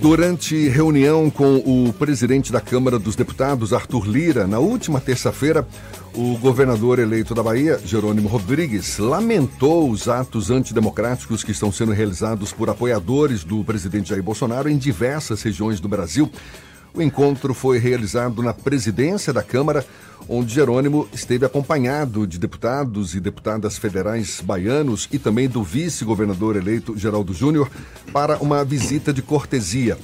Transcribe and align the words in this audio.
Durante 0.00 0.66
reunião 0.66 1.28
com 1.28 1.56
o 1.58 1.92
presidente 1.92 2.50
da 2.50 2.58
Câmara 2.58 2.98
dos 2.98 3.14
Deputados, 3.14 3.74
Arthur 3.74 4.08
Lira, 4.08 4.46
na 4.46 4.58
última 4.58 4.98
terça-feira, 4.98 5.68
o 6.14 6.38
governador 6.38 6.98
eleito 6.98 7.34
da 7.34 7.42
Bahia, 7.42 7.78
Jerônimo 7.84 8.26
Rodrigues, 8.26 8.96
lamentou 8.96 9.90
os 9.90 10.08
atos 10.08 10.50
antidemocráticos 10.50 11.44
que 11.44 11.52
estão 11.52 11.70
sendo 11.70 11.92
realizados 11.92 12.50
por 12.50 12.70
apoiadores 12.70 13.44
do 13.44 13.62
presidente 13.62 14.08
Jair 14.08 14.22
Bolsonaro 14.22 14.70
em 14.70 14.78
diversas 14.78 15.42
regiões 15.42 15.80
do 15.80 15.88
Brasil. 15.88 16.30
O 16.92 17.00
encontro 17.00 17.54
foi 17.54 17.78
realizado 17.78 18.42
na 18.42 18.52
presidência 18.52 19.32
da 19.32 19.42
Câmara, 19.42 19.86
onde 20.28 20.52
Jerônimo 20.52 21.08
esteve 21.12 21.46
acompanhado 21.46 22.26
de 22.26 22.38
deputados 22.38 23.14
e 23.14 23.20
deputadas 23.20 23.78
federais 23.78 24.40
baianos 24.40 25.08
e 25.12 25.18
também 25.18 25.48
do 25.48 25.62
vice-governador 25.62 26.56
eleito 26.56 26.98
Geraldo 26.98 27.32
Júnior 27.32 27.70
para 28.12 28.38
uma 28.38 28.64
visita 28.64 29.12
de 29.12 29.22
cortesia. 29.22 29.96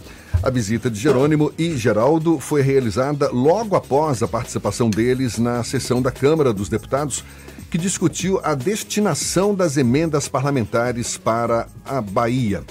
A 0.43 0.51
visita 0.51 0.89
de 0.89 0.99
Jerônimo 0.99 1.53
e 1.59 1.77
Geraldo 1.77 2.39
foi 2.39 2.63
realizada 2.63 3.31
logo 3.31 3.75
após 3.75 4.23
a 4.23 4.29
participação 4.29 4.89
deles 4.89 5.39
na 5.39 5.65
sessão 5.65 6.01
da 6.01 6.13
Câmara 6.13 6.53
dos 6.53 6.69
Deputados, 6.69 7.25
que 7.71 7.79
discutiu 7.79 8.39
a 8.45 8.55
destinação 8.55 9.55
das 9.55 9.77
emendas 9.77 10.29
parlamentares 10.29 11.19
para 11.19 11.67
a 11.85 12.01
Bahia. 12.01 12.63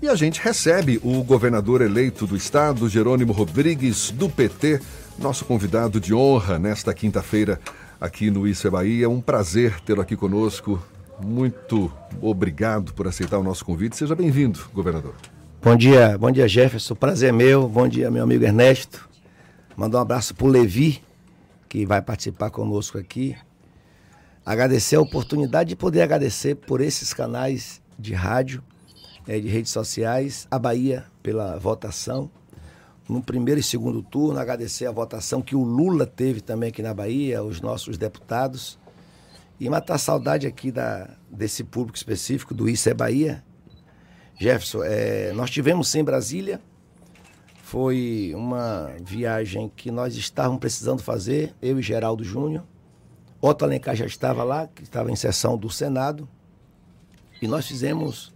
E 0.00 0.08
a 0.08 0.14
gente 0.14 0.40
recebe 0.40 1.00
o 1.02 1.24
governador 1.24 1.82
eleito 1.82 2.24
do 2.24 2.36
estado, 2.36 2.88
Jerônimo 2.88 3.32
Rodrigues, 3.32 4.12
do 4.12 4.28
PT, 4.28 4.80
nosso 5.18 5.44
convidado 5.44 6.00
de 6.00 6.14
honra 6.14 6.56
nesta 6.56 6.94
quinta-feira 6.94 7.60
aqui 8.00 8.30
no 8.30 8.46
Isso 8.46 8.64
é 8.68 8.70
Bahia. 8.70 9.06
É 9.06 9.08
um 9.08 9.20
prazer 9.20 9.80
tê-lo 9.80 10.00
aqui 10.00 10.14
conosco. 10.14 10.80
Muito 11.20 11.92
obrigado 12.22 12.94
por 12.94 13.08
aceitar 13.08 13.38
o 13.38 13.42
nosso 13.42 13.64
convite. 13.64 13.96
Seja 13.96 14.14
bem-vindo, 14.14 14.60
governador. 14.72 15.16
Bom 15.60 15.74
dia, 15.74 16.16
bom 16.16 16.30
dia 16.30 16.46
Jefferson, 16.46 16.94
prazer 16.94 17.30
é 17.30 17.32
meu. 17.32 17.68
Bom 17.68 17.88
dia, 17.88 18.08
meu 18.08 18.22
amigo 18.22 18.44
Ernesto. 18.44 19.08
Mandar 19.76 19.98
um 19.98 20.02
abraço 20.02 20.32
para 20.32 20.46
o 20.46 20.48
Levi, 20.48 21.02
que 21.68 21.84
vai 21.84 22.00
participar 22.00 22.50
conosco 22.50 22.98
aqui. 22.98 23.36
Agradecer 24.46 24.94
a 24.94 25.00
oportunidade 25.00 25.70
de 25.70 25.76
poder 25.76 26.02
agradecer 26.02 26.54
por 26.54 26.80
esses 26.80 27.12
canais 27.12 27.82
de 27.98 28.14
rádio 28.14 28.62
é, 29.28 29.38
de 29.38 29.46
redes 29.46 29.70
sociais, 29.70 30.48
a 30.50 30.58
Bahia 30.58 31.04
pela 31.22 31.58
votação. 31.58 32.30
No 33.06 33.22
primeiro 33.22 33.60
e 33.60 33.62
segundo 33.62 34.02
turno, 34.02 34.40
agradecer 34.40 34.86
a 34.86 34.90
votação 34.90 35.42
que 35.42 35.54
o 35.54 35.62
Lula 35.62 36.06
teve 36.06 36.40
também 36.40 36.70
aqui 36.70 36.82
na 36.82 36.94
Bahia, 36.94 37.44
os 37.44 37.60
nossos 37.60 37.98
deputados. 37.98 38.78
E 39.60 39.68
matar 39.68 39.98
saudade 39.98 40.46
aqui 40.46 40.72
da, 40.72 41.10
desse 41.30 41.62
público 41.62 41.96
específico 41.96 42.54
do 42.54 42.68
Isso 42.68 42.88
é 42.88 42.94
Bahia. 42.94 43.44
Jefferson, 44.40 44.82
é, 44.84 45.32
nós 45.32 45.50
tivemos 45.50 45.94
em 45.94 46.04
Brasília, 46.04 46.60
foi 47.62 48.32
uma 48.34 48.92
viagem 49.02 49.70
que 49.74 49.90
nós 49.90 50.16
estávamos 50.16 50.60
precisando 50.60 51.02
fazer, 51.02 51.54
eu 51.60 51.78
e 51.78 51.82
Geraldo 51.82 52.24
Júnior. 52.24 52.64
Otto 53.42 53.64
Alencar 53.64 53.94
já 53.94 54.06
estava 54.06 54.42
lá, 54.42 54.68
que 54.68 54.84
estava 54.84 55.10
em 55.10 55.16
sessão 55.16 55.58
do 55.58 55.68
Senado. 55.68 56.28
E 57.42 57.46
nós 57.46 57.66
fizemos 57.66 58.32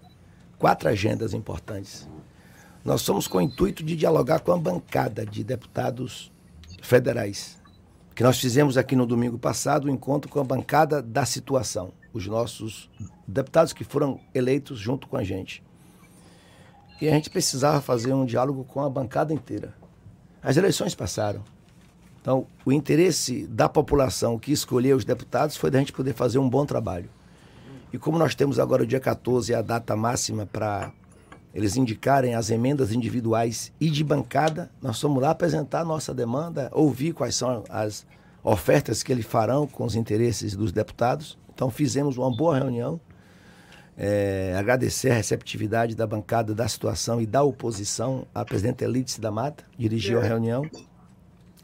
quatro 0.63 0.89
agendas 0.89 1.35
importantes. 1.35 2.09
Nós 2.85 3.03
somos 3.03 3.27
com 3.27 3.39
o 3.39 3.41
intuito 3.41 3.83
de 3.83 3.97
dialogar 3.97 4.39
com 4.39 4.53
a 4.53 4.57
bancada 4.57 5.27
de 5.27 5.43
deputados 5.43 6.31
federais, 6.81 7.61
que 8.15 8.23
nós 8.23 8.39
fizemos 8.39 8.77
aqui 8.77 8.95
no 8.95 9.05
domingo 9.05 9.37
passado 9.37 9.87
o 9.87 9.91
um 9.91 9.95
encontro 9.95 10.31
com 10.31 10.39
a 10.39 10.45
bancada 10.45 11.03
da 11.03 11.27
situação, 11.27 11.91
os 12.13 12.29
nossos 12.29 12.89
deputados 13.27 13.73
que 13.73 13.83
foram 13.83 14.21
eleitos 14.33 14.79
junto 14.79 15.09
com 15.09 15.17
a 15.17 15.25
gente. 15.25 15.65
E 17.01 17.09
a 17.09 17.11
gente 17.11 17.29
precisava 17.29 17.81
fazer 17.81 18.13
um 18.13 18.25
diálogo 18.25 18.63
com 18.63 18.83
a 18.83 18.89
bancada 18.89 19.35
inteira. 19.35 19.75
As 20.41 20.57
eleições 20.57 20.95
passaram. 20.95 21.43
Então, 22.21 22.47
o 22.65 22.73
interesse 22.73 23.49
da 23.49 23.69
população 23.69 24.39
que 24.39 24.53
escolheu 24.53 24.97
os 24.97 25.05
deputados 25.05 25.57
foi 25.57 25.73
da 25.73 25.81
gente 25.81 25.93
poder 25.93 26.15
fazer 26.15 26.39
um 26.39 26.49
bom 26.49 26.65
trabalho. 26.65 27.11
E 27.93 27.99
como 27.99 28.19
nós 28.19 28.35
temos 28.35 28.59
agora 28.59 28.83
o 28.83 28.87
dia 28.87 29.01
14, 29.01 29.55
a 29.55 29.61
data 29.61 29.95
máxima 29.95 30.47
para 30.47 30.93
eles 31.55 31.77
indicarem 31.77 32.35
as 32.35 32.51
emendas 32.51 32.93
individuais 32.93 33.73
e 33.79 33.91
de 33.91 34.03
bancada, 34.03 34.71
nós 34.81 35.01
vamos 35.03 35.23
lá 35.23 35.31
apresentar 35.31 35.81
a 35.81 35.85
nossa 35.85 36.15
demanda, 36.15 36.71
ouvir 36.73 37.13
quais 37.13 37.35
são 37.35 37.63
as 37.69 38.07
ofertas 38.43 39.03
que 39.03 39.13
eles 39.13 39.27
farão 39.27 39.67
com 39.67 39.85
os 39.85 39.95
interesses 39.95 40.57
dos 40.57 40.73
deputados. 40.73 41.39
Então 41.55 41.71
fizemos 41.71 42.17
uma 42.17 42.35
boa 42.35 42.57
reunião. 42.57 42.99
É, 43.97 44.57
agradecer 44.59 45.11
a 45.11 45.15
receptividade 45.15 45.95
da 45.95 46.07
bancada 46.07 46.55
da 46.55 46.67
situação 46.67 47.21
e 47.21 47.27
da 47.27 47.43
oposição. 47.43 48.27
A 48.35 48.43
presidente 48.43 48.83
Elides 48.83 49.19
da 49.19 49.31
Mata 49.31 49.65
dirigiu 49.79 50.19
a 50.19 50.23
reunião. 50.23 50.63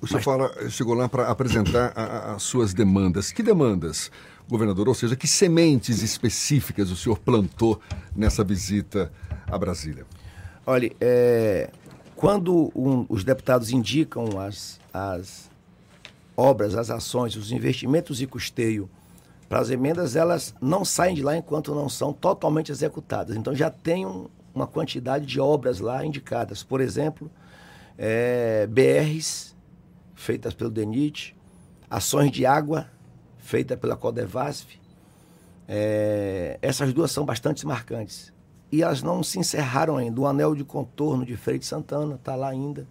O 0.01 0.07
senhor 0.07 0.19
Mas... 0.19 0.25
fala, 0.25 0.71
chegou 0.71 0.95
lá 0.95 1.09
para 1.09 1.29
apresentar 1.29 1.93
as 1.97 2.43
suas 2.43 2.75
demandas. 2.75 3.33
Que 3.33 3.43
demandas? 3.43 4.11
Governador, 4.49 4.89
ou 4.89 4.95
seja, 4.95 5.15
que 5.15 5.29
sementes 5.29 6.03
específicas 6.03 6.91
o 6.91 6.97
senhor 6.97 7.19
plantou 7.19 7.81
nessa 8.17 8.43
visita 8.43 9.13
a 9.47 9.59
Brasília? 9.59 10.07
Olha, 10.67 10.91
é, 11.01 11.71
quando 12.17 12.73
um, 12.75 13.07
os 13.09 13.25
deputados 13.25 13.71
indicam 13.71 14.41
as, 14.41 14.81
as 14.93 15.51
obras, 16.37 16.75
as 16.75 16.91
ações, 16.91 17.37
os 17.37 17.53
investimentos 17.53 18.21
e 18.21 18.27
custeio 18.27 18.89
para 19.49 19.61
as 19.61 19.71
emendas, 19.71 20.15
elas 20.17 20.55
não 20.61 20.85
saem 20.85 21.15
de 21.15 21.23
lá 21.23 21.37
enquanto 21.37 21.75
não 21.75 21.89
são 21.89 22.13
totalmente 22.13 22.71
executadas. 22.71 23.37
Então 23.37 23.55
já 23.55 23.71
tem 23.71 24.05
um, 24.05 24.29
uma 24.55 24.67
quantidade 24.67 25.25
de 25.25 25.41
obras 25.41 25.81
lá 25.81 26.05
indicadas. 26.05 26.63
Por 26.63 26.81
exemplo, 26.81 27.31
é, 27.97 28.67
BRs 28.67 29.57
feitas 30.15 30.53
pelo 30.53 30.71
DENIT, 30.71 31.35
ações 31.89 32.31
de 32.31 32.45
água 32.45 32.87
feita 33.49 33.79
pela 33.79 33.97
Codevasf, 33.97 34.79
é, 35.67 36.59
essas 36.61 36.93
duas 36.93 37.11
são 37.11 37.25
bastante 37.25 37.67
marcantes. 37.67 38.31
E 38.71 38.83
elas 38.83 39.03
não 39.03 39.23
se 39.23 39.39
encerraram 39.39 39.97
ainda. 39.97 40.21
O 40.21 40.27
anel 40.27 40.55
de 40.55 40.65
contorno 40.65 41.25
de 41.25 41.35
Freire 41.35 41.65
Santana 41.65 42.17
está 42.17 42.37
lá 42.37 42.51
ainda, 42.51 42.87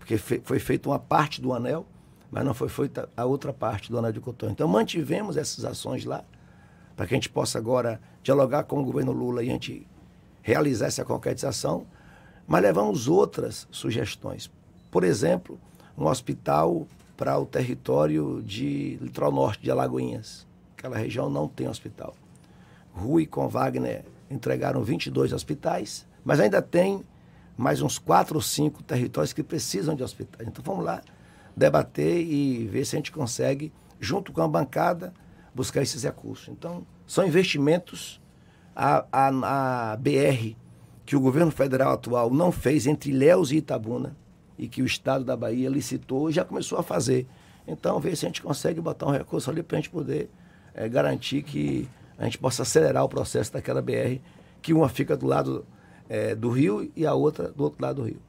porque 0.00 0.18
fe, 0.18 0.42
foi 0.44 0.58
feita 0.58 0.88
uma 0.88 0.98
parte 0.98 1.40
do 1.40 1.52
anel, 1.52 1.86
mas 2.28 2.44
não 2.44 2.52
foi 2.52 2.68
feita 2.68 3.08
a 3.16 3.24
outra 3.24 3.52
parte 3.52 3.88
do 3.88 3.98
anel 3.98 4.10
de 4.10 4.18
contorno. 4.18 4.52
Então 4.52 4.66
mantivemos 4.66 5.36
essas 5.36 5.64
ações 5.64 6.04
lá, 6.04 6.24
para 6.96 7.06
que 7.06 7.14
a 7.14 7.16
gente 7.16 7.28
possa 7.28 7.56
agora 7.56 8.00
dialogar 8.20 8.64
com 8.64 8.80
o 8.80 8.84
governo 8.84 9.12
Lula 9.12 9.44
e 9.44 9.48
a 9.48 9.52
gente 9.52 9.86
realizar 10.42 10.86
essa 10.86 11.04
concretização, 11.04 11.86
mas 12.48 12.62
levamos 12.62 13.06
outras 13.06 13.68
sugestões. 13.70 14.50
Por 14.90 15.04
exemplo, 15.04 15.56
um 15.96 16.06
hospital 16.08 16.88
para 17.20 17.38
o 17.38 17.44
território 17.44 18.42
de 18.42 18.96
litoral 18.98 19.30
norte 19.30 19.62
de 19.62 19.70
Alagoinhas. 19.70 20.46
Aquela 20.74 20.96
região 20.96 21.28
não 21.28 21.46
tem 21.46 21.68
hospital. 21.68 22.14
Rui 22.94 23.26
com 23.26 23.46
Wagner 23.46 24.06
entregaram 24.30 24.82
22 24.82 25.34
hospitais, 25.34 26.08
mas 26.24 26.40
ainda 26.40 26.62
tem 26.62 27.04
mais 27.58 27.82
uns 27.82 27.98
quatro 27.98 28.36
ou 28.36 28.40
cinco 28.40 28.82
territórios 28.82 29.34
que 29.34 29.42
precisam 29.42 29.94
de 29.94 30.02
hospitais. 30.02 30.48
Então 30.48 30.64
vamos 30.64 30.82
lá 30.82 31.02
debater 31.54 32.22
e 32.22 32.66
ver 32.68 32.86
se 32.86 32.96
a 32.96 32.98
gente 32.98 33.12
consegue, 33.12 33.70
junto 34.00 34.32
com 34.32 34.40
a 34.40 34.48
bancada, 34.48 35.12
buscar 35.54 35.82
esses 35.82 36.04
recursos. 36.04 36.48
Então, 36.48 36.86
são 37.06 37.26
investimentos. 37.26 38.18
A, 38.74 39.04
a, 39.12 39.92
a 39.92 39.96
BR 39.96 40.56
que 41.04 41.14
o 41.14 41.20
governo 41.20 41.50
federal 41.50 41.92
atual 41.92 42.30
não 42.30 42.50
fez 42.50 42.86
entre 42.86 43.10
Ilhéus 43.10 43.50
e 43.50 43.56
Itabuna, 43.56 44.16
e 44.60 44.68
que 44.68 44.82
o 44.82 44.86
Estado 44.86 45.24
da 45.24 45.34
Bahia 45.34 45.70
licitou 45.70 46.28
e 46.28 46.32
já 46.34 46.44
começou 46.44 46.78
a 46.78 46.82
fazer. 46.82 47.26
Então, 47.66 47.98
ver 47.98 48.14
se 48.14 48.26
a 48.26 48.28
gente 48.28 48.42
consegue 48.42 48.78
botar 48.78 49.06
um 49.06 49.10
recurso 49.10 49.50
ali 49.50 49.62
para 49.62 49.78
a 49.78 49.80
gente 49.80 49.88
poder 49.88 50.28
é, 50.74 50.86
garantir 50.86 51.42
que 51.42 51.88
a 52.18 52.24
gente 52.24 52.36
possa 52.36 52.62
acelerar 52.62 53.02
o 53.02 53.08
processo 53.08 53.50
daquela 53.50 53.80
BR, 53.80 54.20
que 54.60 54.74
uma 54.74 54.88
fica 54.90 55.16
do 55.16 55.26
lado 55.26 55.64
é, 56.10 56.34
do 56.34 56.50
rio 56.50 56.90
e 56.94 57.06
a 57.06 57.14
outra 57.14 57.48
do 57.48 57.62
outro 57.64 57.80
lado 57.80 58.02
do 58.02 58.08
rio. 58.08 58.20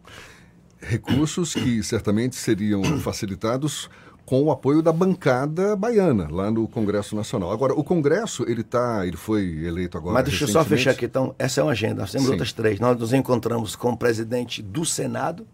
Recursos 0.80 1.54
que 1.54 1.84
certamente 1.84 2.38
seriam 2.38 2.82
facilitados 3.00 3.90
com 4.26 4.42
o 4.44 4.52
apoio 4.52 4.82
da 4.82 4.94
bancada 4.94 5.76
baiana 5.76 6.30
lá 6.32 6.50
no 6.50 6.66
Congresso 6.66 7.14
Nacional. 7.14 7.52
Agora, 7.52 7.74
o 7.74 7.84
Congresso, 7.84 8.46
ele 8.48 8.64
tá, 8.64 9.06
ele 9.06 9.18
foi 9.18 9.66
eleito 9.66 9.98
agora 9.98 10.14
Mas 10.14 10.26
deixa 10.26 10.46
eu 10.46 10.48
só 10.48 10.64
fechar 10.64 10.92
aqui, 10.92 11.04
então, 11.04 11.36
essa 11.38 11.60
é 11.60 11.64
uma 11.64 11.74
agenda, 11.74 11.96
nós 12.02 12.12
temos 12.12 12.28
Sim. 12.28 12.32
outras 12.32 12.54
três. 12.54 12.80
Nós 12.80 12.98
nos 12.98 13.12
encontramos 13.12 13.76
com 13.76 13.90
o 13.90 13.98
presidente 13.98 14.62
do 14.62 14.86
Senado, 14.86 15.46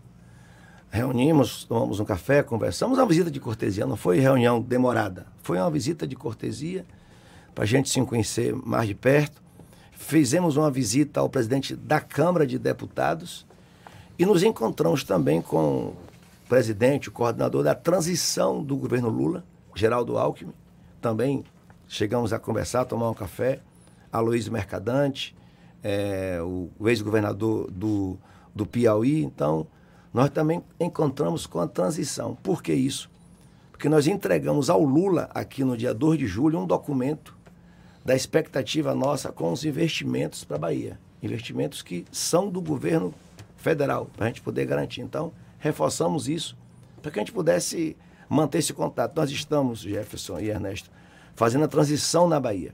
reunimos, 0.90 1.64
tomamos 1.66 2.00
um 2.00 2.06
café, 2.06 2.42
conversamos, 2.44 2.98
uma 2.98 3.06
visita 3.06 3.30
de 3.30 3.40
cortesia, 3.40 3.86
não 3.86 3.98
foi 3.98 4.20
reunião 4.20 4.62
demorada, 4.62 5.26
foi 5.44 5.58
uma 5.58 5.70
visita 5.70 6.08
de 6.08 6.16
cortesia 6.16 6.86
para 7.54 7.64
a 7.64 7.68
gente 7.68 7.90
se 7.90 8.02
conhecer 8.06 8.56
mais 8.56 8.88
de 8.88 8.96
perto. 8.96 9.42
Fizemos 9.92 10.58
uma 10.58 10.70
visita 10.70 11.20
ao 11.20 11.30
presidente 11.30 11.76
da 11.76 12.00
Câmara 12.00 12.46
de 12.46 12.58
Deputados 12.60 13.46
e 14.18 14.26
nos 14.26 14.44
encontramos 14.44 15.04
também 15.04 15.42
com 15.42 15.88
o 15.88 15.98
presidente, 16.48 17.10
o 17.10 17.12
coordenador 17.12 17.64
da 17.64 17.76
transição 17.76 18.64
do 18.64 18.78
governo 18.78 19.10
Lula, 19.10 19.44
Geraldo 19.76 20.18
Alckmin. 20.18 20.54
Também 21.02 21.44
chegamos 21.88 22.32
a 22.32 22.40
conversar, 22.40 22.86
tomar 22.86 23.10
um 23.10 23.14
café. 23.14 23.60
Aloysio 24.12 24.54
Mercadante, 24.54 25.36
é, 25.84 26.40
o 26.42 26.88
ex-governador 26.88 27.70
do 27.70 28.18
do 28.58 28.66
Piauí. 28.66 29.24
Então, 29.24 29.68
nós 30.18 30.32
também 30.32 30.64
encontramos 30.80 31.46
com 31.46 31.60
a 31.60 31.68
transição. 31.68 32.34
Por 32.42 32.64
que 32.64 32.74
isso? 32.74 33.08
Porque 33.72 33.88
nós 33.88 34.08
entregamos 34.08 34.68
ao 34.68 34.84
Lula, 34.84 35.30
aqui 35.32 35.64
no 35.64 35.78
dia 35.78 35.94
2 35.94 36.18
de 36.18 36.26
julho, 36.26 36.58
um 36.58 36.66
documento 36.66 37.38
da 38.04 38.16
expectativa 38.16 38.96
nossa 38.96 39.32
com 39.32 39.52
os 39.52 39.64
investimentos 39.64 40.44
para 40.44 40.56
a 40.56 40.60
Bahia. 40.60 41.00
Investimentos 41.22 41.84
que 41.84 42.04
são 42.12 42.50
do 42.50 42.60
governo 42.60 43.14
federal, 43.58 44.08
para 44.18 44.26
a 44.26 44.30
gente 44.30 44.42
poder 44.42 44.66
garantir. 44.66 45.02
Então, 45.02 45.32
reforçamos 45.60 46.28
isso 46.28 46.58
para 47.00 47.12
que 47.12 47.20
a 47.20 47.22
gente 47.22 47.32
pudesse 47.32 47.96
manter 48.28 48.58
esse 48.58 48.74
contato. 48.74 49.16
Nós 49.16 49.30
estamos, 49.30 49.82
Jefferson 49.82 50.40
e 50.40 50.50
Ernesto, 50.50 50.90
fazendo 51.36 51.66
a 51.66 51.68
transição 51.68 52.28
na 52.28 52.40
Bahia. 52.40 52.74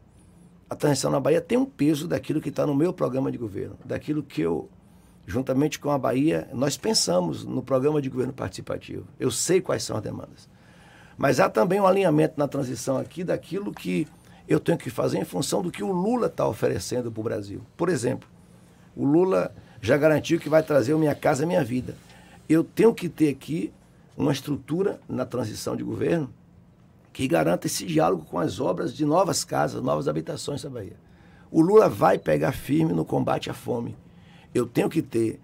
A 0.69 0.77
transição 0.77 1.11
na 1.11 1.19
Bahia 1.19 1.41
tem 1.41 1.57
um 1.57 1.65
peso 1.65 2.07
daquilo 2.07 2.39
que 2.39 2.47
está 2.47 2.65
no 2.65 2.73
meu 2.73 2.93
programa 2.93 3.29
de 3.29 3.37
governo, 3.37 3.77
daquilo 3.83 4.23
que 4.23 4.41
eu, 4.41 4.69
juntamente 5.25 5.79
com 5.79 5.89
a 5.89 5.97
Bahia, 5.97 6.49
nós 6.53 6.77
pensamos 6.77 7.43
no 7.43 7.63
programa 7.63 8.01
de 8.01 8.09
governo 8.09 8.33
participativo. 8.33 9.07
Eu 9.19 9.31
sei 9.31 9.61
quais 9.61 9.83
são 9.83 9.97
as 9.97 10.03
demandas. 10.03 10.49
Mas 11.17 11.39
há 11.39 11.49
também 11.49 11.79
um 11.79 11.87
alinhamento 11.87 12.35
na 12.37 12.47
transição 12.47 12.97
aqui 12.97 13.23
daquilo 13.23 13.73
que 13.73 14.07
eu 14.47 14.59
tenho 14.59 14.77
que 14.77 14.89
fazer 14.89 15.17
em 15.17 15.25
função 15.25 15.61
do 15.61 15.71
que 15.71 15.83
o 15.83 15.91
Lula 15.91 16.27
está 16.27 16.47
oferecendo 16.47 17.11
para 17.11 17.21
o 17.21 17.23
Brasil. 17.23 17.61
Por 17.77 17.89
exemplo, 17.89 18.27
o 18.95 19.05
Lula 19.05 19.53
já 19.81 19.97
garantiu 19.97 20.39
que 20.39 20.49
vai 20.49 20.61
trazer 20.63 20.93
o 20.93 20.99
Minha 20.99 21.15
Casa 21.15 21.45
Minha 21.45 21.63
Vida. 21.63 21.95
Eu 22.47 22.63
tenho 22.63 22.93
que 22.93 23.07
ter 23.07 23.29
aqui 23.29 23.73
uma 24.17 24.31
estrutura 24.31 24.99
na 25.07 25.25
transição 25.25 25.75
de 25.75 25.83
governo 25.83 26.29
que 27.11 27.27
garanta 27.27 27.67
esse 27.67 27.85
diálogo 27.85 28.25
com 28.25 28.39
as 28.39 28.59
obras 28.59 28.93
de 28.93 29.05
novas 29.05 29.43
casas, 29.43 29.81
novas 29.81 30.07
habitações 30.07 30.63
da 30.63 30.69
Bahia. 30.69 30.97
O 31.51 31.61
Lula 31.61 31.87
vai 31.87 32.17
pegar 32.17 32.51
firme 32.51 32.91
no 32.93 33.05
combate 33.05 33.49
à 33.49 33.53
fome. 33.53 33.95
Eu 34.53 34.65
tenho 34.65 34.89
que 34.89 35.01
ter 35.01 35.39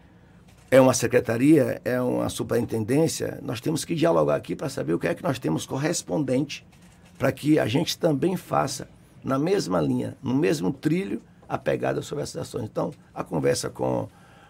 é 0.71 0.79
uma 0.79 0.94
secretaria, 0.94 1.81
é 1.83 2.00
uma 2.00 2.29
superintendência, 2.29 3.39
nós 3.41 3.59
temos 3.59 3.83
que 3.83 3.95
dialogar 3.95 4.35
aqui 4.35 4.56
para 4.56 4.69
saber 4.69 4.94
o 4.94 5.00
que 5.00 5.07
é 5.07 5.15
que 5.15 5.23
nós 5.23 5.39
temos 5.39 5.65
correspondente 5.65 6.65
para 7.17 7.31
que 7.31 7.57
a 7.57 7.65
gente 7.65 7.97
também 7.97 8.38
faça 8.38 8.88
na 9.23 9.39
mesma 9.39 9.81
linha, 9.81 10.15
no 10.21 10.35
mesmo 10.35 10.71
trilho, 10.71 11.21
a 11.47 11.57
pegada 11.57 12.01
sobre 12.01 12.23
essas 12.23 12.44
ações. 12.44 12.65
Então, 12.65 12.91
a 13.13 13.23
conversa 13.23 13.69
com 13.69 14.07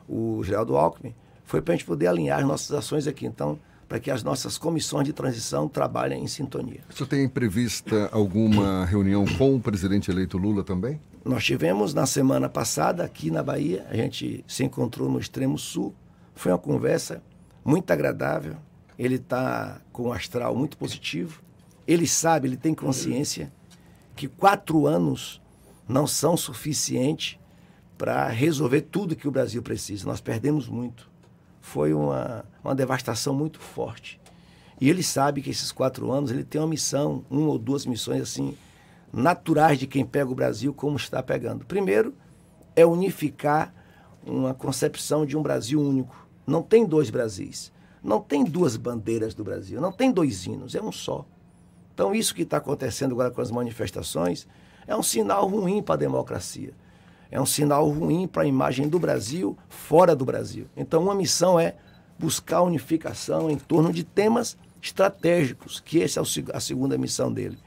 o 0.08 0.44
Geraldo 0.44 0.76
Alckmin 0.76 1.16
foi 1.46 1.62
para 1.62 1.74
a 1.74 1.78
gente 1.78 1.86
poder 1.86 2.08
alinhar 2.08 2.40
as 2.40 2.46
nossas 2.46 2.72
ações 2.74 3.08
aqui. 3.08 3.26
Então, 3.26 3.58
para 3.90 4.00
que 4.00 4.12
as 4.12 4.22
nossas 4.22 4.56
comissões 4.56 5.06
de 5.06 5.12
transição 5.12 5.68
trabalhem 5.68 6.24
em 6.24 6.28
sintonia. 6.28 6.82
Você 6.90 7.08
tem 7.08 7.28
prevista 7.28 8.08
alguma 8.12 8.86
reunião 8.86 9.26
com 9.26 9.56
o 9.56 9.60
presidente 9.60 10.12
eleito 10.12 10.38
Lula 10.38 10.64
também? 10.64 11.02
Nós 11.26 11.44
tivemos 11.44 11.92
na 11.92 12.06
semana 12.06 12.48
passada 12.48 13.04
aqui 13.04 13.32
na 13.32 13.42
Bahia, 13.42 13.86
a 13.90 13.96
gente 13.96 14.46
se 14.48 14.64
encontrou 14.64 15.10
no 15.10 15.20
extremo 15.20 15.58
sul, 15.58 15.94
foi 16.36 16.52
uma 16.52 16.60
conversa 16.60 17.22
muito 17.66 17.90
agradável. 17.92 18.56
Ele 18.98 19.16
está 19.16 19.82
com 19.92 20.10
um 20.10 20.14
astral 20.14 20.56
muito 20.56 20.78
positivo. 20.78 21.42
Ele 21.88 22.06
sabe, 22.06 22.48
ele 22.48 22.58
tem 22.58 22.76
consciência 22.76 23.52
que 24.16 24.28
quatro 24.28 24.86
anos 24.86 25.42
não 25.88 26.06
são 26.06 26.38
suficientes 26.38 27.40
para 27.98 28.28
resolver 28.28 28.82
tudo 28.82 29.16
que 29.16 29.28
o 29.28 29.32
Brasil 29.32 29.64
precisa. 29.64 30.06
Nós 30.06 30.22
perdemos 30.22 30.70
muito 30.70 31.10
foi 31.70 31.94
uma, 31.94 32.44
uma 32.70 32.76
devastação 32.76 33.34
muito 33.34 33.60
forte. 33.60 34.20
E 34.80 34.90
ele 34.90 35.04
sabe 35.04 35.42
que 35.42 35.50
esses 35.50 35.72
quatro 35.72 36.12
anos 36.12 36.32
ele 36.32 36.44
tem 36.44 36.62
uma 36.62 36.68
missão, 36.68 37.26
uma 37.30 37.50
ou 37.50 37.58
duas 37.58 37.86
missões 37.86 38.22
assim, 38.22 38.56
naturais 39.12 39.80
de 39.80 39.88
quem 39.88 40.06
pega 40.06 40.30
o 40.30 40.36
Brasil 40.36 40.74
como 40.74 40.96
está 40.96 41.22
pegando. 41.22 41.66
Primeiro, 41.66 42.14
é 42.76 42.86
unificar 42.86 43.74
uma 44.26 44.54
concepção 44.54 45.26
de 45.26 45.36
um 45.36 45.42
Brasil 45.42 45.82
único. 45.82 46.28
Não 46.46 46.62
tem 46.62 46.86
dois 46.86 47.10
Brasis. 47.10 47.72
Não 48.02 48.22
tem 48.22 48.46
duas 48.46 48.78
bandeiras 48.78 49.34
do 49.34 49.44
Brasil. 49.44 49.82
Não 49.82 49.92
tem 49.92 50.12
dois 50.12 50.46
hinos. 50.46 50.76
É 50.76 50.82
um 50.82 50.92
só. 50.92 51.26
Então, 51.94 52.14
isso 52.16 52.34
que 52.34 52.44
está 52.44 52.58
acontecendo 52.58 53.12
agora 53.12 53.32
com 53.32 53.42
as 53.42 53.52
manifestações 53.52 54.48
é 54.88 54.96
um 54.96 55.04
sinal 55.04 55.48
ruim 55.48 55.82
para 55.82 55.96
a 55.96 55.98
democracia 55.98 56.74
é 57.32 57.40
um 57.40 57.46
sinal 57.46 57.88
ruim 57.90 58.28
para 58.28 58.44
a 58.44 58.48
imagem 58.48 58.88
do 58.88 58.98
Brasil 58.98 59.58
fora 59.68 60.16
do 60.16 60.26
Brasil. 60.26 60.66
Então, 60.76 61.04
uma 61.04 61.14
missão 61.14 61.60
é 61.60 61.76
buscar 62.20 62.62
unificação 62.62 63.50
em 63.50 63.58
torno 63.58 63.94
de 63.94 64.04
temas 64.04 64.58
estratégicos, 64.82 65.80
que 65.80 66.04
essa 66.04 66.20
é 66.20 66.24
a 66.54 66.60
segunda 66.60 66.98
missão 66.98 67.32
dele. 67.32 67.58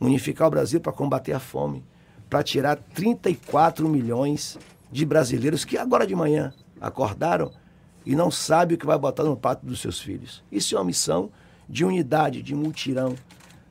Unificar 0.00 0.48
o 0.48 0.50
Brasil 0.50 0.80
para 0.80 0.92
combater 0.92 1.32
a 1.32 1.40
fome, 1.40 1.84
para 2.28 2.42
tirar 2.42 2.76
34 2.76 3.88
milhões 3.88 4.58
de 4.90 5.06
brasileiros 5.06 5.64
que 5.64 5.78
agora 5.78 6.06
de 6.06 6.14
manhã 6.14 6.52
acordaram 6.80 7.52
e 8.04 8.14
não 8.14 8.30
sabem 8.30 8.74
o 8.74 8.78
que 8.78 8.86
vai 8.86 8.98
botar 8.98 9.24
no 9.24 9.36
prato 9.36 9.64
dos 9.64 9.80
seus 9.80 10.00
filhos. 10.00 10.42
Isso 10.50 10.74
é 10.74 10.78
uma 10.78 10.84
missão 10.84 11.30
de 11.68 11.84
unidade, 11.84 12.42
de 12.42 12.54
multirão. 12.54 13.14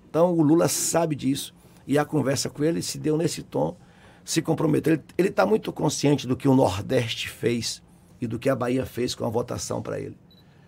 Então 0.10 0.34
o 0.34 0.42
Lula 0.42 0.68
sabe 0.68 1.16
disso 1.16 1.54
e 1.86 1.98
a 1.98 2.06
conversa 2.06 2.50
com 2.50 2.64
ele 2.64 2.82
se 2.82 2.98
deu 2.98 3.18
nesse 3.18 3.44
tom 3.44 3.76
se 4.24 4.42
comprometer. 4.42 5.02
Ele 5.18 5.30
está 5.30 5.46
muito 5.46 5.74
consciente 5.74 6.28
do 6.28 6.38
que 6.38 6.48
o 6.48 6.56
Nordeste 6.56 7.30
fez 7.30 7.82
e 8.22 8.28
do 8.28 8.38
que 8.38 8.50
a 8.50 8.56
Bahia 8.56 8.86
fez 8.86 9.16
com 9.16 9.26
a 9.26 9.30
votação 9.30 9.82
para 9.82 10.00
ele. 10.00 10.16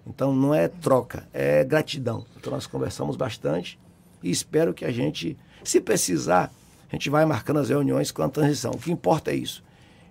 Então 0.06 0.34
não 0.34 0.54
é 0.54 0.68
troca, 0.68 1.28
é 1.34 1.64
gratidão. 1.64 2.26
Então 2.38 2.52
nós 2.52 2.68
conversamos 2.68 3.16
bastante 3.16 3.80
e 4.24 4.30
espero 4.30 4.74
que 4.74 4.86
a 4.86 4.92
gente, 4.92 5.38
se 5.64 5.80
precisar, 5.80 6.52
a 6.90 6.96
gente 6.96 7.10
vai 7.10 7.26
marcando 7.26 7.60
as 7.60 7.70
reuniões 7.70 8.12
com 8.12 8.24
a 8.24 8.30
transição. 8.30 8.72
O 8.72 8.78
que 8.78 8.92
importa 8.92 9.32
é 9.32 9.36
isso. 9.36 9.64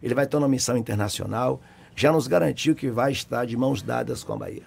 Ele 0.02 0.14
vai 0.14 0.26
ter 0.26 0.36
uma 0.36 0.48
missão 0.48 0.76
internacional, 0.76 1.60
já 1.94 2.12
nos 2.12 2.26
garantiu 2.26 2.74
que 2.74 2.90
vai 2.90 3.12
estar 3.12 3.44
de 3.44 3.56
mãos 3.56 3.82
dadas 3.82 4.24
com 4.24 4.32
a 4.32 4.36
Bahia. 4.36 4.62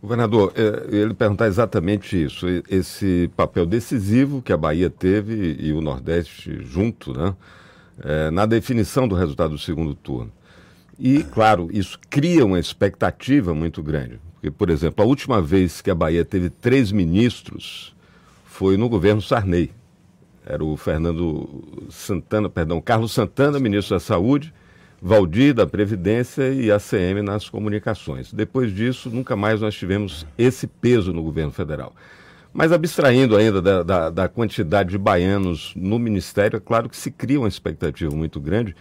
Governador, 0.00 0.52
é, 0.56 0.96
ele 0.96 1.14
perguntar 1.14 1.46
exatamente 1.46 2.20
isso, 2.20 2.46
esse 2.68 3.30
papel 3.36 3.64
decisivo 3.64 4.42
que 4.42 4.52
a 4.52 4.56
Bahia 4.56 4.90
teve 4.90 5.56
e 5.58 5.72
o 5.72 5.80
Nordeste 5.80 6.60
junto, 6.64 7.12
né? 7.16 7.34
é, 8.00 8.30
na 8.30 8.46
definição 8.46 9.06
do 9.06 9.14
resultado 9.14 9.50
do 9.50 9.58
segundo 9.58 9.94
turno. 9.94 10.32
E, 10.98 11.22
claro, 11.24 11.68
isso 11.72 11.98
cria 12.10 12.44
uma 12.44 12.58
expectativa 12.58 13.54
muito 13.54 13.82
grande. 13.82 14.20
Porque, 14.42 14.50
por 14.50 14.70
exemplo, 14.70 15.04
a 15.04 15.06
última 15.06 15.40
vez 15.40 15.80
que 15.80 15.88
a 15.88 15.94
Bahia 15.94 16.24
teve 16.24 16.50
três 16.50 16.90
ministros 16.90 17.94
foi 18.44 18.76
no 18.76 18.88
governo 18.88 19.22
Sarney. 19.22 19.70
Era 20.44 20.64
o 20.64 20.76
Fernando 20.76 21.86
Santana, 21.88 22.48
perdão, 22.48 22.80
Carlos 22.80 23.12
Santana, 23.12 23.60
ministro 23.60 23.94
da 23.94 24.00
Saúde, 24.00 24.52
Valdir 25.00 25.54
da 25.54 25.64
Previdência 25.64 26.48
e 26.48 26.72
ACM 26.72 27.22
nas 27.22 27.48
comunicações. 27.48 28.32
Depois 28.32 28.74
disso, 28.74 29.08
nunca 29.10 29.36
mais 29.36 29.60
nós 29.60 29.76
tivemos 29.76 30.26
esse 30.36 30.66
peso 30.66 31.12
no 31.12 31.22
governo 31.22 31.52
federal. 31.52 31.94
Mas 32.52 32.72
abstraindo 32.72 33.36
ainda 33.36 33.62
da, 33.62 33.82
da, 33.84 34.10
da, 34.10 34.28
quantidade 34.28 34.90
de 34.90 34.98
baianos 34.98 35.72
no 35.76 36.00
Ministério, 36.00 36.56
é 36.56 36.60
claro 36.60 36.88
que 36.88 36.96
se 36.96 37.12
cria 37.12 37.38
uma 37.38 37.48
expectativa 37.48 38.12
muito 38.12 38.40
grande. 38.40 38.74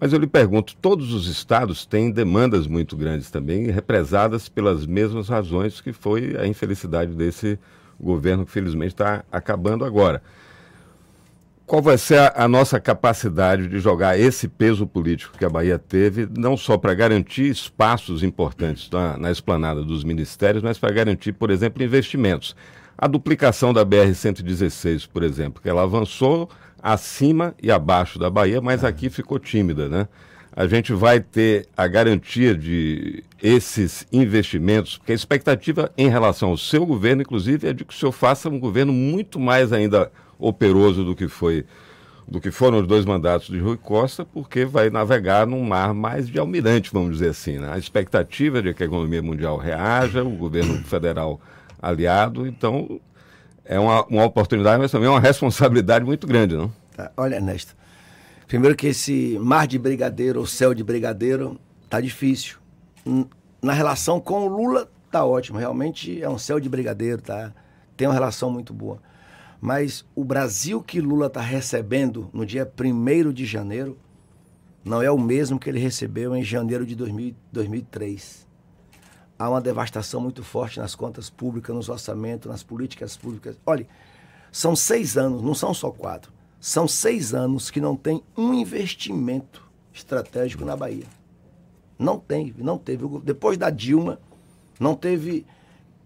Mas 0.00 0.12
eu 0.12 0.18
lhe 0.18 0.26
pergunto: 0.26 0.76
todos 0.76 1.12
os 1.12 1.26
estados 1.26 1.86
têm 1.86 2.10
demandas 2.10 2.66
muito 2.66 2.96
grandes 2.96 3.30
também, 3.30 3.66
represadas 3.70 4.48
pelas 4.48 4.86
mesmas 4.86 5.28
razões 5.28 5.80
que 5.80 5.92
foi 5.92 6.36
a 6.38 6.46
infelicidade 6.46 7.12
desse 7.12 7.58
governo 7.98 8.44
que 8.44 8.52
felizmente 8.52 8.94
está 8.94 9.24
acabando 9.32 9.84
agora. 9.84 10.22
Qual 11.66 11.82
vai 11.82 11.98
ser 11.98 12.18
a, 12.18 12.44
a, 12.44 12.48
nossa 12.48 12.78
capacidade 12.78 13.66
de 13.66 13.80
jogar 13.80 14.16
esse 14.16 14.46
peso 14.46 14.86
político 14.86 15.36
que 15.36 15.44
a 15.44 15.50
Bahia 15.50 15.78
teve, 15.78 16.28
não 16.38 16.56
só 16.56 16.78
para 16.78 16.94
garantir 16.94 17.50
espaços 17.50 18.22
importantes 18.22 18.88
na, 18.88 19.18
na 19.18 19.32
esplanada 19.32 19.82
dos 19.82 20.04
ministérios, 20.04 20.62
mas 20.62 20.78
para 20.78 20.94
garantir, 20.94 21.32
por 21.32 21.50
exemplo, 21.50 21.82
investimentos? 21.82 22.54
A 22.96 23.08
duplicação 23.08 23.72
da 23.72 23.84
BR-116, 23.84 25.08
por 25.12 25.24
exemplo, 25.24 25.60
que 25.60 25.68
ela 25.68 25.82
avançou 25.82 26.48
acima 26.86 27.52
e 27.60 27.68
abaixo 27.68 28.16
da 28.16 28.30
Bahia, 28.30 28.60
mas 28.60 28.84
aqui 28.84 29.10
ficou 29.10 29.40
tímida, 29.40 29.88
né? 29.88 30.06
A 30.54 30.68
gente 30.68 30.92
vai 30.92 31.18
ter 31.18 31.66
a 31.76 31.88
garantia 31.88 32.54
de 32.54 33.24
esses 33.42 34.06
investimentos, 34.12 34.96
porque 34.96 35.10
a 35.10 35.14
expectativa 35.14 35.90
em 35.98 36.08
relação 36.08 36.50
ao 36.50 36.56
seu 36.56 36.86
governo, 36.86 37.22
inclusive, 37.22 37.68
é 37.68 37.72
de 37.72 37.84
que 37.84 37.92
o 37.92 37.96
senhor 37.96 38.12
faça 38.12 38.48
um 38.48 38.60
governo 38.60 38.92
muito 38.92 39.40
mais 39.40 39.72
ainda 39.72 40.12
operoso 40.38 41.02
do 41.02 41.16
que 41.16 41.26
foi 41.26 41.64
do 42.28 42.40
que 42.40 42.50
foram 42.50 42.78
os 42.78 42.86
dois 42.86 43.04
mandatos 43.04 43.48
de 43.48 43.58
Rui 43.58 43.76
Costa, 43.76 44.24
porque 44.24 44.64
vai 44.64 44.90
navegar 44.90 45.46
num 45.46 45.62
mar 45.62 45.94
mais 45.94 46.28
de 46.28 46.38
almirante, 46.38 46.90
vamos 46.92 47.12
dizer 47.12 47.30
assim. 47.30 47.58
Né? 47.58 47.70
A 47.72 47.78
expectativa 47.78 48.58
é 48.58 48.62
de 48.62 48.74
que 48.74 48.82
a 48.82 48.86
economia 48.86 49.22
mundial 49.22 49.56
reaja, 49.56 50.24
o 50.24 50.30
governo 50.30 50.74
federal 50.84 51.40
aliado. 51.80 52.44
Então, 52.44 53.00
é 53.68 53.78
uma, 53.78 54.04
uma 54.06 54.24
oportunidade, 54.24 54.80
mas 54.80 54.90
também 54.90 55.08
é 55.08 55.10
uma 55.10 55.20
responsabilidade 55.20 56.04
muito 56.04 56.26
grande, 56.26 56.56
não? 56.56 56.72
Tá. 56.96 57.10
Olha, 57.16 57.36
Ernesto, 57.36 57.76
primeiro 58.46 58.76
que 58.76 58.86
esse 58.86 59.38
mar 59.40 59.66
de 59.66 59.78
brigadeiro, 59.78 60.40
ou 60.40 60.46
céu 60.46 60.72
de 60.72 60.82
brigadeiro, 60.82 61.58
tá 61.90 62.00
difícil. 62.00 62.58
Na 63.60 63.72
relação 63.72 64.20
com 64.20 64.46
o 64.46 64.48
Lula, 64.48 64.88
tá 65.10 65.24
ótimo. 65.24 65.58
Realmente 65.58 66.22
é 66.22 66.28
um 66.28 66.38
céu 66.38 66.60
de 66.60 66.68
brigadeiro, 66.68 67.20
tá? 67.20 67.52
Tem 67.96 68.06
uma 68.06 68.14
relação 68.14 68.50
muito 68.50 68.72
boa. 68.72 69.00
Mas 69.60 70.04
o 70.14 70.24
Brasil 70.24 70.82
que 70.82 71.00
Lula 71.00 71.26
está 71.26 71.40
recebendo 71.40 72.30
no 72.32 72.46
dia 72.46 72.70
1 72.78 73.32
de 73.32 73.44
janeiro 73.44 73.98
não 74.84 75.02
é 75.02 75.10
o 75.10 75.18
mesmo 75.18 75.58
que 75.58 75.68
ele 75.68 75.80
recebeu 75.80 76.36
em 76.36 76.44
janeiro 76.44 76.86
de 76.86 76.94
2000, 76.94 77.34
2003. 77.50 78.45
Há 79.38 79.48
uma 79.48 79.60
devastação 79.60 80.20
muito 80.20 80.42
forte 80.42 80.78
nas 80.78 80.94
contas 80.94 81.28
públicas, 81.28 81.74
nos 81.74 81.88
orçamentos, 81.88 82.50
nas 82.50 82.62
políticas 82.62 83.16
públicas. 83.16 83.56
Olha, 83.64 83.86
são 84.50 84.74
seis 84.74 85.16
anos, 85.16 85.42
não 85.42 85.54
são 85.54 85.74
só 85.74 85.90
quatro. 85.90 86.32
São 86.58 86.88
seis 86.88 87.34
anos 87.34 87.70
que 87.70 87.80
não 87.80 87.94
tem 87.94 88.22
um 88.36 88.54
investimento 88.54 89.62
estratégico 89.92 90.64
na 90.64 90.76
Bahia. 90.76 91.04
Não 91.98 92.18
tem, 92.18 92.54
não 92.58 92.78
teve. 92.78 93.06
Depois 93.22 93.56
da 93.56 93.70
Dilma, 93.70 94.18
não 94.78 94.94
teve, 94.94 95.46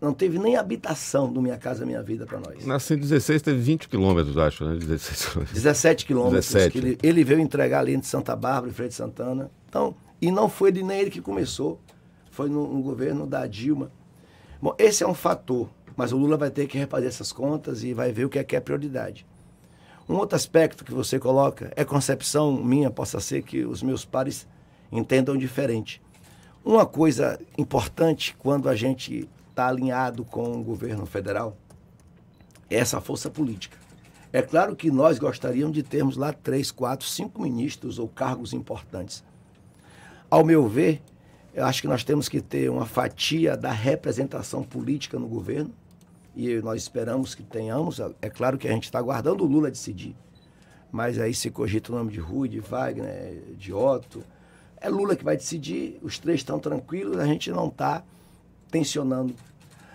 não 0.00 0.12
teve 0.12 0.38
nem 0.38 0.56
habitação 0.56 1.32
do 1.32 1.40
Minha 1.40 1.56
Casa 1.56 1.86
Minha 1.86 2.02
Vida 2.02 2.26
para 2.26 2.38
nós. 2.38 2.64
Na 2.64 2.78
116 2.78 3.42
teve 3.42 3.60
20 3.60 3.88
quilômetros, 3.88 4.36
acho, 4.36 4.64
né? 4.64 4.76
16, 4.76 5.52
17 5.52 6.06
quilômetros. 6.06 6.46
17. 6.46 6.78
Ele, 6.78 6.98
ele, 7.02 7.24
veio 7.24 7.40
entregar 7.40 7.80
ali 7.80 7.94
entre 7.94 8.08
Santa 8.08 8.36
Bárbara 8.36 8.70
e 8.70 8.74
Freire 8.74 8.94
Santana. 8.94 9.50
Então, 9.68 9.94
e 10.20 10.30
não 10.30 10.48
foi 10.48 10.70
de 10.70 10.82
nem 10.82 11.00
ele 11.00 11.10
que 11.10 11.20
começou, 11.20 11.80
foi 12.40 12.48
no, 12.48 12.66
no 12.72 12.80
governo 12.80 13.26
da 13.26 13.46
Dilma. 13.46 13.92
Bom, 14.62 14.74
esse 14.78 15.04
é 15.04 15.06
um 15.06 15.12
fator, 15.12 15.68
mas 15.94 16.10
o 16.10 16.16
Lula 16.16 16.38
vai 16.38 16.50
ter 16.50 16.66
que 16.66 16.78
refazer 16.78 17.06
essas 17.06 17.32
contas 17.32 17.84
e 17.84 17.92
vai 17.92 18.12
ver 18.12 18.24
o 18.24 18.30
que 18.30 18.38
é 18.38 18.44
que 18.44 18.56
é 18.56 18.60
prioridade. 18.60 19.26
Um 20.08 20.14
outro 20.14 20.36
aspecto 20.36 20.82
que 20.82 20.90
você 20.90 21.18
coloca 21.18 21.70
é 21.76 21.84
concepção 21.84 22.56
minha, 22.56 22.90
possa 22.90 23.20
ser 23.20 23.42
que 23.42 23.62
os 23.62 23.82
meus 23.82 24.06
pares 24.06 24.48
entendam 24.90 25.36
diferente. 25.36 26.00
Uma 26.64 26.86
coisa 26.86 27.38
importante 27.58 28.34
quando 28.38 28.70
a 28.70 28.74
gente 28.74 29.28
está 29.50 29.68
alinhado 29.68 30.24
com 30.24 30.50
o 30.50 30.64
governo 30.64 31.04
federal 31.04 31.54
é 32.70 32.76
essa 32.76 33.02
força 33.02 33.28
política. 33.28 33.76
É 34.32 34.40
claro 34.40 34.74
que 34.74 34.90
nós 34.90 35.18
gostaríamos 35.18 35.74
de 35.74 35.82
termos 35.82 36.16
lá 36.16 36.32
três, 36.32 36.70
quatro, 36.70 37.06
cinco 37.06 37.42
ministros 37.42 37.98
ou 37.98 38.08
cargos 38.08 38.54
importantes. 38.54 39.22
Ao 40.30 40.42
meu 40.42 40.66
ver, 40.66 41.02
eu 41.52 41.64
acho 41.64 41.82
que 41.82 41.88
nós 41.88 42.04
temos 42.04 42.28
que 42.28 42.40
ter 42.40 42.70
uma 42.70 42.86
fatia 42.86 43.56
da 43.56 43.72
representação 43.72 44.62
política 44.62 45.18
no 45.18 45.26
governo 45.26 45.70
e 46.36 46.54
nós 46.56 46.82
esperamos 46.82 47.34
que 47.34 47.42
tenhamos. 47.42 48.00
É 48.22 48.30
claro 48.30 48.56
que 48.56 48.68
a 48.68 48.72
gente 48.72 48.84
está 48.84 48.98
aguardando 48.98 49.44
o 49.44 49.46
Lula 49.46 49.70
decidir, 49.70 50.14
mas 50.92 51.18
aí 51.18 51.34
se 51.34 51.50
cogita 51.50 51.92
o 51.92 51.96
nome 51.96 52.12
de 52.12 52.20
Rui, 52.20 52.48
de 52.48 52.60
Wagner, 52.60 53.42
de 53.56 53.72
Otto. 53.72 54.22
É 54.80 54.88
Lula 54.88 55.16
que 55.16 55.24
vai 55.24 55.36
decidir, 55.36 55.98
os 56.02 56.18
três 56.18 56.40
estão 56.40 56.58
tranquilos, 56.58 57.18
a 57.18 57.26
gente 57.26 57.50
não 57.50 57.68
está 57.68 58.02
tensionando. 58.70 59.34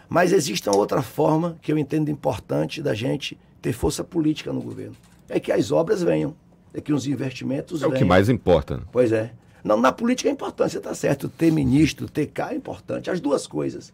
Mas 0.08 0.32
existe 0.32 0.70
uma 0.70 0.78
outra 0.78 1.02
forma 1.02 1.58
que 1.62 1.72
eu 1.72 1.78
entendo 1.78 2.12
importante 2.12 2.82
da 2.82 2.94
gente 2.94 3.38
ter 3.62 3.74
força 3.74 4.04
política 4.04 4.54
no 4.54 4.62
governo. 4.62 4.96
É 5.28 5.40
que 5.40 5.52
as 5.52 5.72
obras 5.72 6.04
venham, 6.04 6.36
é 6.74 6.80
que 6.80 6.94
os 6.94 7.08
investimentos 7.08 7.82
é 7.82 7.86
venham. 7.86 7.94
É 7.94 7.96
o 7.96 8.00
que 8.00 8.06
mais 8.06 8.30
importa. 8.30 8.84
Pois 8.92 9.12
é. 9.12 9.32
Não, 9.65 9.81
na 9.81 9.91
política 9.91 10.29
é 10.29 10.31
importante, 10.31 10.74
você 10.74 10.77
está 10.77 10.93
certo. 10.93 11.27
Ter 11.27 11.51
ministro, 11.51 12.07
ter 12.07 12.27
cá 12.27 12.53
é 12.53 12.55
importante, 12.55 13.10
as 13.10 13.19
duas 13.19 13.48
coisas. 13.48 13.91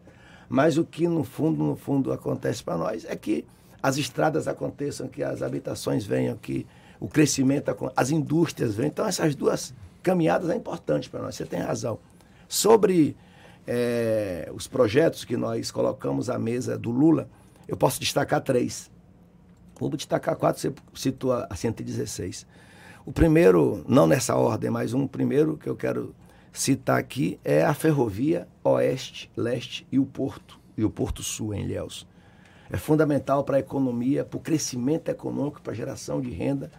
Mas 0.50 0.78
o 0.78 0.84
que 0.84 1.08
no 1.08 1.24
fundo, 1.24 1.64
no 1.64 1.78
fundo, 1.78 2.12
acontece 2.12 2.62
para 2.62 2.76
nós 2.76 3.06
é 3.06 3.16
que 3.16 3.46
as 3.82 3.98
estradas 3.98 4.50
aconteçam, 4.50 5.08
que 5.08 5.24
as 5.24 5.42
habitações 5.42 6.06
venham, 6.06 6.36
que 6.36 6.68
o 7.00 7.08
crescimento, 7.08 7.74
as 7.96 8.12
indústrias 8.12 8.76
venham. 8.76 8.90
Então, 8.90 9.06
essas 9.08 9.34
duas 9.34 9.74
caminhadas 10.04 10.50
é 10.50 10.58
importante 10.58 11.10
para 11.10 11.22
nós, 11.22 11.36
você 11.36 11.46
tem 11.46 11.62
razão. 11.62 11.98
Sobre 12.50 13.16
é, 13.66 14.52
os 14.54 14.68
projetos 14.68 15.24
que 15.24 15.38
nós 15.38 15.72
colocamos 15.72 16.30
à 16.30 16.38
mesa 16.38 16.78
do 16.78 16.92
Lula, 16.92 17.30
eu 17.66 17.78
posso 17.78 17.98
destacar 17.98 18.42
três. 18.42 18.92
Vou 19.80 19.90
destacar 19.90 20.36
quatro, 20.36 20.62
você 20.62 20.74
citou 20.94 21.32
a 21.32 21.56
116. 21.56 22.46
O 23.04 23.12
primeiro, 23.12 23.84
não 23.88 24.06
nessa 24.06 24.36
ordem, 24.36 24.70
mas 24.70 24.94
um 24.94 25.08
primeiro 25.08 25.58
que 25.58 25.68
eu 25.68 25.76
quero 25.76 26.14
citar 26.54 27.00
aqui 27.00 27.40
é 27.44 27.64
a 27.64 27.74
ferrovia 27.74 28.48
Oeste, 28.64 29.32
Leste 29.36 29.88
e 29.92 29.98
o 29.98 30.06
Porto, 30.06 30.60
e 30.78 30.84
o 30.84 30.90
Porto 30.90 31.24
Sul 31.24 31.54
em 31.54 31.64
Ilhéus. 31.64 32.08
É 32.70 32.78
fundamental 32.78 33.44
para 33.44 33.58
a 33.58 33.60
economia, 33.60 34.24
para 34.24 34.38
o 34.38 34.42
crescimento 34.42 35.10
econômico, 35.10 35.62
para 35.62 35.74
a 35.74 35.76
geração 35.76 36.22
de 36.22 36.30
renda 36.30 36.72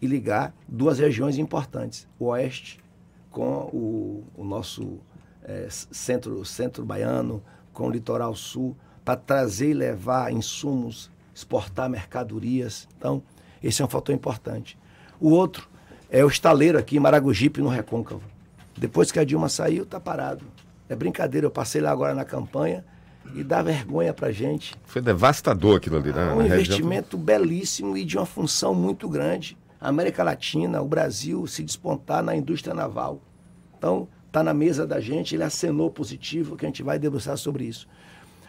e 0.00 0.06
ligar 0.06 0.54
duas 0.68 1.00
regiões 1.00 1.38
importantes, 1.38 2.06
o 2.18 2.26
Oeste 2.26 2.80
com 3.28 3.68
o, 3.72 4.24
o 4.36 4.44
nosso 4.44 5.00
é, 5.42 5.66
centro, 5.70 6.44
centro 6.44 6.84
baiano, 6.84 7.42
com 7.72 7.88
o 7.88 7.90
litoral 7.90 8.32
sul, 8.36 8.76
para 9.04 9.16
trazer 9.16 9.70
e 9.70 9.74
levar 9.74 10.32
insumos, 10.32 11.10
exportar 11.34 11.90
mercadorias. 11.90 12.88
Então, 12.96 13.20
esse 13.60 13.82
é 13.82 13.84
um 13.84 13.88
fator 13.88 14.14
importante. 14.14 14.78
O 15.20 15.30
outro 15.30 15.68
é 16.10 16.24
o 16.24 16.28
estaleiro 16.28 16.78
aqui 16.78 16.96
em 16.96 17.00
Maragogipe, 17.00 17.60
no 17.60 17.68
Recôncavo. 17.68 18.22
Depois 18.76 19.12
que 19.12 19.18
a 19.18 19.24
Dilma 19.24 19.48
saiu, 19.48 19.84
está 19.84 20.00
parado. 20.00 20.44
É 20.88 20.94
brincadeira, 20.94 21.46
eu 21.46 21.50
passei 21.50 21.80
lá 21.80 21.90
agora 21.90 22.14
na 22.14 22.24
campanha 22.24 22.84
e 23.34 23.42
dá 23.42 23.62
vergonha 23.62 24.12
para 24.12 24.30
gente. 24.30 24.74
Foi 24.84 25.00
devastador 25.00 25.76
aquilo 25.76 25.96
ali, 25.96 26.12
né? 26.12 26.30
É 26.30 26.34
um 26.34 26.44
investimento 26.44 27.16
região. 27.16 27.24
belíssimo 27.24 27.96
e 27.96 28.04
de 28.04 28.16
uma 28.16 28.26
função 28.26 28.74
muito 28.74 29.08
grande. 29.08 29.56
A 29.80 29.88
América 29.88 30.22
Latina, 30.22 30.82
o 30.82 30.88
Brasil 30.88 31.46
se 31.46 31.62
despontar 31.62 32.22
na 32.22 32.34
indústria 32.36 32.74
naval. 32.74 33.22
Então, 33.78 34.08
está 34.26 34.42
na 34.42 34.52
mesa 34.52 34.86
da 34.86 35.00
gente, 35.00 35.34
ele 35.34 35.44
acenou 35.44 35.90
positivo, 35.90 36.56
que 36.56 36.64
a 36.64 36.68
gente 36.68 36.82
vai 36.82 36.98
debruçar 36.98 37.36
sobre 37.36 37.64
isso. 37.64 37.86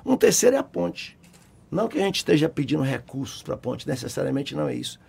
Um 0.05 0.17
terceiro 0.17 0.55
é 0.55 0.59
a 0.59 0.63
ponte. 0.63 1.17
Não 1.69 1.87
que 1.87 1.97
a 1.97 2.01
gente 2.01 2.17
esteja 2.17 2.47
pedindo 2.47 2.83
recursos 2.83 3.43
para 3.43 3.55
a 3.55 3.57
ponte, 3.57 3.87
necessariamente 3.87 4.55
não 4.55 4.67
é 4.67 4.75
isso. 4.75 4.99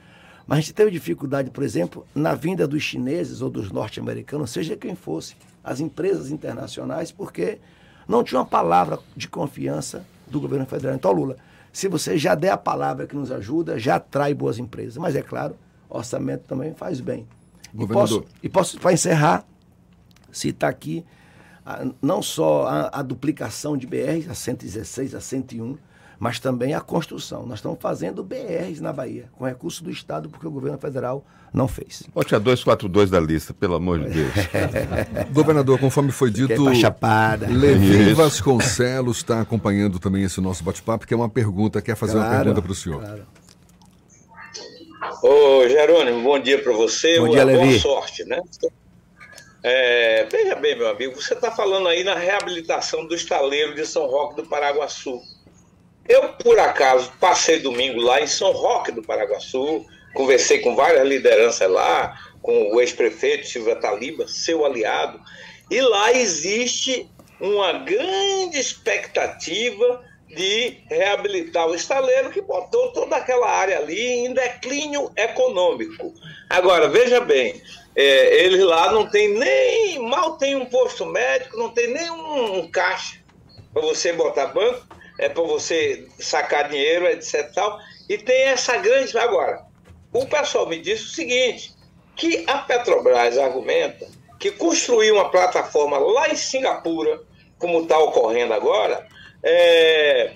Mas 0.47 0.59
a 0.59 0.61
gente 0.61 0.75
teve 0.75 0.91
dificuldade, 0.91 1.51
por 1.51 1.65
exemplo, 1.65 2.07
na 2.15 2.35
vinda 2.35 2.67
dos 2.69 2.83
chineses 2.83 3.43
ou 3.43 3.51
dos 3.51 3.71
norte-americanos, 3.73 4.51
seja 4.51 4.77
quem 4.77 4.95
fosse, 4.95 5.37
as 5.63 5.81
empresas 5.81 6.31
internacionais, 6.31 7.11
porque 7.11 7.59
não 8.07 8.23
tinha 8.23 8.39
uma 8.39 8.47
palavra 8.47 9.01
de 9.17 9.29
confiança 9.29 10.07
do 10.27 10.41
governo 10.41 10.67
federal. 10.67 10.95
Então, 10.95 11.11
Lula, 11.11 11.37
se 11.73 11.89
você 11.89 12.17
já 12.17 12.35
der 12.35 12.51
a 12.51 12.57
palavra 12.57 13.07
que 13.07 13.17
nos 13.17 13.33
ajuda, 13.33 13.79
já 13.79 13.97
atrai 13.97 14.33
boas 14.33 14.59
empresas. 14.59 14.97
Mas 14.97 15.17
é 15.17 15.23
claro, 15.23 15.57
orçamento 15.89 16.45
também 16.47 16.75
faz 16.75 17.01
bem. 17.01 17.27
Governador. 17.75 18.25
E 18.43 18.49
posso, 18.49 18.73
posso 18.73 18.81
para 18.81 18.93
encerrar, 18.93 19.45
citar 20.31 20.71
aqui 20.71 21.05
não 22.01 22.23
só 22.23 22.67
a, 22.67 23.01
a 23.01 23.03
duplicação 23.03 23.77
de 23.77 23.87
BRs, 23.87 24.31
a 24.31 24.35
116, 24.35 25.15
a 25.15 25.21
101, 25.21 25.77
mas 26.19 26.39
também 26.39 26.75
a 26.75 26.81
construção. 26.81 27.47
Nós 27.47 27.59
estamos 27.59 27.79
fazendo 27.81 28.23
BRs 28.23 28.81
na 28.81 28.93
Bahia, 28.93 29.29
com 29.33 29.45
recurso 29.45 29.83
do 29.85 29.91
Estado, 29.91 30.29
porque 30.29 30.47
o 30.47 30.51
governo 30.51 30.79
federal 30.79 31.25
não 31.53 31.69
fez. 31.69 32.03
Bote 32.15 32.35
a 32.35 32.39
242 32.39 33.11
da 33.11 33.21
lista, 33.21 33.55
pelo 33.55 33.75
amor 33.75 34.01
de 34.01 34.11
Deus. 34.11 34.33
Governador, 35.33 35.79
conforme 35.79 36.13
foi 36.13 36.31
dito, 36.31 36.75
chapada. 36.75 37.47
Levi 37.49 38.13
Vasconcelos 38.15 39.19
está 39.19 39.41
acompanhando 39.41 39.99
também 39.99 40.25
esse 40.25 40.41
nosso 40.41 40.65
bate-papo, 40.65 41.07
que 41.07 41.15
é 41.15 41.17
uma 41.17 41.29
pergunta, 41.29 41.81
quer 41.81 41.97
fazer 41.97 42.15
claro, 42.15 42.29
uma 42.29 42.37
pergunta 42.39 42.63
para 42.63 42.73
o 42.73 42.75
senhor. 42.75 43.01
Claro. 43.01 43.27
Ô, 45.23 45.69
Jerônimo, 45.69 46.23
bom 46.23 46.39
dia 46.39 46.63
para 46.63 46.73
você. 46.73 47.19
Bom 47.19 47.29
dia, 47.29 47.45
Levi. 47.45 47.67
Boa 47.67 47.79
sorte, 47.79 48.25
né? 48.25 48.41
É, 49.63 50.25
veja 50.31 50.55
bem, 50.55 50.77
meu 50.77 50.89
amigo, 50.89 51.21
você 51.21 51.35
está 51.35 51.51
falando 51.51 51.89
aí 51.89 52.05
na 52.05 52.15
reabilitação 52.15 53.07
do 53.07 53.15
estaleiro 53.15 53.75
de 53.75 53.85
São 53.85 54.07
Roque 54.07 54.37
do 54.37 54.49
Paraguaçu. 54.49 55.21
Eu, 56.09 56.29
por 56.35 56.59
acaso, 56.59 57.13
passei 57.21 57.59
domingo 57.59 58.01
lá 58.01 58.21
em 58.21 58.27
São 58.27 58.53
Roque 58.53 58.93
do 58.93 59.03
Paraguaçu, 59.03 59.85
conversei 60.15 60.61
com 60.61 60.77
várias 60.77 61.07
lideranças 61.07 61.71
lá, 61.71 62.17
com 62.41 62.73
o 62.73 62.81
ex-prefeito 62.81 63.47
Silvio 63.47 63.79
Taliba, 63.81 64.29
seu 64.29 64.65
aliado, 64.65 65.21
e 65.71 65.81
lá 65.81 66.13
existe 66.13 67.09
uma 67.41 67.73
grande 67.73 68.59
expectativa 68.59 70.05
de 70.29 70.79
reabilitar 70.89 71.67
o 71.67 71.75
estaleiro 71.75 72.31
que 72.31 72.41
botou 72.41 72.93
toda 72.93 73.17
aquela 73.17 73.49
área 73.49 73.79
ali 73.79 74.01
em 74.01 74.33
declínio 74.33 75.11
econômico. 75.17 76.13
Agora, 76.49 76.89
veja 76.89 77.21
bem, 77.21 77.61
é, 77.95 78.45
eles 78.45 78.63
lá 78.63 78.93
não 78.93 79.09
tem 79.09 79.29
nem, 79.35 79.99
mal 80.09 80.37
tem 80.37 80.57
um 80.57 80.67
posto 80.67 81.07
médico, 81.07 81.57
não 81.57 81.71
tem 81.71 81.93
nem 81.93 82.11
um, 82.11 82.59
um 82.59 82.71
caixa 82.71 83.19
para 83.73 83.83
você 83.83 84.13
botar 84.13 84.47
banco 84.49 84.87
é 85.19 85.29
para 85.29 85.43
você 85.43 86.07
sacar 86.19 86.69
dinheiro, 86.69 87.07
etc. 87.07 87.51
Tal, 87.55 87.79
e 88.09 88.19
tem 88.19 88.43
essa 88.45 88.77
grande. 88.77 89.17
Agora, 89.19 89.65
o 90.13 90.27
pessoal 90.27 90.67
me 90.69 90.79
disse 90.79 91.05
o 91.05 91.09
seguinte: 91.09 91.73
que 92.15 92.45
a 92.47 92.59
Petrobras 92.59 93.39
argumenta 93.39 94.07
que 94.39 94.51
construir 94.51 95.13
uma 95.13 95.31
plataforma 95.31 95.99
lá 95.99 96.29
em 96.29 96.37
Singapura, 96.37 97.21
como 97.59 97.83
está 97.83 97.99
ocorrendo 97.99 98.53
agora, 98.53 99.07
é, 99.43 100.33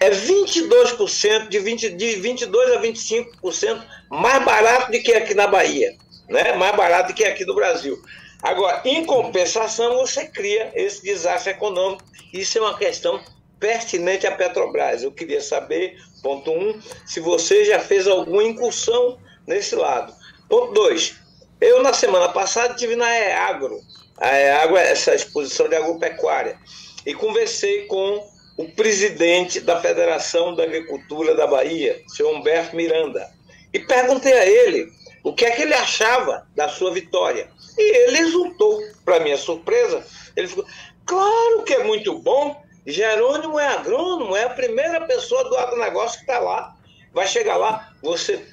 é 0.00 0.10
22%, 0.10 1.48
de, 1.48 1.58
20, 1.58 1.90
de 1.90 2.06
22% 2.20 2.76
a 2.76 2.82
25% 2.82 3.82
mais 4.10 4.44
barato 4.44 4.90
do 4.90 5.02
que 5.02 5.12
aqui 5.12 5.34
na 5.34 5.46
Bahia, 5.46 5.94
né? 6.28 6.52
mais 6.54 6.74
barato 6.74 7.12
do 7.12 7.14
que 7.14 7.24
aqui 7.24 7.44
no 7.44 7.54
Brasil. 7.54 8.00
Agora, 8.42 8.80
em 8.84 9.04
compensação, 9.04 9.98
você 9.98 10.26
cria 10.26 10.72
esse 10.74 11.02
desastre 11.02 11.52
econômico. 11.52 12.02
Isso 12.32 12.58
é 12.58 12.60
uma 12.60 12.76
questão 12.76 13.20
pertinente 13.62 14.26
à 14.26 14.32
Petrobras. 14.32 15.04
Eu 15.04 15.12
queria 15.12 15.40
saber, 15.40 15.96
ponto 16.20 16.50
um, 16.50 16.80
se 17.06 17.20
você 17.20 17.64
já 17.64 17.78
fez 17.78 18.08
alguma 18.08 18.42
incursão 18.42 19.20
nesse 19.46 19.76
lado. 19.76 20.12
Ponto 20.48 20.72
dois, 20.72 21.14
eu 21.60 21.80
na 21.80 21.92
semana 21.92 22.28
passada 22.30 22.74
estive 22.74 22.96
na 22.96 23.08
EAGRO. 23.08 23.80
A 24.18 24.36
EAGRO 24.36 24.76
é 24.76 24.90
essa 24.90 25.14
exposição 25.14 25.68
de 25.68 25.76
agropecuária. 25.76 26.58
e 27.06 27.14
conversei 27.14 27.86
com 27.86 28.24
o 28.56 28.68
presidente 28.68 29.60
da 29.60 29.80
Federação 29.80 30.54
da 30.54 30.62
Agricultura 30.62 31.34
da 31.34 31.46
Bahia, 31.46 32.00
senhor 32.06 32.32
Humberto 32.34 32.76
Miranda, 32.76 33.28
e 33.72 33.78
perguntei 33.78 34.32
a 34.32 34.46
ele 34.46 34.88
o 35.24 35.32
que 35.34 35.44
é 35.44 35.50
que 35.50 35.62
ele 35.62 35.74
achava 35.74 36.46
da 36.54 36.68
sua 36.68 36.92
vitória. 36.92 37.48
E 37.76 37.96
ele 38.06 38.18
exultou, 38.18 38.80
para 39.04 39.20
minha 39.20 39.36
surpresa, 39.36 40.04
ele 40.36 40.46
ficou, 40.46 40.64
claro 41.04 41.62
que 41.64 41.74
é 41.74 41.82
muito 41.82 42.16
bom, 42.18 42.61
Jerônimo 42.86 43.58
é 43.58 43.68
agrônomo, 43.68 44.36
é 44.36 44.44
a 44.44 44.50
primeira 44.50 45.00
pessoa 45.06 45.44
do 45.44 45.56
agronegócio 45.56 46.18
que 46.18 46.24
está 46.24 46.38
lá. 46.38 46.74
Vai 47.12 47.26
chegar 47.26 47.56
lá, 47.56 47.92
você, 48.02 48.44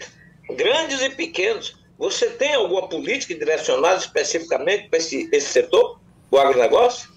grandes 0.56 1.02
e 1.02 1.10
pequenos, 1.10 1.78
você 1.98 2.30
tem 2.30 2.56
alguma 2.56 2.88
política 2.88 3.34
direcionada 3.34 3.98
especificamente 3.98 4.90
para 4.90 5.00
esse, 5.00 5.30
esse 5.32 5.48
setor, 5.48 6.00
o 6.30 6.38
agronegócio? 6.38 7.10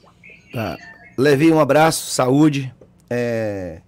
Tá. 0.53 0.77
Levi, 1.17 1.53
um 1.53 1.61
abraço, 1.61 2.11
saúde. 2.11 2.73
É... 3.11 3.81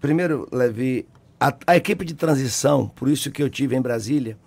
Primeiro, 0.00 0.48
Levi, 0.52 1.06
a, 1.38 1.54
a, 1.66 1.76
equipe 1.76 2.04
de 2.04 2.14
transição, 2.14 2.88
por 2.88 3.08
isso 3.08 3.30
que 3.30 3.42
eu 3.42 3.50
tive 3.50 3.76
em 3.76 3.80
Brasília, 3.80 4.38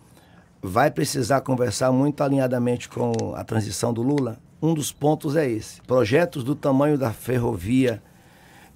vai 0.62 0.89
precisar 0.89 1.41
conversar 1.41 1.91
muito 1.91 2.24
alinhadamente 2.24 2.89
com 2.89 3.34
a 3.36 3.43
transição 3.43 3.93
do 3.93 4.01
Lula. 4.01 4.39
Um 4.61 4.73
dos 4.73 4.91
pontos 4.91 5.35
é 5.35 5.49
esse: 5.49 5.81
projetos 5.81 6.43
do 6.43 6.55
tamanho 6.55 6.97
da 6.97 7.11
ferrovia, 7.13 8.01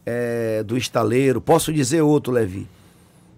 é, 0.05 0.63
do 0.63 0.77
estaleiro. 0.77 1.41
Posso 1.41 1.73
dizer 1.73 2.01
outro, 2.01 2.31
Levi. 2.31 2.67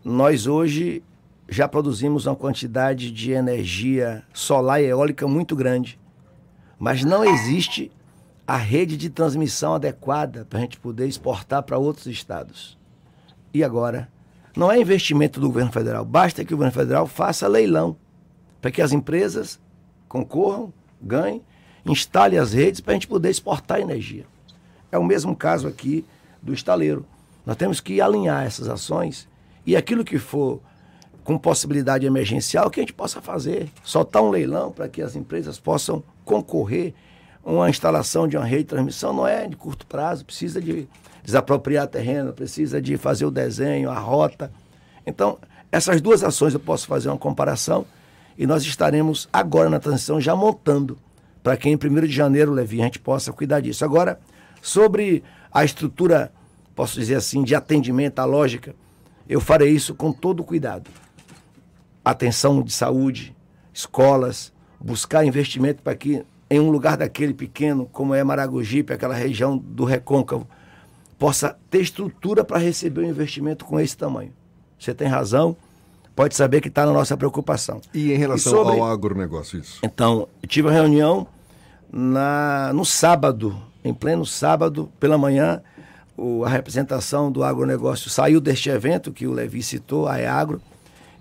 Nós 0.04 0.48
hoje 0.48 1.02
já 1.48 1.68
produzimos 1.68 2.26
uma 2.26 2.36
quantidade 2.36 3.12
de 3.12 3.32
energia 3.32 4.24
solar 4.34 4.82
e 4.82 4.86
eólica 4.86 5.28
muito 5.28 5.56
grande, 5.56 6.00
mas 6.78 7.04
não 7.04 7.24
existe 7.24 7.92
a 8.46 8.58
rede 8.58 8.98
de 8.98 9.10
transmissão 9.10 9.76
adequada 9.76 10.46
para 10.50 10.60
a 10.60 10.62
gente 10.62 10.78
poder 10.80 11.08
exportar 11.08 11.64
para 11.64 11.78
outros 11.78 12.08
estados. 12.08 12.78
E 13.54 13.64
agora? 13.64 14.10
Não 14.56 14.72
é 14.72 14.80
investimento 14.80 15.40
do 15.40 15.48
governo 15.48 15.72
federal, 15.72 16.06
basta 16.06 16.46
que 16.46 16.54
o 16.54 16.58
governo 16.58 16.74
federal 16.74 17.08
faça 17.08 17.48
leilão 17.48 17.96
para 18.62 18.70
que 18.70 18.82
as 18.82 18.92
empresas 18.92 19.60
concorram, 20.08 20.72
ganhem, 21.02 21.42
instalem 21.86 22.40
as 22.40 22.54
redes 22.54 22.82
para 22.82 22.92
a 22.92 22.96
gente 22.96 23.08
poder 23.08 23.30
exportar 23.30 23.80
energia. 23.80 24.26
É 24.92 24.98
o 24.98 25.04
mesmo 25.04 25.36
caso 25.36 25.68
aqui 25.68 26.06
do 26.42 26.54
estaleiro. 26.54 27.06
Nós 27.46 27.56
temos 27.56 27.80
que 27.80 28.00
alinhar 28.00 28.46
essas 28.46 28.70
ações 28.70 29.28
e 29.66 29.76
aquilo 29.76 30.04
que 30.04 30.18
for 30.18 30.62
com 31.24 31.38
possibilidade 31.38 32.06
emergencial 32.06 32.70
que 32.70 32.80
a 32.80 32.84
gente 32.84 32.94
possa 32.94 33.22
fazer, 33.22 33.70
soltar 33.84 34.22
um 34.22 34.30
leilão 34.30 34.72
para 34.72 34.90
que 34.90 35.02
as 35.02 35.16
empresas 35.16 35.60
possam 35.60 36.04
concorrer 36.26 36.94
uma 37.44 37.70
instalação 37.70 38.28
de 38.28 38.38
uma 38.38 38.46
rede 38.46 38.64
de 38.64 38.70
transmissão 38.70 39.14
não 39.14 39.28
é 39.28 39.48
de 39.48 39.56
curto 39.56 39.86
prazo, 39.86 40.24
precisa 40.24 40.62
de 40.62 40.88
desapropriar 41.24 41.88
terreno, 41.88 42.32
precisa 42.32 42.82
de 42.82 42.96
fazer 42.98 43.26
o 43.26 43.32
desenho, 43.32 43.90
a 43.90 44.00
rota. 44.00 44.52
Então, 45.06 45.38
essas 45.72 46.00
duas 46.00 46.24
ações 46.24 46.54
eu 46.54 46.60
posso 46.60 46.88
fazer 46.88 47.10
uma 47.10 47.18
comparação 47.18 47.86
e 48.38 48.48
nós 48.48 48.64
estaremos 48.64 49.28
agora 49.32 49.70
na 49.70 49.80
transição 49.80 50.22
já 50.22 50.36
montando 50.36 50.98
para 51.44 51.58
que 51.58 51.70
em 51.70 51.76
1 51.76 52.08
de 52.08 52.14
janeiro, 52.14 52.54
Levi, 52.54 52.82
a 52.82 52.86
gente 52.86 53.00
possa 53.00 53.34
cuidar 53.34 53.60
disso. 53.60 53.84
Agora, 53.84 54.20
sobre 54.62 55.22
a 55.52 55.66
estrutura, 55.66 56.32
posso 56.74 56.98
dizer 56.98 57.16
assim, 57.16 57.44
de 57.44 57.54
atendimento, 57.54 58.20
a 58.20 58.26
lógica, 58.26 58.74
eu 59.28 59.42
farei 59.42 59.70
isso 59.70 59.94
com 59.94 60.14
todo 60.14 60.44
cuidado. 60.44 60.90
Atenção 62.04 62.62
de 62.64 62.72
saúde, 62.72 63.36
escolas, 63.74 64.54
buscar 64.80 65.26
investimento 65.26 65.84
para 65.84 65.96
que 65.96 66.26
em 66.50 66.60
um 66.60 66.70
lugar 66.70 66.96
daquele 66.98 67.34
pequeno, 67.34 67.90
como 67.92 68.14
é 68.14 68.24
Maragogipe, 68.24 68.94
aquela 68.94 69.16
região 69.16 69.58
do 69.58 69.84
recôncavo, 69.84 70.48
possa 71.18 71.58
ter 71.70 71.82
estrutura 71.82 72.44
para 72.44 72.58
receber 72.58 73.02
um 73.02 73.10
investimento 73.10 73.66
com 73.66 73.80
esse 73.80 73.98
tamanho. 73.98 74.32
Você 74.78 74.94
tem 74.94 75.08
razão, 75.08 75.56
pode 76.16 76.36
saber 76.36 76.62
que 76.62 76.68
está 76.68 76.86
na 76.86 76.94
nossa 76.94 77.18
preocupação. 77.18 77.82
E 77.94 78.12
em 78.12 78.18
relação 78.18 78.54
e 78.54 78.56
sobre... 78.56 78.80
ao 78.80 78.86
agronegócio, 78.86 79.60
isso? 79.60 79.80
Então, 79.84 80.28
tive 80.48 80.68
uma 80.68 80.74
reunião 80.74 81.28
na, 81.96 82.74
no 82.74 82.84
sábado, 82.84 83.56
em 83.84 83.94
pleno 83.94 84.26
sábado, 84.26 84.92
pela 85.00 85.16
manhã, 85.16 85.62
o, 86.18 86.44
a 86.44 86.50
representação 86.50 87.32
do 87.32 87.44
agronegócio 87.44 88.10
saiu 88.10 88.42
deste 88.42 88.70
evento 88.70 89.14
que 89.14 89.28
o 89.28 89.32
Levi 89.32 89.62
citou, 89.62 90.08
a 90.08 90.20
EAGRO, 90.20 90.60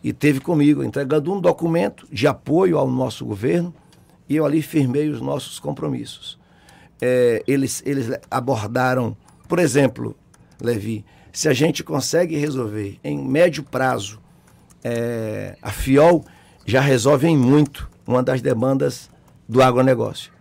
e 0.02 0.14
teve 0.14 0.40
comigo, 0.40 0.82
entregando 0.82 1.30
um 1.30 1.40
documento 1.40 2.08
de 2.10 2.26
apoio 2.26 2.78
ao 2.78 2.88
nosso 2.88 3.24
governo, 3.26 3.72
e 4.26 4.36
eu 4.36 4.46
ali 4.46 4.62
firmei 4.62 5.10
os 5.10 5.20
nossos 5.20 5.60
compromissos. 5.60 6.38
É, 7.00 7.42
eles, 7.46 7.82
eles 7.84 8.10
abordaram, 8.30 9.14
por 9.46 9.58
exemplo, 9.58 10.16
Levi, 10.58 11.04
se 11.32 11.48
a 11.48 11.52
gente 11.52 11.84
consegue 11.84 12.36
resolver 12.36 12.98
em 13.04 13.18
médio 13.22 13.62
prazo, 13.62 14.18
é, 14.82 15.54
a 15.60 15.70
FIOL 15.70 16.24
já 16.64 16.80
resolve 16.80 17.26
em 17.26 17.36
muito 17.36 17.90
uma 18.06 18.22
das 18.22 18.40
demandas 18.40 19.10
do 19.46 19.62
agronegócio. 19.62 20.32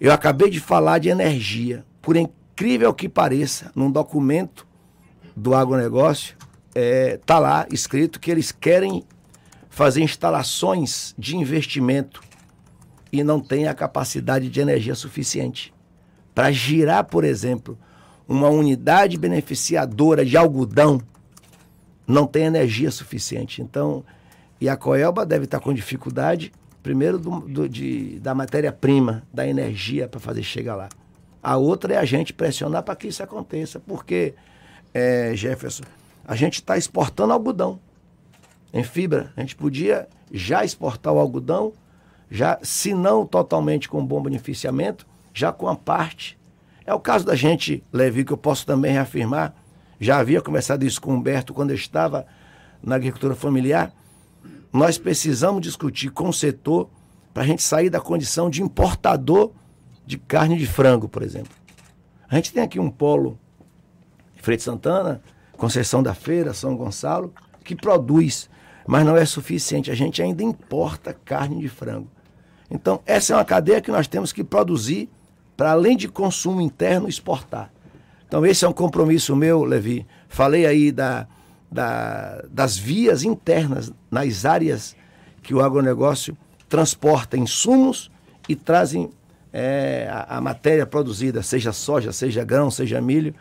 Eu 0.00 0.12
acabei 0.12 0.50
de 0.50 0.60
falar 0.60 0.98
de 0.98 1.08
energia. 1.08 1.84
Por 2.02 2.16
incrível 2.16 2.92
que 2.92 3.08
pareça, 3.08 3.70
num 3.74 3.90
documento 3.90 4.66
do 5.34 5.54
agronegócio, 5.54 6.36
está 6.68 6.80
é, 6.80 7.16
tá 7.24 7.38
lá 7.38 7.66
escrito 7.70 8.20
que 8.20 8.30
eles 8.30 8.52
querem 8.52 9.04
fazer 9.70 10.02
instalações 10.02 11.14
de 11.18 11.36
investimento 11.36 12.22
e 13.12 13.22
não 13.22 13.40
tem 13.40 13.68
a 13.68 13.74
capacidade 13.74 14.48
de 14.48 14.60
energia 14.60 14.94
suficiente. 14.94 15.72
Para 16.34 16.52
girar, 16.52 17.04
por 17.04 17.24
exemplo, 17.24 17.78
uma 18.28 18.48
unidade 18.48 19.16
beneficiadora 19.16 20.24
de 20.24 20.36
algodão, 20.36 21.00
não 22.06 22.26
tem 22.26 22.44
energia 22.44 22.90
suficiente. 22.90 23.62
Então, 23.62 24.04
e 24.60 24.68
a 24.68 24.76
Coelba 24.76 25.24
deve 25.24 25.44
estar 25.44 25.60
com 25.60 25.72
dificuldade, 25.72 26.52
primeiro, 26.86 27.18
do, 27.18 27.40
do 27.40 27.68
de, 27.68 28.20
da 28.20 28.32
matéria-prima, 28.32 29.24
da 29.34 29.44
energia 29.44 30.06
para 30.06 30.20
fazer 30.20 30.44
chegar 30.44 30.76
lá. 30.76 30.88
A 31.42 31.56
outra 31.56 31.94
é 31.94 31.96
a 31.96 32.04
gente 32.04 32.32
pressionar 32.32 32.84
para 32.84 32.94
que 32.94 33.08
isso 33.08 33.20
aconteça, 33.24 33.80
porque, 33.80 34.34
é, 34.94 35.32
Jefferson, 35.34 35.82
a 36.24 36.36
gente 36.36 36.54
está 36.54 36.78
exportando 36.78 37.32
algodão 37.32 37.80
em 38.72 38.84
fibra. 38.84 39.32
A 39.36 39.40
gente 39.40 39.56
podia 39.56 40.08
já 40.30 40.64
exportar 40.64 41.12
o 41.12 41.18
algodão 41.18 41.72
já, 42.30 42.56
se 42.62 42.94
não 42.94 43.26
totalmente 43.26 43.88
com 43.88 44.06
bom 44.06 44.22
beneficiamento, 44.22 45.04
já 45.34 45.50
com 45.50 45.66
a 45.66 45.74
parte. 45.74 46.38
É 46.86 46.94
o 46.94 47.00
caso 47.00 47.26
da 47.26 47.34
gente, 47.34 47.82
Levi, 47.92 48.24
que 48.24 48.32
eu 48.32 48.36
posso 48.36 48.64
também 48.64 48.92
reafirmar. 48.92 49.52
Já 49.98 50.18
havia 50.18 50.40
começado 50.40 50.84
isso 50.84 51.00
com 51.00 51.10
o 51.10 51.14
Humberto 51.16 51.52
quando 51.52 51.70
eu 51.70 51.76
estava 51.76 52.28
na 52.80 52.94
agricultura 52.94 53.34
familiar. 53.34 53.90
Nós 54.76 54.98
precisamos 54.98 55.62
discutir 55.62 56.10
com 56.10 56.28
o 56.28 56.32
setor 56.34 56.90
para 57.32 57.44
a 57.44 57.46
gente 57.46 57.62
sair 57.62 57.88
da 57.88 57.98
condição 57.98 58.50
de 58.50 58.62
importador 58.62 59.52
de 60.04 60.18
carne 60.18 60.58
de 60.58 60.66
frango, 60.66 61.08
por 61.08 61.22
exemplo. 61.22 61.50
A 62.28 62.36
gente 62.36 62.52
tem 62.52 62.62
aqui 62.62 62.78
um 62.78 62.90
polo, 62.90 63.38
Freire 64.42 64.60
Santana, 64.60 65.22
Conceição 65.56 66.02
da 66.02 66.12
Feira, 66.12 66.52
São 66.52 66.76
Gonçalo, 66.76 67.32
que 67.64 67.74
produz, 67.74 68.50
mas 68.86 69.06
não 69.06 69.16
é 69.16 69.24
suficiente. 69.24 69.90
A 69.90 69.94
gente 69.94 70.20
ainda 70.20 70.42
importa 70.42 71.14
carne 71.24 71.58
de 71.58 71.70
frango. 71.70 72.10
Então, 72.70 73.00
essa 73.06 73.32
é 73.32 73.36
uma 73.36 73.46
cadeia 73.46 73.80
que 73.80 73.90
nós 73.90 74.06
temos 74.06 74.30
que 74.30 74.44
produzir 74.44 75.08
para, 75.56 75.70
além 75.70 75.96
de 75.96 76.06
consumo 76.06 76.60
interno, 76.60 77.08
exportar. 77.08 77.72
Então, 78.28 78.44
esse 78.44 78.62
é 78.62 78.68
um 78.68 78.74
compromisso 78.74 79.34
meu, 79.34 79.64
Levi. 79.64 80.06
Falei 80.28 80.66
aí 80.66 80.92
da, 80.92 81.26
da, 81.70 82.42
das 82.50 82.76
vias 82.76 83.22
internas 83.22 83.92
nas 84.10 84.44
áreas 84.44 84.96
que 85.42 85.54
o 85.54 85.60
agronegócio 85.60 86.36
transporta 86.68 87.36
insumos 87.36 88.10
e 88.48 88.54
trazem 88.54 89.10
é, 89.52 90.08
a, 90.10 90.36
a, 90.36 90.40
matéria 90.40 90.86
produzida, 90.86 91.42
seja 91.42 91.72
soja, 91.72 92.12
seja 92.12 92.44
grão, 92.44 92.70
seja 92.70 93.00
milho. 93.00 93.34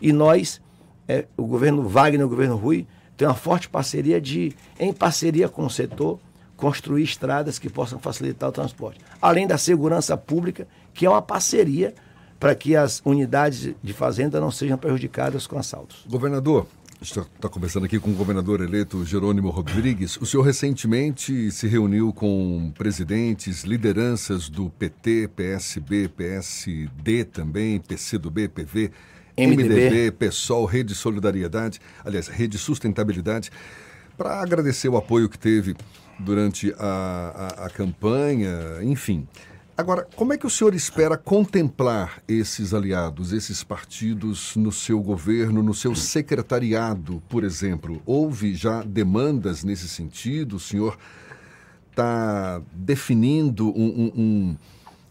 E 0.00 0.12
nós, 0.12 0.60
é, 1.08 1.26
o 1.36 1.46
governo 1.46 1.88
Wagner, 1.88 2.26
o 2.26 2.28
governo 2.28 2.56
Rui, 2.56 2.86
tem 3.16 3.26
uma 3.26 3.34
forte 3.34 3.68
parceria 3.68 4.20
de, 4.20 4.52
em 4.78 4.92
parceria 4.92 5.48
com 5.48 5.64
o 5.64 5.70
setor, 5.70 6.18
construir 6.56 7.02
estradas 7.02 7.58
que 7.58 7.68
possam 7.68 7.98
facilitar 7.98 8.48
o 8.48 8.52
transporte. 8.52 9.00
Além 9.20 9.46
da 9.46 9.58
segurança 9.58 10.16
pública, 10.16 10.66
que 10.92 11.06
é 11.06 11.10
uma 11.10 11.22
parceria 11.22 11.94
para 12.38 12.54
que 12.54 12.74
as 12.74 13.00
unidades 13.04 13.74
de 13.82 13.92
fazenda 13.92 14.40
não 14.40 14.50
sejam 14.50 14.76
prejudicadas 14.76 15.46
com 15.46 15.58
assaltos. 15.58 16.04
Governador, 16.08 16.66
está 17.02 17.48
conversando 17.48 17.84
aqui 17.84 17.98
com 17.98 18.10
o 18.10 18.14
governador 18.14 18.60
eleito 18.60 19.04
Jerônimo 19.04 19.50
Rodrigues. 19.50 20.16
O 20.18 20.24
senhor 20.24 20.44
recentemente 20.44 21.50
se 21.50 21.66
reuniu 21.66 22.12
com 22.12 22.72
presidentes, 22.78 23.64
lideranças 23.64 24.48
do 24.48 24.70
PT, 24.70 25.28
PSB, 25.34 26.08
PSD 26.08 27.24
também, 27.24 27.80
PCdoB, 27.80 28.48
PV, 28.48 28.92
MDB, 29.36 29.62
MDB 29.64 30.12
PSOL, 30.12 30.64
Rede 30.64 30.94
Solidariedade, 30.94 31.80
aliás, 32.04 32.28
Rede 32.28 32.56
Sustentabilidade, 32.56 33.50
para 34.16 34.40
agradecer 34.40 34.88
o 34.88 34.96
apoio 34.96 35.28
que 35.28 35.38
teve 35.38 35.74
durante 36.20 36.72
a, 36.78 37.56
a, 37.58 37.66
a 37.66 37.70
campanha, 37.70 38.78
enfim. 38.82 39.26
Agora, 39.76 40.06
como 40.16 40.34
é 40.34 40.38
que 40.38 40.46
o 40.46 40.50
senhor 40.50 40.74
espera 40.74 41.16
contemplar 41.16 42.22
esses 42.28 42.74
aliados, 42.74 43.32
esses 43.32 43.64
partidos 43.64 44.54
no 44.54 44.70
seu 44.70 45.00
governo, 45.00 45.62
no 45.62 45.72
seu 45.72 45.94
secretariado, 45.94 47.22
por 47.26 47.42
exemplo? 47.42 48.02
Houve 48.04 48.54
já 48.54 48.82
demandas 48.82 49.64
nesse 49.64 49.88
sentido? 49.88 50.56
O 50.56 50.60
senhor 50.60 50.98
está 51.90 52.60
definindo 52.70 53.68
um, 53.68 54.12
um, 54.14 54.56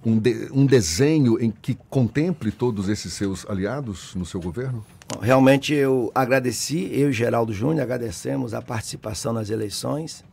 um, 0.05 0.19
de, 0.19 0.49
um, 0.51 0.65
desenho 0.67 1.41
em 1.41 1.49
que 1.49 1.75
contemple 1.89 2.51
todos 2.51 2.87
esses 2.87 3.13
seus 3.13 3.49
aliados 3.49 4.13
no 4.13 4.25
seu 4.25 4.39
governo? 4.39 4.85
Realmente 5.19 5.73
eu 5.73 6.11
agradeci, 6.13 6.87
eu 6.93 7.09
e 7.09 7.13
Geraldo 7.13 7.51
Júnior 7.51 7.81
agradecemos 7.81 8.53
a 8.53 8.61
participação 8.61 9.33
nas 9.33 9.49
eleições 9.49 10.23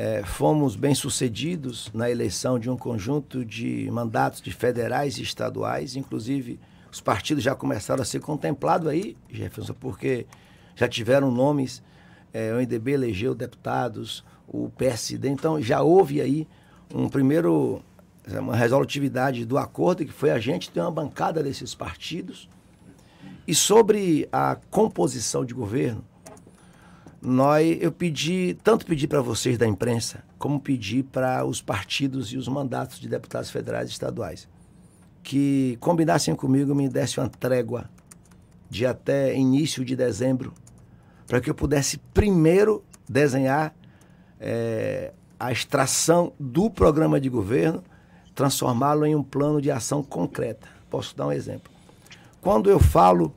é, 0.00 0.22
fomos 0.22 0.76
bem-sucedidos 0.76 1.90
na 1.92 2.08
eleição 2.08 2.56
de 2.56 2.70
um 2.70 2.76
conjunto 2.76 3.44
de 3.44 3.90
mandatos 3.90 4.40
de 4.40 4.52
federais 4.52 5.18
e 5.18 5.22
estaduais, 5.22 5.96
inclusive 5.96 6.60
os 6.88 7.00
partidos 7.00 7.42
já 7.42 7.52
começaram 7.52 8.00
a 8.00 8.04
ser 8.04 8.20
contemplados 8.20 8.86
aí, 8.86 9.16
Jefferson, 9.28 9.74
porque 9.74 10.24
já 10.76 10.86
tiveram 10.86 11.32
nomes, 11.32 11.82
é, 12.32 12.52
o 12.52 12.60
NDB 12.60 12.92
elegeu 12.92 13.34
deputados, 13.34 14.24
o 14.46 14.70
PSD, 14.70 15.30
então 15.30 15.60
já 15.60 15.82
houve 15.82 16.20
aí 16.20 16.46
um 16.94 17.08
primeiro, 17.08 17.82
uma 18.24 18.54
resolutividade 18.54 19.44
do 19.44 19.58
acordo, 19.58 20.04
que 20.04 20.12
foi 20.12 20.30
a 20.30 20.38
gente 20.38 20.70
ter 20.70 20.80
uma 20.80 20.92
bancada 20.92 21.42
desses 21.42 21.74
partidos. 21.74 22.48
E 23.48 23.52
sobre 23.52 24.28
a 24.30 24.56
composição 24.70 25.44
de 25.44 25.52
governo, 25.52 26.04
nós 27.20 27.78
eu 27.80 27.90
pedi, 27.90 28.56
tanto 28.62 28.86
pedi 28.86 29.08
para 29.08 29.20
vocês 29.20 29.58
da 29.58 29.66
imprensa, 29.66 30.22
como 30.38 30.60
pedi 30.60 31.02
para 31.02 31.44
os 31.44 31.60
partidos 31.60 32.32
e 32.32 32.36
os 32.36 32.46
mandatos 32.46 33.00
de 33.00 33.08
deputados 33.08 33.50
federais 33.50 33.88
e 33.88 33.92
estaduais, 33.92 34.48
que 35.22 35.76
combinassem 35.80 36.34
comigo, 36.34 36.74
me 36.74 36.88
dessem 36.88 37.22
uma 37.22 37.28
trégua 37.28 37.90
de 38.70 38.86
até 38.86 39.34
início 39.36 39.84
de 39.84 39.96
dezembro, 39.96 40.52
para 41.26 41.40
que 41.40 41.50
eu 41.50 41.54
pudesse 41.54 41.98
primeiro 42.14 42.84
desenhar 43.08 43.74
é, 44.38 45.12
a 45.40 45.50
extração 45.50 46.32
do 46.38 46.70
programa 46.70 47.20
de 47.20 47.28
governo, 47.28 47.82
transformá-lo 48.34 49.04
em 49.04 49.16
um 49.16 49.22
plano 49.22 49.60
de 49.60 49.70
ação 49.70 50.02
concreta. 50.02 50.68
Posso 50.88 51.16
dar 51.16 51.26
um 51.26 51.32
exemplo. 51.32 51.72
Quando 52.40 52.70
eu 52.70 52.78
falo 52.78 53.34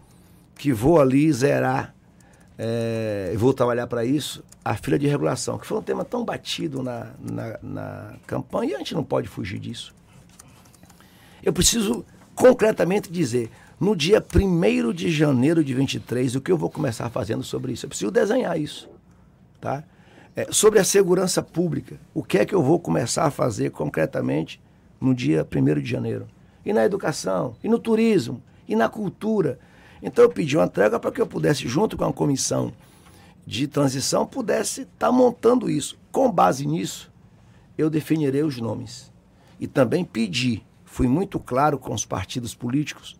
que 0.55 0.71
vou 0.71 1.01
ali 1.01 1.31
zerar 1.33 1.95
é, 2.63 3.33
vou 3.37 3.55
trabalhar 3.55 3.87
para 3.87 4.05
isso, 4.05 4.43
a 4.63 4.75
fila 4.75 4.99
de 4.99 5.07
regulação, 5.07 5.57
que 5.57 5.65
foi 5.65 5.79
um 5.79 5.81
tema 5.81 6.05
tão 6.05 6.23
batido 6.23 6.83
na, 6.83 7.07
na, 7.19 7.59
na 7.63 8.13
campanha 8.27 8.73
e 8.73 8.75
a 8.75 8.77
gente 8.77 8.93
não 8.93 9.03
pode 9.03 9.27
fugir 9.27 9.57
disso. 9.57 9.95
Eu 11.41 11.51
preciso 11.51 12.05
concretamente 12.35 13.11
dizer, 13.11 13.49
no 13.79 13.95
dia 13.95 14.23
1 14.23 14.93
de 14.93 15.09
janeiro 15.09 15.63
de 15.63 15.73
23, 15.73 16.35
o 16.35 16.41
que 16.41 16.51
eu 16.51 16.57
vou 16.57 16.69
começar 16.69 17.09
fazendo 17.09 17.43
sobre 17.43 17.73
isso? 17.73 17.87
Eu 17.87 17.89
preciso 17.89 18.11
desenhar 18.11 18.59
isso. 18.59 18.87
Tá? 19.59 19.83
É, 20.35 20.47
sobre 20.51 20.77
a 20.77 20.83
segurança 20.83 21.41
pública, 21.41 21.99
o 22.13 22.23
que 22.23 22.37
é 22.37 22.45
que 22.45 22.53
eu 22.53 22.61
vou 22.61 22.79
começar 22.79 23.25
a 23.25 23.31
fazer 23.31 23.71
concretamente 23.71 24.61
no 24.99 25.15
dia 25.15 25.47
1 25.51 25.81
de 25.81 25.89
janeiro? 25.89 26.27
E 26.63 26.71
na 26.71 26.85
educação, 26.85 27.55
e 27.63 27.67
no 27.67 27.79
turismo, 27.79 28.39
e 28.67 28.75
na 28.75 28.87
cultura, 28.87 29.57
então 30.01 30.25
eu 30.25 30.29
pedi 30.29 30.57
uma 30.57 30.67
trégua 30.67 30.99
para 30.99 31.11
que 31.11 31.21
eu 31.21 31.27
pudesse, 31.27 31.67
junto 31.67 31.95
com 31.95 32.05
a 32.05 32.13
comissão 32.13 32.73
de 33.45 33.67
transição, 33.67 34.25
pudesse 34.25 34.81
estar 34.81 35.07
tá 35.07 35.11
montando 35.11 35.69
isso. 35.69 35.97
Com 36.11 36.31
base 36.31 36.65
nisso, 36.65 37.11
eu 37.77 37.89
definirei 37.89 38.43
os 38.43 38.57
nomes. 38.57 39.11
E 39.59 39.67
também 39.67 40.03
pedi, 40.03 40.63
fui 40.83 41.07
muito 41.07 41.39
claro 41.39 41.77
com 41.77 41.93
os 41.93 42.05
partidos 42.05 42.55
políticos, 42.55 43.19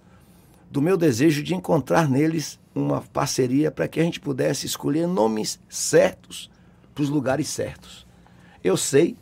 do 0.71 0.81
meu 0.81 0.97
desejo 0.97 1.43
de 1.43 1.53
encontrar 1.53 2.09
neles 2.09 2.59
uma 2.73 3.01
parceria 3.01 3.69
para 3.69 3.87
que 3.87 3.99
a 3.99 4.03
gente 4.03 4.19
pudesse 4.19 4.65
escolher 4.65 5.05
nomes 5.05 5.59
certos 5.69 6.49
para 6.95 7.03
os 7.03 7.09
lugares 7.09 7.47
certos. 7.49 8.07
Eu 8.63 8.77
sei 8.77 9.17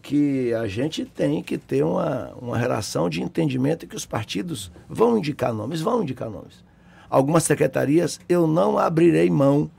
que 0.00 0.54
a 0.54 0.66
gente 0.66 1.04
tem 1.04 1.42
que 1.42 1.58
ter 1.58 1.84
uma, 1.84 2.32
uma 2.40 2.56
relação 2.56 3.10
de 3.10 3.22
entendimento 3.22 3.86
que 3.86 3.96
os 3.96 4.06
partidos 4.06 4.72
vão 4.88 5.18
indicar 5.18 5.52
nomes, 5.52 5.80
vão 5.80 6.02
indicar 6.02 6.30
nomes 6.30 6.65
algumas 7.08 7.44
secretarias 7.44 8.20
eu 8.28 8.46
não 8.46 8.78
abrirei 8.78 9.30
mão 9.30 9.70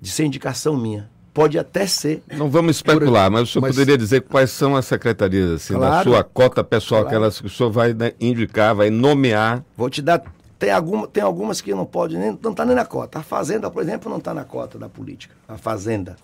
de 0.00 0.10
ser 0.10 0.24
indicação 0.24 0.76
minha. 0.76 1.08
Pode 1.32 1.58
até 1.58 1.86
ser. 1.86 2.22
Não 2.32 2.48
vamos 2.48 2.76
especular, 2.76 3.30
mas 3.30 3.42
o 3.42 3.46
senhor 3.52 3.62
mas... 3.62 3.74
poderia 3.74 3.98
dizer 3.98 4.22
quais 4.22 4.50
são 4.50 4.74
as 4.74 4.86
secretarias, 4.86 5.50
assim, 5.50 5.74
claro, 5.74 5.94
na 5.94 6.02
sua 6.02 6.24
cota 6.24 6.64
pessoal, 6.64 7.02
claro. 7.02 7.16
aquelas 7.16 7.40
que 7.40 7.46
o 7.46 7.50
senhor 7.50 7.70
vai 7.70 7.92
né, 7.92 8.12
indicar, 8.18 8.74
vai 8.74 8.88
nomear. 8.88 9.62
Vou 9.76 9.90
te 9.90 10.00
dar. 10.00 10.22
Tem, 10.58 10.70
alguma, 10.70 11.06
tem 11.06 11.22
algumas 11.22 11.60
que 11.60 11.74
não 11.74 11.84
pode 11.84 12.16
nem. 12.16 12.38
Não 12.42 12.52
está 12.52 12.64
nem 12.64 12.74
na 12.74 12.86
cota. 12.86 13.18
A 13.18 13.22
Fazenda, 13.22 13.70
por 13.70 13.82
exemplo, 13.82 14.10
não 14.10 14.16
está 14.16 14.32
na 14.32 14.44
cota 14.44 14.78
da 14.78 14.88
política. 14.88 15.34
A 15.46 15.58
Fazenda. 15.58 16.16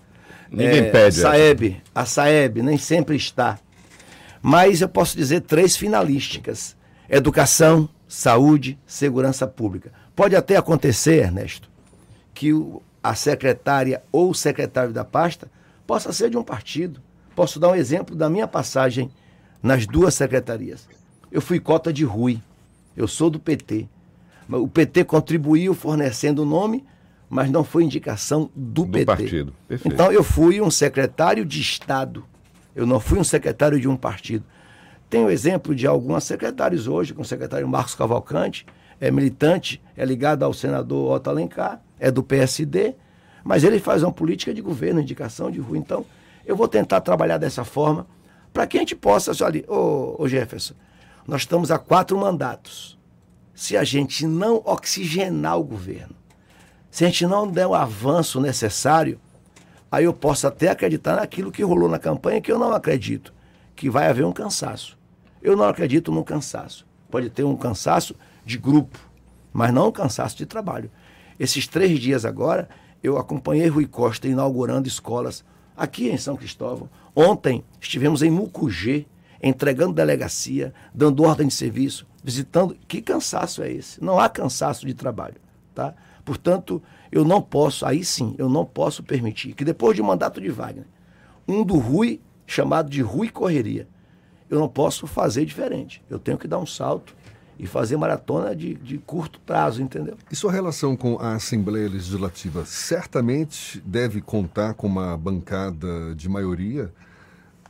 Ninguém 0.50 0.80
é, 0.80 0.90
pede. 0.90 1.20
A 1.20 1.22
Saeb, 1.22 1.82
a 1.94 2.04
Saeb 2.06 2.62
nem 2.62 2.78
sempre 2.78 3.14
está. 3.14 3.58
Mas 4.40 4.80
eu 4.80 4.88
posso 4.88 5.14
dizer 5.14 5.42
três 5.42 5.76
finalísticas: 5.76 6.74
educação, 7.08 7.86
saúde, 8.08 8.78
segurança 8.86 9.46
pública. 9.46 9.92
Pode 10.14 10.36
até 10.36 10.56
acontecer, 10.56 11.22
Ernesto, 11.22 11.70
que 12.34 12.52
o, 12.52 12.82
a 13.02 13.14
secretária 13.14 14.02
ou 14.12 14.30
o 14.30 14.34
secretário 14.34 14.92
da 14.92 15.04
pasta 15.04 15.50
possa 15.86 16.12
ser 16.12 16.30
de 16.30 16.36
um 16.36 16.42
partido. 16.42 17.00
Posso 17.34 17.58
dar 17.58 17.70
um 17.70 17.74
exemplo 17.74 18.14
da 18.14 18.28
minha 18.28 18.46
passagem 18.46 19.10
nas 19.62 19.86
duas 19.86 20.14
secretarias. 20.14 20.88
Eu 21.30 21.40
fui 21.40 21.58
cota 21.58 21.92
de 21.92 22.04
Rui, 22.04 22.40
eu 22.96 23.08
sou 23.08 23.30
do 23.30 23.40
PT. 23.40 23.88
O 24.48 24.68
PT 24.68 25.04
contribuiu 25.04 25.72
fornecendo 25.72 26.42
o 26.42 26.46
nome, 26.46 26.84
mas 27.28 27.50
não 27.50 27.64
foi 27.64 27.84
indicação 27.84 28.50
do, 28.54 28.84
do 28.84 28.88
PT. 28.88 29.06
partido. 29.06 29.54
Perfeito. 29.66 29.94
Então 29.94 30.12
eu 30.12 30.22
fui 30.22 30.60
um 30.60 30.70
secretário 30.70 31.46
de 31.46 31.60
Estado, 31.60 32.24
eu 32.76 32.86
não 32.86 33.00
fui 33.00 33.18
um 33.18 33.24
secretário 33.24 33.80
de 33.80 33.88
um 33.88 33.96
partido. 33.96 34.44
Tenho 35.08 35.30
exemplo 35.30 35.74
de 35.74 35.86
alguns 35.86 36.24
secretários 36.24 36.86
hoje, 36.86 37.14
com 37.14 37.22
o 37.22 37.24
secretário 37.24 37.66
Marcos 37.66 37.94
Cavalcante, 37.94 38.66
é 39.02 39.10
militante, 39.10 39.82
é 39.96 40.04
ligado 40.04 40.44
ao 40.44 40.54
senador 40.54 41.16
Otto 41.16 41.28
Alencar, 41.28 41.82
é 41.98 42.08
do 42.08 42.22
PSD, 42.22 42.94
mas 43.42 43.64
ele 43.64 43.80
faz 43.80 44.04
uma 44.04 44.12
política 44.12 44.54
de 44.54 44.62
governo, 44.62 45.00
indicação 45.00 45.50
de 45.50 45.58
rua. 45.58 45.76
Então, 45.76 46.06
eu 46.46 46.54
vou 46.54 46.68
tentar 46.68 47.00
trabalhar 47.00 47.36
dessa 47.36 47.64
forma 47.64 48.06
para 48.52 48.64
que 48.64 48.76
a 48.76 48.80
gente 48.80 48.94
possa, 48.94 49.32
olha, 49.44 49.64
ô, 49.66 50.22
ô 50.22 50.28
Jefferson, 50.28 50.74
nós 51.26 51.40
estamos 51.40 51.72
há 51.72 51.78
quatro 51.78 52.16
mandatos. 52.16 52.96
Se 53.52 53.76
a 53.76 53.82
gente 53.82 54.24
não 54.24 54.62
oxigenar 54.64 55.58
o 55.58 55.64
governo, 55.64 56.14
se 56.88 57.04
a 57.04 57.08
gente 57.08 57.26
não 57.26 57.50
der 57.50 57.66
o 57.66 57.74
avanço 57.74 58.40
necessário, 58.40 59.18
aí 59.90 60.04
eu 60.04 60.14
posso 60.14 60.46
até 60.46 60.68
acreditar 60.68 61.16
naquilo 61.16 61.50
que 61.50 61.64
rolou 61.64 61.88
na 61.88 61.98
campanha, 61.98 62.40
que 62.40 62.52
eu 62.52 62.58
não 62.58 62.72
acredito, 62.72 63.34
que 63.74 63.90
vai 63.90 64.06
haver 64.06 64.24
um 64.24 64.32
cansaço. 64.32 64.96
Eu 65.42 65.56
não 65.56 65.64
acredito 65.64 66.12
no 66.12 66.22
cansaço. 66.22 66.86
Pode 67.10 67.30
ter 67.30 67.42
um 67.42 67.56
cansaço 67.56 68.14
de 68.44 68.58
grupo, 68.58 68.98
mas 69.52 69.72
não 69.72 69.92
cansaço 69.92 70.36
de 70.36 70.46
trabalho. 70.46 70.90
Esses 71.38 71.66
três 71.66 71.98
dias 71.98 72.24
agora, 72.24 72.68
eu 73.02 73.18
acompanhei 73.18 73.68
Rui 73.68 73.86
Costa 73.86 74.28
inaugurando 74.28 74.88
escolas 74.88 75.44
aqui 75.76 76.08
em 76.08 76.16
São 76.16 76.36
Cristóvão. 76.36 76.88
Ontem 77.14 77.64
estivemos 77.80 78.22
em 78.22 78.30
Mucugê, 78.30 79.06
entregando 79.42 79.92
delegacia, 79.92 80.72
dando 80.94 81.24
ordem 81.24 81.48
de 81.48 81.54
serviço, 81.54 82.06
visitando. 82.22 82.76
Que 82.86 83.02
cansaço 83.02 83.62
é 83.62 83.72
esse? 83.72 84.02
Não 84.02 84.18
há 84.18 84.28
cansaço 84.28 84.86
de 84.86 84.94
trabalho. 84.94 85.36
Tá? 85.74 85.94
Portanto, 86.24 86.82
eu 87.10 87.24
não 87.24 87.42
posso, 87.42 87.84
aí 87.84 88.04
sim, 88.04 88.34
eu 88.38 88.48
não 88.48 88.64
posso 88.64 89.02
permitir 89.02 89.54
que 89.54 89.64
depois 89.64 89.96
de 89.96 90.02
um 90.02 90.06
mandato 90.06 90.40
de 90.40 90.48
Wagner, 90.48 90.86
um 91.46 91.64
do 91.64 91.76
Rui, 91.76 92.20
chamado 92.46 92.88
de 92.88 93.02
Rui 93.02 93.28
Correria, 93.28 93.88
eu 94.48 94.58
não 94.58 94.68
posso 94.68 95.06
fazer 95.06 95.44
diferente. 95.44 96.02
Eu 96.08 96.18
tenho 96.18 96.38
que 96.38 96.46
dar 96.46 96.58
um 96.58 96.66
salto 96.66 97.16
e 97.62 97.66
fazer 97.68 97.96
maratona 97.96 98.56
de, 98.56 98.74
de 98.74 98.98
curto 98.98 99.38
prazo, 99.38 99.80
entendeu? 99.80 100.16
E 100.28 100.34
sua 100.34 100.50
relação 100.50 100.96
com 100.96 101.16
a 101.20 101.34
Assembleia 101.34 101.88
Legislativa 101.88 102.66
certamente 102.66 103.80
deve 103.86 104.20
contar 104.20 104.74
com 104.74 104.88
uma 104.88 105.16
bancada 105.16 106.12
de 106.16 106.28
maioria 106.28 106.92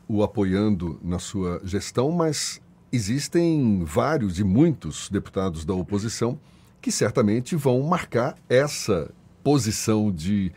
o 0.09 0.23
apoiando 0.23 0.99
na 1.05 1.19
sua 1.19 1.61
gestão, 1.63 2.11
mas 2.11 2.59
existem 2.91 3.85
vários 3.85 4.39
e 4.39 4.45
muitos 4.45 5.11
deputados 5.11 5.63
da 5.63 5.75
oposição 5.75 6.39
que 6.81 6.91
certamente 6.91 7.55
vão 7.55 7.83
marcar 7.83 8.35
essa 8.49 9.11
posição 9.45 10.11
de, 10.11 10.51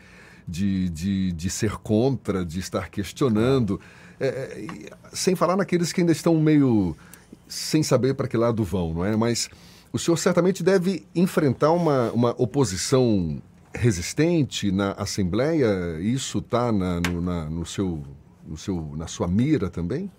de, 0.48 0.88
de, 0.88 1.32
de 1.32 1.50
ser 1.50 1.76
contra, 1.76 2.42
de 2.42 2.58
estar 2.58 2.88
questionando. 2.88 3.78
É, 4.18 4.26
é 4.26 4.66
sem 5.12 5.36
falar 5.36 5.58
naqueles 5.58 5.92
que 5.92 6.00
ainda 6.00 6.12
estão 6.12 6.40
meio 6.40 6.96
sem 7.48 7.82
saber 7.82 8.14
para 8.14 8.28
que 8.28 8.36
lado 8.36 8.62
vão, 8.64 8.94
não 8.94 9.04
é? 9.04 9.16
Mas 9.16 9.48
o 9.92 9.98
senhor 9.98 10.16
certamente 10.16 10.62
deve 10.62 11.06
enfrentar 11.14 11.72
uma, 11.72 12.10
uma 12.12 12.34
oposição 12.38 13.40
resistente 13.74 14.70
na 14.70 14.92
Assembleia. 14.92 15.98
Isso 16.00 16.38
está 16.38 16.72
na, 16.72 17.00
no, 17.00 17.20
na, 17.20 17.44
no 17.44 17.66
seu, 17.66 18.02
no 18.46 18.56
seu, 18.56 18.92
na 18.96 19.06
sua 19.06 19.28
mira 19.28 19.70
também? 19.70 20.10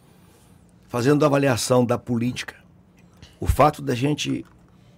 fazendo 0.88 1.26
avaliação 1.26 1.86
da 1.86 1.98
política, 1.98 2.56
o 3.40 3.46
fato 3.46 3.82
da 3.82 3.94
gente, 3.94 4.46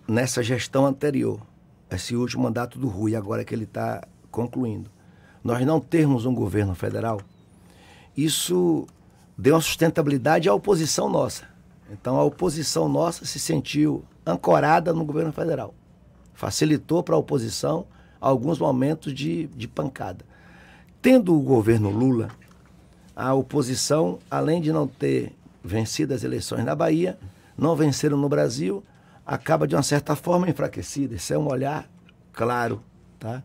nessa 0.08 0.42
gestão 0.42 0.86
anterior, 0.86 1.42
esse 1.90 2.16
último 2.16 2.44
mandato 2.44 2.78
do 2.78 2.88
Rui, 2.88 3.16
agora 3.16 3.44
que 3.44 3.54
ele 3.54 3.64
está 3.64 4.08
concluindo, 4.30 4.90
nós 5.44 5.66
não 5.66 5.80
termos 5.80 6.26
um 6.26 6.34
governo 6.34 6.76
federal, 6.76 7.20
isso 8.16 8.86
deu 9.38 9.56
uma 9.56 9.62
sustentabilidade 9.62 10.48
à 10.48 10.54
oposição 10.54 11.10
nossa. 11.10 11.48
Então 11.92 12.18
a 12.18 12.24
oposição 12.24 12.88
nossa 12.88 13.26
se 13.26 13.40
sentiu 13.40 14.04
ancorada 14.26 14.94
no 14.94 15.06
governo 15.06 15.32
federal. 15.32 15.74
Facilitou 16.34 17.04
para 17.04 17.16
a 17.16 17.18
oposição 17.18 17.86
alguns 18.20 18.60
momentos 18.60 19.14
de, 19.14 19.48
de 19.48 19.68
pancada. 19.68 20.26
Tendo 21.02 21.36
o 21.36 21.42
governo 21.42 21.90
Lula, 21.90 22.30
a 23.16 23.34
oposição, 23.34 24.20
além 24.30 24.62
de 24.62 24.72
não 24.72 24.88
ter 24.88 25.34
vencido 25.64 26.14
as 26.14 26.24
eleições 26.24 26.64
na 26.64 26.76
Bahia, 26.76 27.18
não 27.58 27.76
venceram 27.76 28.18
no 28.18 28.30
Brasil, 28.30 28.84
acaba 29.26 29.68
de 29.68 29.76
uma 29.76 29.84
certa 29.84 30.16
forma 30.16 30.50
enfraquecida. 30.50 31.16
Isso 31.16 31.34
é 31.34 31.38
um 31.38 31.48
olhar 31.48 31.90
claro. 32.34 32.82
Tá? 33.20 33.44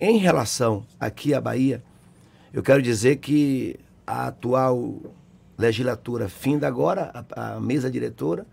Em 0.00 0.18
relação 0.18 0.84
aqui 0.98 1.34
à 1.34 1.40
Bahia, 1.40 1.82
eu 2.52 2.62
quero 2.62 2.82
dizer 2.82 3.16
que 3.16 3.78
a 4.06 4.26
atual 4.26 5.00
legislatura 5.62 6.28
finda 6.28 6.66
agora, 6.66 7.24
a, 7.34 7.54
a 7.56 7.60
mesa 7.60 7.90
diretora, 7.90 8.46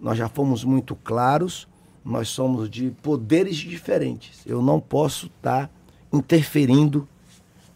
nós 0.00 0.16
já 0.16 0.28
fomos 0.28 0.64
muito 0.64 0.94
claros, 0.94 1.68
nós 2.04 2.28
somos 2.28 2.70
de 2.70 2.90
poderes 3.02 3.56
diferentes. 3.56 4.40
Eu 4.46 4.62
não 4.62 4.80
posso 4.80 5.26
estar 5.26 5.66
tá 5.66 5.70
interferindo 6.12 7.08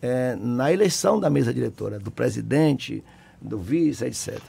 é, 0.00 0.36
na 0.36 0.72
eleição 0.72 1.18
da 1.18 1.28
mesa 1.28 1.52
diretora, 1.52 1.98
do 1.98 2.10
presidente, 2.10 3.02
do 3.40 3.58
vice, 3.58 4.04
etc. 4.04 4.40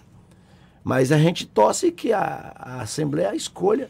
Mas 0.84 1.12
a 1.12 1.18
gente 1.18 1.46
torce 1.46 1.92
que 1.92 2.14
a, 2.14 2.54
a 2.56 2.82
Assembleia 2.82 3.36
escolha 3.36 3.90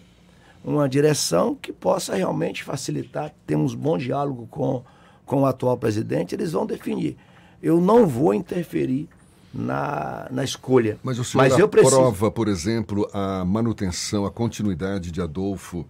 uma 0.63 0.88
direção 0.88 1.56
que 1.56 1.74
possa 1.74 2.15
realmente 2.15 2.63
facilitar. 2.63 3.34
Temos 3.46 3.74
bom 3.74 3.98
diálogo 3.98 4.48
com, 4.50 4.84
com 5.26 5.41
o 5.41 5.46
atual 5.46 5.78
presidente, 5.78 6.36
eles 6.36 6.52
vão 6.52 6.65
definir. 6.65 7.17
Eu 7.62 7.82
não 7.82 8.06
vou 8.06 8.34
interferir 8.34 9.10
na, 9.54 10.28
na 10.32 10.44
escolha. 10.44 10.98
Mas 11.04 11.20
o 11.20 11.24
senhor 11.24 11.44
Mas 11.44 11.60
eu 11.60 11.68
preciso... 11.68 12.32
por 12.32 12.48
exemplo, 12.48 13.10
a 13.14 13.44
manutenção, 13.46 14.26
a 14.26 14.32
continuidade 14.32 15.12
de 15.12 15.22
Adolfo, 15.22 15.86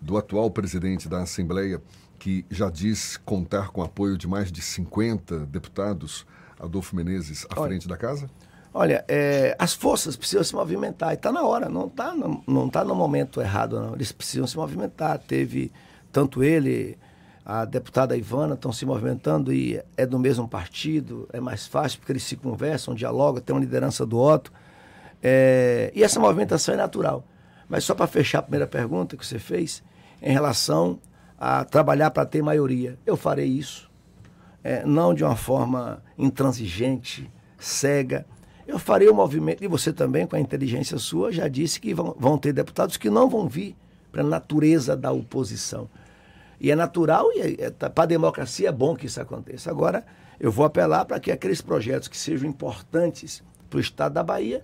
do 0.00 0.16
atual 0.16 0.50
presidente 0.50 1.08
da 1.08 1.22
Assembleia, 1.22 1.80
que 2.18 2.44
já 2.50 2.70
diz 2.70 3.16
contar 3.16 3.68
com 3.68 3.82
apoio 3.82 4.18
de 4.18 4.26
mais 4.26 4.50
de 4.50 4.60
50 4.60 5.46
deputados, 5.46 6.26
Adolfo 6.58 6.96
Menezes, 6.96 7.46
à 7.50 7.60
Olha, 7.60 7.68
frente 7.68 7.86
da 7.86 7.96
casa? 7.96 8.28
Olha, 8.74 9.04
é, 9.08 9.56
as 9.58 9.74
forças 9.74 10.16
precisam 10.16 10.44
se 10.44 10.54
movimentar. 10.54 11.12
E 11.12 11.14
está 11.14 11.32
na 11.32 11.42
hora, 11.42 11.68
não 11.68 11.86
está 11.86 12.14
no, 12.14 12.42
não 12.46 12.68
tá 12.68 12.84
no 12.84 12.94
momento 12.94 13.40
errado, 13.40 13.80
não. 13.80 13.94
Eles 13.94 14.12
precisam 14.12 14.46
se 14.46 14.56
movimentar. 14.56 15.18
Teve 15.18 15.72
tanto 16.12 16.42
ele, 16.42 16.98
a 17.48 17.64
deputada 17.64 18.14
Ivana, 18.14 18.52
estão 18.52 18.70
se 18.70 18.84
movimentando 18.84 19.50
e 19.50 19.82
é 19.96 20.04
do 20.04 20.18
mesmo 20.18 20.46
partido, 20.46 21.26
é 21.32 21.40
mais 21.40 21.66
fácil 21.66 21.98
porque 21.98 22.12
eles 22.12 22.22
se 22.22 22.36
conversam, 22.36 22.94
dialogam, 22.94 23.40
tem 23.40 23.56
uma 23.56 23.60
liderança 23.60 24.04
do 24.04 24.18
Otto. 24.18 24.52
É, 25.22 25.90
e 25.94 26.04
essa 26.04 26.20
movimentação 26.20 26.74
é 26.74 26.76
natural. 26.76 27.24
Mas 27.66 27.84
só 27.84 27.94
para 27.94 28.06
fechar 28.06 28.40
a 28.40 28.42
primeira 28.42 28.66
pergunta 28.66 29.16
que 29.16 29.24
você 29.24 29.38
fez, 29.38 29.82
em 30.20 30.30
relação 30.30 30.98
a 31.40 31.64
trabalhar 31.64 32.10
para 32.10 32.26
ter 32.26 32.42
maioria. 32.42 32.98
Eu 33.06 33.16
farei 33.16 33.46
isso, 33.46 33.90
é, 34.62 34.84
não 34.84 35.14
de 35.14 35.24
uma 35.24 35.36
forma 35.36 36.02
intransigente, 36.18 37.30
cega 37.58 38.26
eu 38.68 38.78
farei 38.78 39.08
o 39.08 39.14
movimento, 39.14 39.64
e 39.64 39.66
você 39.66 39.90
também, 39.90 40.26
com 40.26 40.36
a 40.36 40.40
inteligência 40.40 40.98
sua, 40.98 41.32
já 41.32 41.48
disse 41.48 41.80
que 41.80 41.94
vão, 41.94 42.14
vão 42.18 42.36
ter 42.36 42.52
deputados 42.52 42.98
que 42.98 43.08
não 43.08 43.26
vão 43.26 43.48
vir 43.48 43.74
para 44.12 44.20
a 44.20 44.24
natureza 44.24 44.94
da 44.94 45.10
oposição. 45.10 45.88
E 46.60 46.70
é 46.70 46.76
natural, 46.76 47.30
e 47.34 47.40
é, 47.40 47.66
é, 47.66 47.70
para 47.70 48.04
a 48.04 48.06
democracia 48.06 48.68
é 48.68 48.72
bom 48.72 48.96
que 48.96 49.06
isso 49.06 49.20
aconteça. 49.20 49.70
Agora, 49.70 50.04
eu 50.40 50.50
vou 50.50 50.64
apelar 50.64 51.04
para 51.04 51.20
que 51.20 51.30
aqueles 51.30 51.60
projetos 51.60 52.08
que 52.08 52.16
sejam 52.16 52.48
importantes 52.48 53.42
para 53.68 53.76
o 53.76 53.80
Estado 53.80 54.14
da 54.14 54.22
Bahia, 54.22 54.62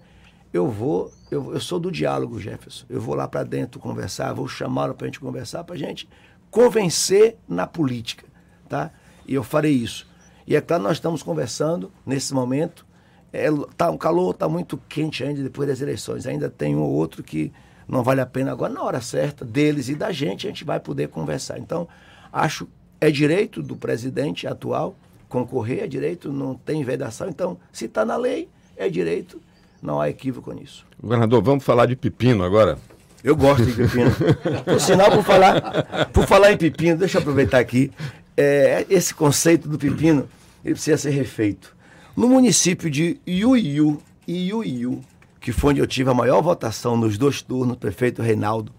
eu 0.53 0.69
vou, 0.69 1.13
eu, 1.31 1.53
eu 1.53 1.61
sou 1.61 1.79
do 1.79 1.91
diálogo, 1.91 2.41
Jefferson. 2.41 2.87
Eu 2.89 3.01
vou 3.01 3.15
lá 3.15 3.27
para 3.27 3.45
dentro 3.45 3.81
conversar, 3.81 4.33
vou 4.33 4.47
chamá-lo 4.49 4.95
para 4.95 5.07
a 5.07 5.09
gente 5.09 5.21
conversar, 5.21 5.65
para 5.65 5.75
a 5.75 5.79
gente 5.79 6.09
convencer 6.51 7.37
na 7.49 7.67
política. 7.67 8.25
Tá? 8.69 8.91
E 9.27 9.35
eu 9.35 9.43
farei 9.43 9.73
isso. 9.73 10.09
E 10.47 10.55
é 10.55 10.61
claro, 10.61 10.83
nós 10.83 10.97
estamos 10.97 11.23
conversando 11.23 11.91
nesse 12.07 12.33
momento 12.35 12.87
é, 13.35 13.49
tá, 13.77 13.91
o 13.91 13.99
calor 13.99 14.31
está 14.31 14.49
muito 14.49 14.79
quente 14.89 15.25
ainda 15.25 15.43
depois 15.43 15.69
das 15.69 15.81
eleições. 15.81 16.25
Ainda 16.25 16.49
tem 16.49 16.77
um 16.77 16.83
ou 16.83 16.93
outro 16.93 17.21
que 17.21 17.53
não 17.89 18.03
vale 18.03 18.21
a 18.21 18.27
pena 18.27 18.53
agora, 18.53 18.73
na 18.73 18.83
hora 18.83 19.01
certa, 19.01 19.45
deles 19.45 19.89
e 19.89 19.95
da 19.95 20.13
gente, 20.13 20.47
a 20.47 20.51
gente 20.51 20.65
vai 20.65 20.81
poder 20.81 21.09
conversar. 21.09 21.59
Então, 21.59 21.89
acho 22.33 22.69
é 23.01 23.11
direito 23.11 23.63
do 23.63 23.77
presidente 23.77 24.47
atual 24.47 24.97
concorrer, 25.29 25.83
é 25.83 25.87
direito, 25.87 26.33
não 26.33 26.55
tem 26.55 26.85
vedação. 26.85 27.29
Então, 27.29 27.59
se 27.73 27.87
está 27.87 28.05
na 28.05 28.17
lei, 28.17 28.49
é 28.77 28.89
direito, 28.89 29.41
não 29.83 30.01
há 30.01 30.09
equívoco 30.09 30.53
nisso. 30.53 30.87
Governador, 31.03 31.43
vamos 31.43 31.65
falar 31.65 31.87
de 31.87 31.97
pepino 31.97 32.45
agora. 32.45 32.79
Eu 33.23 33.35
gosto 33.35 33.65
de 33.65 33.73
pepino. 33.73 34.11
por 34.65 34.81
sinal, 34.81 35.11
por 35.11 35.25
falar, 35.25 36.11
por 36.13 36.27
falar 36.27 36.53
em 36.53 36.57
pepino, 36.57 36.99
deixa 36.99 37.19
eu 37.19 37.21
aproveitar 37.23 37.59
aqui. 37.59 37.91
É, 38.37 38.87
esse 38.89 39.15
conceito 39.15 39.69
do 39.69 39.77
pepino, 39.77 40.29
ele 40.65 40.75
precisa 40.75 40.97
ser 40.97 41.11
refeito. 41.11 41.75
No 42.17 42.29
município 42.29 42.89
de 42.89 43.19
Iuiu, 43.27 44.01
Iuiu, 44.29 45.03
que 45.45 45.53
foi 45.53 45.73
onde 45.73 45.81
eu 45.81 45.87
tive 45.87 46.09
a 46.09 46.15
maior 46.15 46.41
votação 46.41 46.97
nos 46.97 47.19
dois 47.19 47.43
turnos, 47.43 47.77
prefeito 47.77 48.23
Reinaldo, 48.23 48.73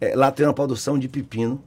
é, 0.00 0.16
lá 0.16 0.32
tem 0.32 0.46
uma 0.46 0.54
produção 0.54 0.98
de 0.98 1.06
pepino, 1.06 1.62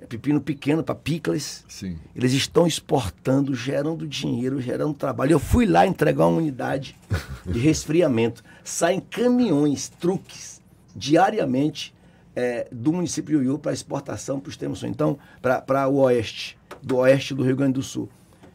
é 0.00 0.06
pepino 0.06 0.40
pequeno 0.40 0.82
para 0.82 0.94
picles. 0.94 1.62
Sim. 1.68 1.98
Eles 2.16 2.32
estão 2.32 2.66
exportando, 2.66 3.54
gerando 3.54 4.08
dinheiro, 4.08 4.62
gerando 4.62 4.94
trabalho. 4.94 5.32
Eu 5.32 5.38
fui 5.38 5.66
lá 5.66 5.86
entregar 5.86 6.26
uma 6.26 6.38
unidade 6.38 6.96
de 7.44 7.58
resfriamento. 7.60 8.42
Saem 8.64 8.98
caminhões, 8.98 9.90
truques, 9.90 10.62
diariamente 10.96 11.94
é, 12.34 12.66
do 12.72 12.94
município 12.94 13.38
de 13.38 13.58
para 13.58 13.74
exportação 13.74 14.40
para 14.40 14.48
os. 14.48 14.88
Então, 14.88 15.18
para 15.42 15.86
o 15.86 15.96
oeste, 15.96 16.56
do 16.82 16.96
oeste 16.96 17.34
do 17.34 17.44
Rio 17.44 17.56
Grande 17.56 17.74
do 17.74 17.82
Sul. 17.82 18.08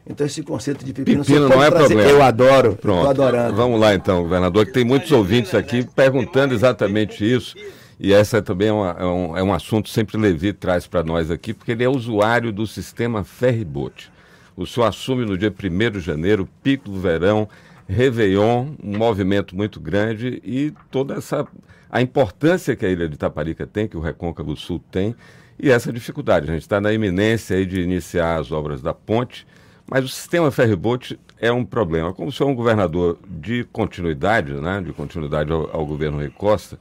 Então 0.08 0.26
esse 0.26 0.42
conceito 0.42 0.84
de 0.84 0.92
pepino, 0.92 1.24
pepino 1.24 1.48
não 1.48 1.62
é 1.62 1.70
trazer. 1.70 1.88
problema. 1.88 2.10
Eu 2.10 2.22
adoro, 2.22 2.76
Pronto. 2.76 3.08
adorando. 3.08 3.56
Vamos 3.56 3.80
lá 3.80 3.94
então, 3.94 4.22
governador, 4.22 4.66
que 4.66 4.72
tem 4.72 4.84
muitos 4.84 5.10
ouvintes 5.10 5.54
aqui 5.54 5.84
perguntando 5.94 6.54
exatamente 6.54 7.24
isso. 7.24 7.56
E 7.98 8.12
essa 8.12 8.40
também 8.42 8.68
é, 8.68 8.72
uma, 8.72 8.96
é, 8.98 9.04
um, 9.04 9.36
é 9.38 9.42
um 9.42 9.52
assunto 9.52 9.88
sempre 9.88 10.16
Levi 10.16 10.52
traz 10.52 10.86
para 10.86 11.02
nós 11.02 11.30
aqui, 11.30 11.52
porque 11.52 11.72
ele 11.72 11.82
é 11.82 11.88
usuário 11.88 12.52
do 12.52 12.66
sistema 12.66 13.24
Ferribote. 13.24 14.12
O 14.56 14.66
senhor 14.66 14.86
assume 14.86 15.24
no 15.24 15.36
dia 15.36 15.52
1 15.52 15.90
de 15.90 16.00
janeiro, 16.00 16.48
pico 16.62 16.88
do 16.88 17.00
verão, 17.00 17.48
Réveillon, 17.88 18.68
um 18.82 18.96
movimento 18.96 19.56
muito 19.56 19.80
grande 19.80 20.40
e 20.44 20.72
toda 20.90 21.14
essa 21.14 21.46
a 21.90 22.02
importância 22.02 22.74
que 22.74 22.84
a 22.84 22.90
ilha 22.90 23.08
de 23.08 23.14
Itaparica 23.14 23.66
tem, 23.66 23.86
que 23.86 23.96
o 23.96 24.00
Recôncavo 24.00 24.56
Sul 24.56 24.82
tem, 24.90 25.14
e 25.58 25.70
essa 25.70 25.92
dificuldade. 25.92 26.50
A 26.50 26.52
gente 26.52 26.62
está 26.62 26.80
na 26.80 26.92
iminência 26.92 27.64
de 27.64 27.80
iniciar 27.80 28.38
as 28.38 28.50
obras 28.52 28.82
da 28.82 28.92
ponte 28.92 29.46
mas 29.88 30.04
o 30.04 30.08
sistema 30.08 30.50
ferryboat 30.50 31.18
é 31.38 31.52
um 31.52 31.64
problema. 31.64 32.12
Como 32.12 32.28
o 32.28 32.32
senhor 32.32 32.50
é 32.50 32.52
um 32.52 32.56
governador 32.56 33.18
de 33.28 33.64
continuidade, 33.64 34.52
né, 34.52 34.80
de 34.80 34.92
continuidade 34.92 35.52
ao, 35.52 35.74
ao 35.74 35.86
governo 35.86 36.18
Rui 36.18 36.30
Costa, 36.30 36.78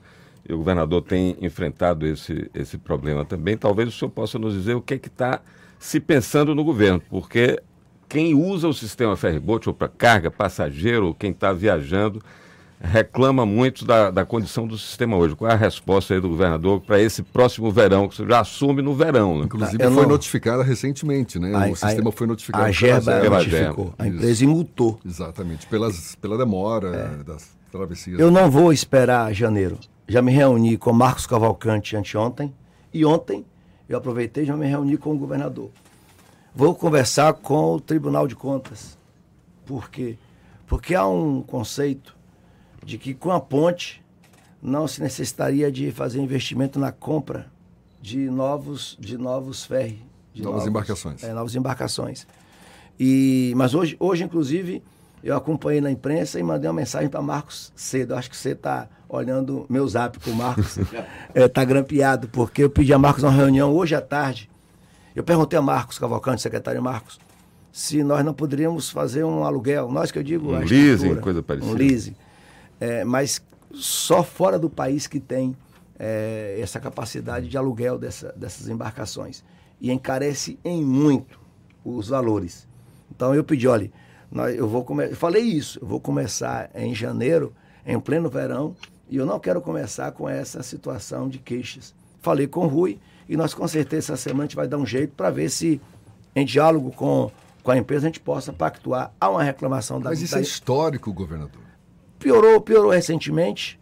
e 0.48 0.54
o 0.54 0.58
governador 0.58 1.02
tem 1.02 1.36
enfrentado 1.42 2.06
esse, 2.06 2.50
esse 2.54 2.78
problema 2.78 3.26
também, 3.26 3.58
talvez 3.58 3.90
o 3.90 3.92
senhor 3.92 4.12
possa 4.12 4.38
nos 4.38 4.54
dizer 4.54 4.76
o 4.76 4.82
que 4.82 4.94
é 4.94 4.98
que 4.98 5.08
está 5.08 5.42
se 5.80 6.00
pensando 6.00 6.54
no 6.54 6.64
governo, 6.64 7.02
porque 7.10 7.62
quem 8.08 8.34
usa 8.34 8.68
o 8.68 8.74
sistema 8.74 9.16
ferryboat, 9.18 9.68
ou 9.68 9.74
para 9.74 9.88
carga, 9.88 10.30
passageiro, 10.30 11.08
ou 11.08 11.14
quem 11.14 11.32
está 11.32 11.52
viajando, 11.52 12.22
reclama 12.80 13.46
muito 13.46 13.86
da, 13.86 14.12
da 14.12 14.26
condição 14.26 14.68
do 14.68 14.78
sistema 14.78 15.16
hoje. 15.16 15.36
Qual 15.36 15.50
é 15.50 15.54
a 15.54 15.58
resposta 15.58 16.14
aí 16.14 16.20
do 16.20 16.30
governador 16.30 16.82
para 16.82 17.00
esse 17.00 17.24
próximo 17.24 17.72
verão, 17.72 18.08
que 18.08 18.16
você 18.16 18.26
já 18.26 18.40
assume 18.42 18.82
no 18.82 18.94
verão? 18.94 19.40
Né? 19.40 19.46
Inclusive 19.46 19.84
foi 19.84 19.90
não... 19.90 20.10
notificada 20.10 20.64
recentemente, 20.64 21.40
né? 21.40 21.54
A, 21.54 21.70
o 21.70 21.76
sistema 21.76 22.10
a, 22.10 22.12
foi 22.12 22.28
notificado. 22.28 22.66
A 22.66 22.72
Gerba 22.72 23.30
notificou, 23.30 23.94
a 23.98 24.08
empresa 24.08 24.44
imutou. 24.44 25.00
Exatamente, 25.06 25.66
pelas, 25.68 26.16
pela 26.16 26.38
demora 26.38 27.20
é. 27.20 27.24
das 27.24 27.50
travessias. 27.72 28.20
Eu 28.20 28.30
não 28.30 28.50
vou 28.50 28.72
esperar 28.72 29.34
janeiro. 29.34 29.78
Já 30.08 30.22
me 30.22 30.32
reuni 30.32 30.78
com 30.78 30.94
Marcos 30.94 31.26
Cavalcante 31.26 31.96
anteontem 31.96 32.54
e 32.94 33.04
ontem 33.04 33.46
eu 33.90 33.98
aproveitei 33.98 34.44
e 34.44 34.48
já 34.48 34.56
me 34.56 34.68
reuni 34.68 34.98
com 34.98 35.14
o 35.14 35.18
governador. 35.18 35.72
Vou 36.54 36.74
conversar 36.76 37.34
com 37.34 37.74
o 37.74 37.82
Tribunal 37.82 38.28
de 38.28 38.36
Contas. 38.36 38.98
Por 39.66 39.90
quê? 39.90 40.18
Porque 40.68 40.96
há 40.96 41.08
um 41.08 41.42
conceito 41.42 42.16
de 42.86 43.00
que 43.00 43.14
com 43.14 43.32
a 43.32 43.40
ponte 43.42 44.02
não 44.62 44.88
se 44.88 45.02
necessitaria 45.02 45.72
de 45.72 45.92
fazer 45.92 46.20
investimento 46.20 46.80
na 46.80 46.92
compra 46.92 47.52
de 48.02 48.30
novos, 48.30 48.96
de 49.00 49.18
novos 49.18 49.66
ferros. 49.66 49.98
De 50.34 50.44
novas 50.44 50.60
novos, 50.60 50.70
embarcações. 50.70 51.24
É, 51.24 51.34
novas 51.34 51.56
embarcações. 51.56 52.28
E, 53.00 53.54
mas 53.56 53.74
hoje, 53.74 53.98
hoje, 54.00 54.24
inclusive, 54.24 54.84
eu 55.24 55.36
acompanhei 55.36 55.82
na 55.82 55.90
imprensa 55.90 56.40
e 56.40 56.44
mandei 56.44 56.70
uma 56.70 56.76
mensagem 56.76 57.10
para 57.10 57.22
Marcos 57.22 57.74
cedo. 57.76 58.14
Acho 58.14 58.30
que 58.30 58.38
você 58.38 58.52
está 58.52 58.88
olhando 59.10 59.66
meu 59.68 59.88
zap 59.88 60.20
com 60.20 60.30
o 60.30 60.36
Marcos. 60.36 60.78
Está 60.78 61.06
é, 61.34 61.48
tá 61.48 61.66
grampeado, 61.66 62.28
porque 62.28 62.64
eu 62.64 62.70
pedi 62.70 62.94
a 62.94 63.00
Marcos 63.00 63.24
uma 63.24 63.32
reunião 63.32 63.74
hoje 63.74 63.96
à 63.96 64.02
tarde. 64.02 64.50
Eu 65.16 65.24
perguntei 65.24 65.58
a 65.58 65.62
Marcos 65.62 65.98
Cavalcante, 65.98 66.42
secretário 66.42 66.82
Marcos, 66.84 67.20
se 67.72 68.04
nós 68.04 68.24
não 68.24 68.34
poderíamos 68.34 68.90
fazer 68.90 69.24
um 69.24 69.44
aluguel. 69.44 69.92
Nós 69.92 70.12
que 70.12 70.20
eu 70.20 70.24
digo. 70.24 70.52
Um 70.52 70.60
leasing, 70.60 71.16
coisa 71.16 71.42
parecida. 71.42 71.72
Um 71.72 71.76
leasing. 71.76 72.16
É, 72.80 73.04
mas 73.04 73.42
só 73.72 74.24
fora 74.24 74.58
do 74.58 74.70
país 74.70 75.08
que 75.08 75.20
tem 75.20 75.56
é, 75.98 76.58
essa 76.60 76.80
capacidade 76.80 77.48
de 77.48 77.58
aluguel 77.58 77.98
dessa, 77.98 78.34
dessas 78.34 78.68
embarcações. 78.68 79.44
E 79.80 79.92
encarece 79.92 80.60
em 80.64 80.84
muito 80.84 81.40
os 81.84 82.08
valores. 82.08 82.68
Então 83.12 83.36
eu 83.36 83.44
pedi, 83.44 83.68
olha 83.68 83.92
eu 84.56 84.68
vou 84.68 84.84
come... 84.84 85.06
eu 85.06 85.16
falei 85.16 85.44
isso, 85.44 85.80
eu 85.82 85.88
vou 85.88 86.00
começar 86.00 86.70
em 86.76 86.94
janeiro, 86.94 87.54
em 87.86 88.00
pleno 88.00 88.30
verão, 88.30 88.76
e 89.10 89.18
eu 89.18 89.26
não 89.26 89.40
quero 89.40 89.62
começar 89.62 90.12
com 90.12 90.28
essa 90.28 90.64
situação 90.64 91.30
de 91.30 91.38
queixas. 91.38 91.94
Falei 92.22 92.48
com 92.48 92.62
o 92.62 92.68
Rui 92.68 93.00
e 93.30 93.38
nós 93.38 93.54
com 93.54 93.68
certeza 93.68 94.14
essa 94.14 94.18
semana 94.18 94.44
a 94.44 94.46
gente 94.48 94.56
vai 94.56 94.68
dar 94.68 94.78
um 94.78 94.86
jeito 94.86 95.14
para 95.16 95.30
ver 95.30 95.50
se 95.50 95.80
em 96.36 96.46
diálogo 96.46 96.92
com, 96.92 97.32
com 97.64 97.72
a 97.72 97.78
empresa 97.78 98.08
a 98.08 98.10
gente 98.10 98.20
possa 98.20 98.52
pactuar. 98.52 99.14
Há 99.20 99.30
uma 99.30 99.44
reclamação 99.44 100.02
da 100.02 100.10
Mas 100.10 100.22
isso 100.22 100.34
da... 100.34 100.40
é 100.40 100.44
histórico, 100.44 101.14
governador. 101.14 101.62
Piorou, 102.26 102.60
piorou 102.60 102.92
recentemente. 102.92 103.80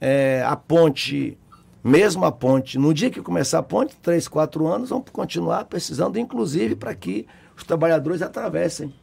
É, 0.00 0.42
a 0.46 0.56
ponte, 0.56 1.36
mesmo 1.82 2.24
a 2.24 2.32
ponte, 2.32 2.78
no 2.78 2.94
dia 2.94 3.10
que 3.10 3.20
começar 3.20 3.58
a 3.58 3.62
ponte, 3.62 3.96
três, 3.96 4.28
quatro 4.28 4.66
anos, 4.66 4.90
vamos 4.90 5.10
continuar 5.10 5.64
precisando, 5.64 6.18
inclusive, 6.18 6.76
para 6.76 6.94
que 6.94 7.26
os 7.56 7.64
trabalhadores 7.64 8.22
atravessem 8.22 8.94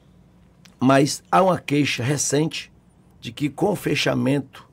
mas 0.79 1.23
há 1.31 1.41
uma 1.41 1.59
queixa 1.59 2.03
recente 2.03 2.71
de 3.19 3.31
que 3.31 3.49
com 3.49 3.71
o 3.71 3.75
fechamento 3.75 4.67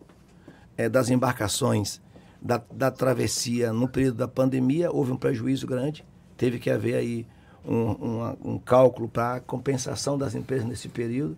é, 0.77 0.89
das 0.89 1.09
embarcações 1.09 2.01
da, 2.41 2.63
da, 2.71 2.91
travessia 2.91 3.73
no 3.73 3.89
período 3.89 4.17
da 4.17 4.29
pandemia, 4.29 4.93
houve 4.93 5.13
um 5.13 5.17
prejuízo 5.17 5.67
grande. 5.67 6.05
Teve 6.37 6.59
que 6.59 6.69
haver 6.69 6.97
aí 6.97 7.27
um, 7.65 7.75
um, 7.75 8.37
um 8.53 8.59
cálculo 8.59 9.09
para 9.09 9.41
compensação 9.41 10.19
das 10.19 10.35
empresas 10.35 10.67
nesse 10.67 10.89
período. 10.89 11.37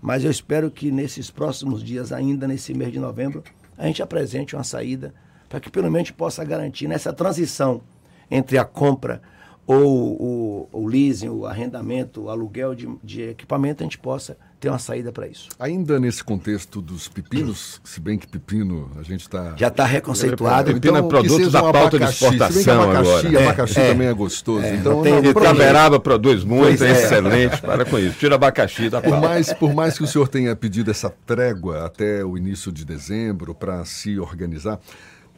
Mas 0.00 0.24
eu 0.24 0.30
espero 0.30 0.70
que 0.70 0.90
nesses 0.90 1.30
próximos 1.30 1.82
dias, 1.82 2.12
ainda 2.12 2.46
nesse 2.46 2.72
mês 2.72 2.92
de 2.92 3.00
novembro, 3.00 3.42
a 3.76 3.86
gente 3.86 4.02
apresente 4.02 4.54
uma 4.54 4.64
saída 4.64 5.14
para 5.48 5.60
que 5.60 5.70
pelo 5.70 5.90
menos 5.90 6.10
possa 6.10 6.44
garantir 6.44 6.86
nessa 6.86 7.12
transição 7.12 7.80
entre 8.30 8.58
a 8.58 8.64
compra 8.64 9.22
ou 9.68 10.16
o, 10.18 10.68
o 10.72 10.86
leasing, 10.86 11.28
o 11.28 11.44
arrendamento, 11.44 12.22
o 12.22 12.30
aluguel 12.30 12.74
de, 12.74 12.88
de 13.04 13.22
equipamento, 13.24 13.82
a 13.82 13.84
gente 13.84 13.98
possa 13.98 14.34
ter 14.58 14.70
uma 14.70 14.78
saída 14.78 15.12
para 15.12 15.28
isso. 15.28 15.50
Ainda 15.60 16.00
nesse 16.00 16.24
contexto 16.24 16.80
dos 16.80 17.06
pepinos, 17.06 17.78
se 17.84 18.00
bem 18.00 18.18
que 18.18 18.26
pepino 18.26 18.90
a 18.98 19.02
gente 19.02 19.20
está... 19.20 19.54
Já 19.58 19.68
está 19.68 19.84
reconceituado. 19.84 20.72
Pepino 20.72 20.96
é 20.96 21.00
então, 21.00 21.06
é 21.06 21.08
produto 21.08 21.50
da 21.50 21.60
pauta 21.60 21.96
abacaxi, 21.98 22.18
de 22.18 22.24
exportação 22.24 22.82
abacaxi, 22.82 23.26
agora. 23.26 23.44
Abacaxi 23.44 23.80
é, 23.80 23.92
também 23.92 24.08
é 24.08 24.14
gostoso. 24.14 24.64
É, 24.64 24.74
então, 24.74 25.02
tem, 25.02 25.12
não, 25.20 25.30
Itaberaba 25.30 26.00
produz 26.00 26.44
muito, 26.44 26.82
é, 26.82 26.90
excelente, 26.90 27.60
para 27.60 27.84
com 27.84 27.98
isso. 27.98 28.18
Tira 28.18 28.36
abacaxi 28.36 28.88
da 28.88 29.02
por 29.02 29.10
pauta. 29.10 29.28
mais 29.28 29.52
Por 29.52 29.74
mais 29.74 29.98
que 29.98 30.02
o 30.02 30.06
senhor 30.06 30.28
tenha 30.28 30.56
pedido 30.56 30.90
essa 30.90 31.10
trégua 31.26 31.84
até 31.84 32.24
o 32.24 32.38
início 32.38 32.72
de 32.72 32.86
dezembro 32.86 33.54
para 33.54 33.84
se 33.84 34.18
organizar, 34.18 34.80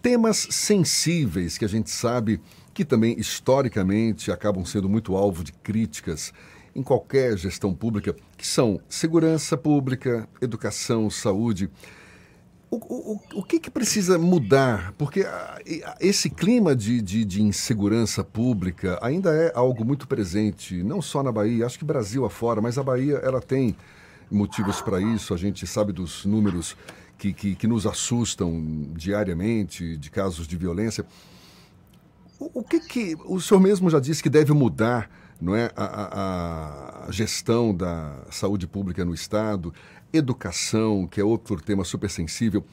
temas 0.00 0.46
sensíveis 0.50 1.58
que 1.58 1.64
a 1.64 1.68
gente 1.68 1.90
sabe 1.90 2.40
que 2.72 2.84
também 2.84 3.18
historicamente 3.18 4.30
acabam 4.30 4.64
sendo 4.64 4.88
muito 4.88 5.16
alvo 5.16 5.42
de 5.42 5.52
críticas 5.52 6.32
em 6.74 6.82
qualquer 6.82 7.36
gestão 7.36 7.74
pública, 7.74 8.14
que 8.36 8.46
são 8.46 8.80
segurança 8.88 9.56
pública, 9.56 10.28
educação, 10.40 11.10
saúde. 11.10 11.68
O, 12.70 12.76
o, 12.76 13.20
o 13.40 13.42
que, 13.42 13.58
que 13.58 13.70
precisa 13.70 14.16
mudar? 14.16 14.92
Porque 14.96 15.26
esse 15.98 16.30
clima 16.30 16.76
de, 16.76 17.02
de, 17.02 17.24
de, 17.24 17.42
insegurança 17.42 18.22
pública 18.22 18.96
ainda 19.02 19.34
é 19.34 19.52
algo 19.56 19.84
muito 19.84 20.06
presente, 20.06 20.80
não 20.84 21.02
só 21.02 21.20
na 21.20 21.32
Bahia, 21.32 21.66
acho 21.66 21.78
que 21.78 21.84
Brasil 21.84 22.24
afora, 22.24 22.60
mas 22.60 22.78
a 22.78 22.82
Bahia 22.84 23.16
ela 23.16 23.40
tem 23.40 23.74
motivos 24.30 24.80
para 24.80 25.00
isso, 25.00 25.34
a 25.34 25.36
gente 25.36 25.66
sabe 25.66 25.92
dos 25.92 26.24
números 26.24 26.76
que, 27.18 27.32
que, 27.32 27.56
que 27.56 27.66
nos 27.66 27.86
assustam 27.86 28.86
diariamente 28.94 29.96
de 29.96 30.08
casos 30.08 30.46
de 30.46 30.56
violência. 30.56 31.04
O, 32.40 32.60
o 32.60 32.64
que 32.64 32.80
que 32.80 33.16
o 33.26 33.38
senhor 33.38 33.60
mesmo 33.60 33.90
já 33.90 34.00
disse 34.00 34.22
que 34.22 34.30
deve 34.30 34.54
mudar, 34.54 35.10
não 35.38 35.54
é, 35.54 35.70
a, 35.76 35.84
a, 35.84 37.06
a 37.06 37.12
gestão 37.12 37.74
da 37.74 38.24
saúde 38.30 38.66
pública 38.66 39.04
no 39.04 39.12
estado, 39.12 39.74
educação, 40.10 41.06
que 41.06 41.20
é 41.20 41.24
outro 41.24 41.60
tema 41.60 41.84
super 41.84 42.08
sensível. 42.08 42.64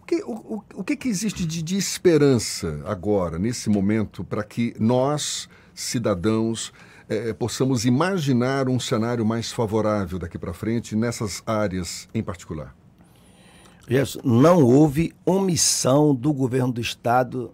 O 0.00 0.06
que, 0.06 0.22
o, 0.22 0.62
o 0.76 0.84
que, 0.84 0.96
que 0.96 1.08
existe 1.08 1.44
de, 1.44 1.60
de 1.60 1.76
esperança 1.76 2.80
agora, 2.86 3.36
nesse 3.36 3.68
momento, 3.68 4.22
para 4.22 4.44
que 4.44 4.72
nós, 4.78 5.48
cidadãos, 5.74 6.72
eh, 7.08 7.32
possamos 7.32 7.84
imaginar 7.84 8.68
um 8.68 8.78
cenário 8.78 9.26
mais 9.26 9.50
favorável 9.50 10.20
daqui 10.20 10.38
para 10.38 10.54
frente 10.54 10.94
nessas 10.94 11.42
áreas 11.44 12.08
em 12.14 12.22
particular? 12.22 12.72
Gerson, 13.88 14.20
não 14.22 14.62
houve 14.62 15.12
omissão 15.24 16.14
do 16.14 16.32
governo 16.32 16.72
do 16.72 16.80
Estado 16.80 17.52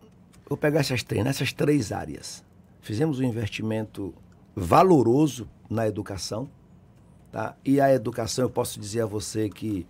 Vou 0.52 0.56
pegar 0.58 0.80
essas 0.80 1.02
três, 1.02 1.24
nessas 1.24 1.50
três 1.50 1.92
áreas. 1.92 2.44
Fizemos 2.82 3.18
um 3.18 3.22
investimento 3.22 4.12
valoroso 4.54 5.48
na 5.70 5.88
educação, 5.88 6.46
tá? 7.32 7.56
E 7.64 7.80
a 7.80 7.90
educação, 7.90 8.44
eu 8.44 8.50
posso 8.50 8.78
dizer 8.78 9.00
a 9.00 9.06
você 9.06 9.48
que 9.48 9.86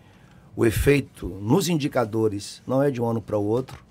o 0.55 0.65
efeito 0.65 1.27
nos 1.27 1.69
indicadores 1.69 2.63
não 2.65 2.81
é 2.81 2.93
de 2.93 3.03
um 3.03 3.07
ano 3.07 3.21
para 3.21 3.37
o 3.37 3.45
outro. 3.45 3.85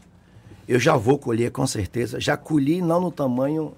Eu 0.65 0.79
já 0.79 0.95
vou 0.95 1.19
colher 1.19 1.51
com 1.51 1.67
certeza, 1.67 2.21
já 2.21 2.37
colhi 2.37 2.81
não 2.81 3.01
no 3.01 3.11
tamanho 3.11 3.73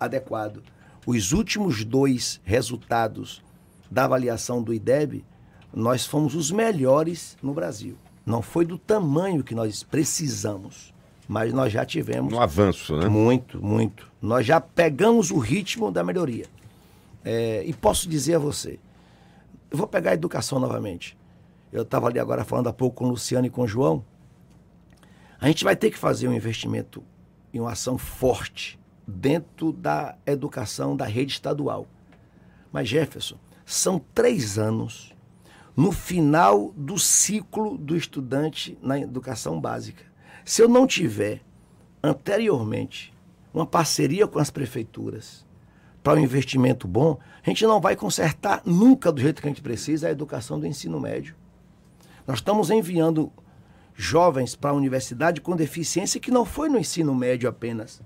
adequado. 0.00 0.64
Os 1.06 1.30
últimos 1.30 1.84
dois 1.84 2.40
resultados 2.42 3.40
da 3.88 4.06
avaliação 4.06 4.60
do 4.60 4.74
IDEB, 4.74 5.24
nós 5.72 6.04
fomos 6.04 6.34
os 6.34 6.50
melhores 6.50 7.36
no 7.40 7.54
Brasil. 7.54 7.96
Não 8.26 8.42
foi 8.42 8.66
do 8.66 8.78
tamanho 8.78 9.44
que 9.44 9.54
nós 9.54 9.84
precisamos 9.84 10.91
mas 11.28 11.52
nós 11.52 11.72
já 11.72 11.84
tivemos. 11.84 12.32
Um 12.32 12.40
avanço, 12.40 12.96
né? 12.96 13.08
Muito, 13.08 13.62
muito. 13.62 14.10
Nós 14.20 14.46
já 14.46 14.60
pegamos 14.60 15.30
o 15.30 15.38
ritmo 15.38 15.90
da 15.90 16.04
melhoria. 16.04 16.46
É, 17.24 17.62
e 17.64 17.72
posso 17.72 18.08
dizer 18.08 18.34
a 18.34 18.38
você, 18.38 18.78
eu 19.70 19.78
vou 19.78 19.86
pegar 19.86 20.10
a 20.10 20.14
educação 20.14 20.58
novamente. 20.58 21.16
Eu 21.72 21.82
estava 21.82 22.08
ali 22.08 22.18
agora 22.18 22.44
falando 22.44 22.68
há 22.68 22.72
pouco 22.72 22.96
com 22.96 23.06
o 23.06 23.10
Luciano 23.10 23.46
e 23.46 23.50
com 23.50 23.62
o 23.62 23.68
João. 23.68 24.04
A 25.40 25.46
gente 25.48 25.64
vai 25.64 25.74
ter 25.74 25.90
que 25.90 25.98
fazer 25.98 26.28
um 26.28 26.34
investimento 26.34 27.02
em 27.52 27.60
uma 27.60 27.72
ação 27.72 27.96
forte 27.96 28.78
dentro 29.06 29.72
da 29.72 30.16
educação 30.26 30.96
da 30.96 31.04
rede 31.04 31.32
estadual. 31.32 31.86
Mas, 32.70 32.88
Jefferson, 32.88 33.36
são 33.64 34.00
três 34.14 34.58
anos 34.58 35.14
no 35.76 35.90
final 35.90 36.72
do 36.76 36.98
ciclo 36.98 37.78
do 37.78 37.96
estudante 37.96 38.78
na 38.82 38.98
educação 38.98 39.60
básica. 39.60 40.04
Se 40.44 40.62
eu 40.62 40.68
não 40.68 40.86
tiver 40.86 41.40
anteriormente 42.02 43.14
uma 43.54 43.66
parceria 43.66 44.26
com 44.26 44.38
as 44.38 44.50
prefeituras 44.50 45.46
para 46.02 46.18
um 46.18 46.22
investimento 46.22 46.88
bom, 46.88 47.18
a 47.44 47.48
gente 47.48 47.64
não 47.64 47.80
vai 47.80 47.94
consertar 47.94 48.62
nunca 48.64 49.12
do 49.12 49.20
jeito 49.20 49.40
que 49.40 49.46
a 49.46 49.50
gente 49.50 49.62
precisa 49.62 50.08
a 50.08 50.10
educação 50.10 50.58
do 50.58 50.66
ensino 50.66 50.98
médio. 50.98 51.36
Nós 52.26 52.38
estamos 52.38 52.70
enviando 52.70 53.32
jovens 53.94 54.56
para 54.56 54.70
a 54.70 54.74
universidade 54.74 55.40
com 55.40 55.54
deficiência 55.54 56.20
que 56.20 56.30
não 56.30 56.44
foi 56.44 56.68
no 56.68 56.78
ensino 56.78 57.14
médio 57.14 57.48
apenas, 57.48 58.00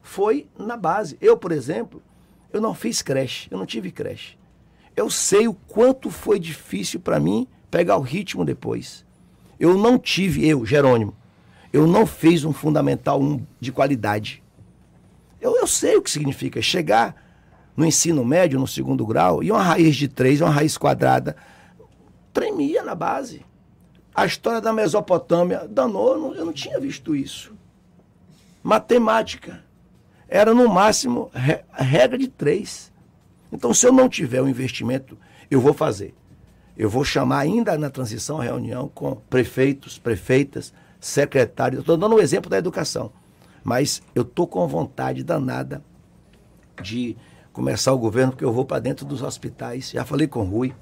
foi 0.00 0.46
na 0.56 0.76
base. 0.76 1.16
Eu, 1.20 1.36
por 1.36 1.50
exemplo, 1.50 2.02
eu 2.52 2.60
não 2.60 2.74
fiz 2.74 3.02
creche, 3.02 3.48
eu 3.50 3.58
não 3.58 3.66
tive 3.66 3.90
creche. 3.90 4.38
Eu 4.94 5.10
sei 5.10 5.48
o 5.48 5.54
quanto 5.54 6.08
foi 6.08 6.38
difícil 6.38 7.00
para 7.00 7.18
mim 7.18 7.48
pegar 7.68 7.96
o 7.96 8.02
ritmo 8.02 8.44
depois. 8.44 9.04
Eu 9.58 9.76
não 9.76 9.98
tive, 9.98 10.46
eu, 10.46 10.64
Jerônimo, 10.64 11.16
eu 11.74 11.88
não 11.88 12.06
fiz 12.06 12.44
um 12.44 12.52
fundamental 12.52 13.20
1 13.20 13.44
de 13.58 13.72
qualidade. 13.72 14.40
Eu, 15.40 15.56
eu 15.56 15.66
sei 15.66 15.96
o 15.96 16.02
que 16.02 16.08
significa 16.08 16.62
chegar 16.62 17.16
no 17.76 17.84
ensino 17.84 18.24
médio, 18.24 18.60
no 18.60 18.66
segundo 18.68 19.04
grau, 19.04 19.42
e 19.42 19.50
uma 19.50 19.60
raiz 19.60 19.96
de 19.96 20.06
três, 20.06 20.40
uma 20.40 20.50
raiz 20.50 20.78
quadrada, 20.78 21.34
tremia 22.32 22.84
na 22.84 22.94
base. 22.94 23.44
A 24.14 24.24
história 24.24 24.60
da 24.60 24.72
Mesopotâmia 24.72 25.66
danou, 25.68 26.32
eu 26.36 26.44
não 26.44 26.52
tinha 26.52 26.78
visto 26.78 27.16
isso. 27.16 27.52
Matemática. 28.62 29.64
Era 30.28 30.54
no 30.54 30.68
máximo 30.68 31.28
regra 31.72 32.16
de 32.16 32.28
três. 32.28 32.92
Então, 33.50 33.74
se 33.74 33.84
eu 33.84 33.92
não 33.92 34.08
tiver 34.08 34.40
o 34.40 34.44
um 34.44 34.48
investimento, 34.48 35.18
eu 35.50 35.60
vou 35.60 35.74
fazer. 35.74 36.14
Eu 36.76 36.88
vou 36.88 37.04
chamar 37.04 37.40
ainda 37.40 37.76
na 37.76 37.90
transição 37.90 38.38
reunião 38.38 38.88
com 38.94 39.16
prefeitos, 39.28 39.98
prefeitas, 39.98 40.72
secretário. 41.04 41.80
Estou 41.80 41.98
dando 41.98 42.16
um 42.16 42.18
exemplo 42.18 42.48
da 42.48 42.56
educação. 42.56 43.12
Mas 43.62 44.02
eu 44.14 44.22
estou 44.22 44.46
com 44.46 44.66
vontade 44.66 45.22
danada 45.22 45.84
de 46.82 47.14
começar 47.52 47.92
o 47.92 47.98
governo, 47.98 48.32
porque 48.32 48.44
eu 48.44 48.52
vou 48.52 48.64
para 48.64 48.80
dentro 48.80 49.04
dos 49.04 49.22
hospitais. 49.22 49.90
Já 49.90 50.04
falei 50.04 50.26
com 50.26 50.40
o 50.40 50.44
Rui, 50.44 50.74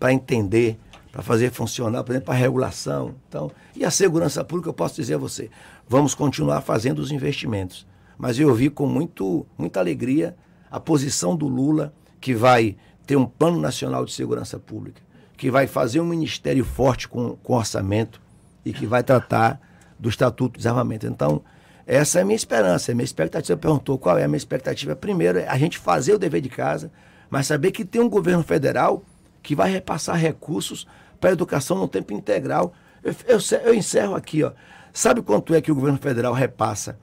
para 0.00 0.12
entender, 0.12 0.78
para 1.12 1.22
fazer 1.22 1.52
funcionar, 1.52 2.02
por 2.02 2.12
exemplo, 2.12 2.32
a 2.32 2.36
regulação. 2.36 3.14
Então, 3.28 3.52
e 3.74 3.84
a 3.84 3.90
segurança 3.90 4.44
pública, 4.44 4.68
eu 4.68 4.74
posso 4.74 4.96
dizer 4.96 5.14
a 5.14 5.18
você, 5.18 5.48
vamos 5.88 6.12
continuar 6.12 6.60
fazendo 6.60 6.98
os 6.98 7.12
investimentos. 7.12 7.86
Mas 8.18 8.40
eu 8.40 8.52
vi 8.52 8.68
com 8.68 8.86
muito, 8.86 9.46
muita 9.56 9.78
alegria 9.78 10.36
a 10.70 10.80
posição 10.80 11.36
do 11.36 11.46
Lula, 11.46 11.94
que 12.20 12.34
vai 12.34 12.76
ter 13.06 13.14
um 13.14 13.26
plano 13.26 13.60
nacional 13.60 14.04
de 14.04 14.12
segurança 14.12 14.58
pública, 14.58 15.00
que 15.36 15.52
vai 15.52 15.68
fazer 15.68 16.00
um 16.00 16.06
ministério 16.06 16.64
forte 16.64 17.08
com, 17.08 17.36
com 17.36 17.54
orçamento 17.54 18.20
e 18.64 18.72
que 18.72 18.86
vai 18.86 19.02
tratar 19.02 19.60
do 19.98 20.08
Estatuto 20.08 20.52
de 20.52 20.58
Desarmamento. 20.58 21.06
Então, 21.06 21.42
essa 21.86 22.18
é 22.18 22.22
a 22.22 22.24
minha 22.24 22.36
esperança, 22.36 22.90
é 22.90 22.92
a 22.92 22.94
minha 22.94 23.04
expectativa. 23.04 23.56
Você 23.56 23.60
perguntou 23.60 23.98
qual 23.98 24.18
é 24.18 24.24
a 24.24 24.28
minha 24.28 24.36
expectativa. 24.36 24.94
Primeiro, 24.94 25.38
é 25.38 25.48
a 25.48 25.58
gente 25.58 25.78
fazer 25.78 26.14
o 26.14 26.18
dever 26.18 26.40
de 26.40 26.48
casa, 26.48 26.90
mas 27.28 27.46
saber 27.46 27.72
que 27.72 27.84
tem 27.84 28.00
um 28.00 28.08
governo 28.08 28.42
federal 28.42 29.02
que 29.42 29.54
vai 29.54 29.70
repassar 29.70 30.16
recursos 30.16 30.86
para 31.20 31.30
a 31.30 31.32
educação 31.32 31.78
no 31.78 31.88
tempo 31.88 32.12
integral. 32.12 32.72
Eu, 33.02 33.14
eu, 33.26 33.38
eu, 33.64 33.74
encerro 33.74 34.14
aqui, 34.14 34.42
ó. 34.44 34.52
Sabe 34.92 35.22
quanto 35.22 35.54
é 35.54 35.60
que 35.60 35.72
o 35.72 35.74
governo 35.74 35.98
federal 35.98 36.32
repassa 36.32 36.98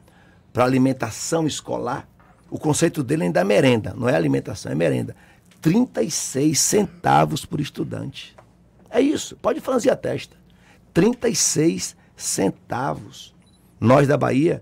para 0.53 0.63
alimentação 0.63 1.45
escolar? 1.45 2.07
O 2.49 2.57
conceito 2.57 3.03
dele 3.03 3.25
é 3.25 3.31
da 3.31 3.43
merenda, 3.43 3.93
não 3.95 4.07
é 4.07 4.15
alimentação, 4.15 4.71
é 4.71 4.75
merenda. 4.75 5.15
36 5.61 6.57
centavos 6.57 7.45
por 7.45 7.59
estudante. 7.59 8.35
É 8.89 9.01
isso, 9.01 9.35
pode 9.35 9.59
franzir 9.59 9.91
a 9.91 9.95
testa. 9.95 10.38
36 10.99 11.95
centavos. 12.13 13.33
Nós 13.79 14.05
da 14.05 14.17
Bahia 14.17 14.61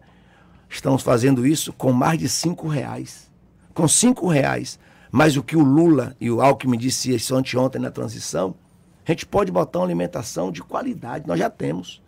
estamos 0.70 1.02
fazendo 1.02 1.48
isso 1.48 1.74
com 1.74 1.92
mais 1.92 2.20
de 2.20 2.30
cinco 2.30 2.68
reais. 2.68 3.32
Com 3.74 3.88
cinco 3.88 4.28
reais, 4.28 4.78
mais 5.12 5.36
o 5.36 5.42
que 5.42 5.58
o 5.58 5.64
Lula 5.64 6.16
e 6.22 6.30
o 6.30 6.40
Alckmin 6.40 6.78
disse 6.78 7.12
isso 7.12 7.36
anteontem 7.36 7.82
na 7.82 7.90
transição, 7.90 8.54
a 9.04 9.12
gente 9.12 9.26
pode 9.26 9.52
botar 9.52 9.80
uma 9.80 9.86
alimentação 9.86 10.52
de 10.52 10.62
qualidade. 10.62 11.28
Nós 11.28 11.40
já 11.40 11.50
temos. 11.50 12.04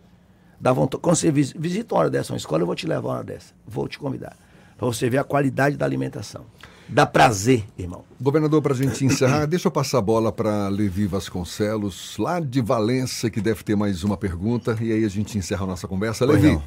Dá 0.60 0.72
vontade, 0.72 1.02
quando 1.02 1.16
você 1.16 1.32
visita 1.32 1.96
uma 1.96 2.02
hora 2.02 2.10
dessa 2.10 2.32
uma 2.32 2.36
escola, 2.36 2.62
eu 2.62 2.66
vou 2.66 2.76
te 2.76 2.86
levar 2.86 3.08
uma 3.08 3.14
hora 3.16 3.24
dessa. 3.24 3.52
Vou 3.66 3.88
te 3.88 3.98
convidar. 3.98 4.36
Para 4.78 4.86
você 4.86 5.10
ver 5.10 5.18
a 5.18 5.24
qualidade 5.24 5.76
da 5.76 5.84
alimentação. 5.84 6.46
Dá 6.92 7.06
prazer, 7.06 7.64
irmão. 7.78 8.04
Governador, 8.20 8.60
para 8.60 8.72
a 8.72 8.76
gente 8.76 9.04
encerrar, 9.04 9.46
deixa 9.46 9.68
eu 9.68 9.70
passar 9.70 9.98
a 9.98 10.02
bola 10.02 10.32
para 10.32 10.66
Levi 10.68 11.06
Vasconcelos, 11.06 12.18
lá 12.18 12.40
de 12.40 12.60
Valença, 12.60 13.30
que 13.30 13.40
deve 13.40 13.62
ter 13.62 13.76
mais 13.76 14.02
uma 14.02 14.16
pergunta, 14.16 14.76
e 14.80 14.92
aí 14.92 15.04
a 15.04 15.08
gente 15.08 15.38
encerra 15.38 15.62
a 15.62 15.68
nossa 15.68 15.86
conversa. 15.86 16.26
Levi. 16.26 16.60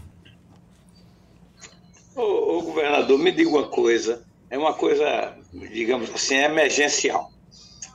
Ô, 2.15 2.21
ô, 2.21 2.61
governador, 2.61 3.19
me 3.19 3.33
diga 3.33 3.49
uma 3.49 3.67
coisa, 3.67 4.23
é 4.49 4.57
uma 4.57 4.73
coisa, 4.73 5.33
digamos 5.51 6.09
assim, 6.09 6.35
emergencial. 6.35 7.29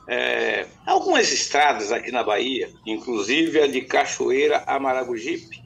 É, 0.07 0.67
algumas 0.85 1.31
estradas 1.31 1.91
aqui 1.91 2.11
na 2.11 2.23
Bahia, 2.23 2.69
inclusive 2.85 3.59
a 3.59 3.65
de 3.65 3.81
Cachoeira 3.81 4.63
a 4.67 4.79
Maragogipe, 4.79 5.63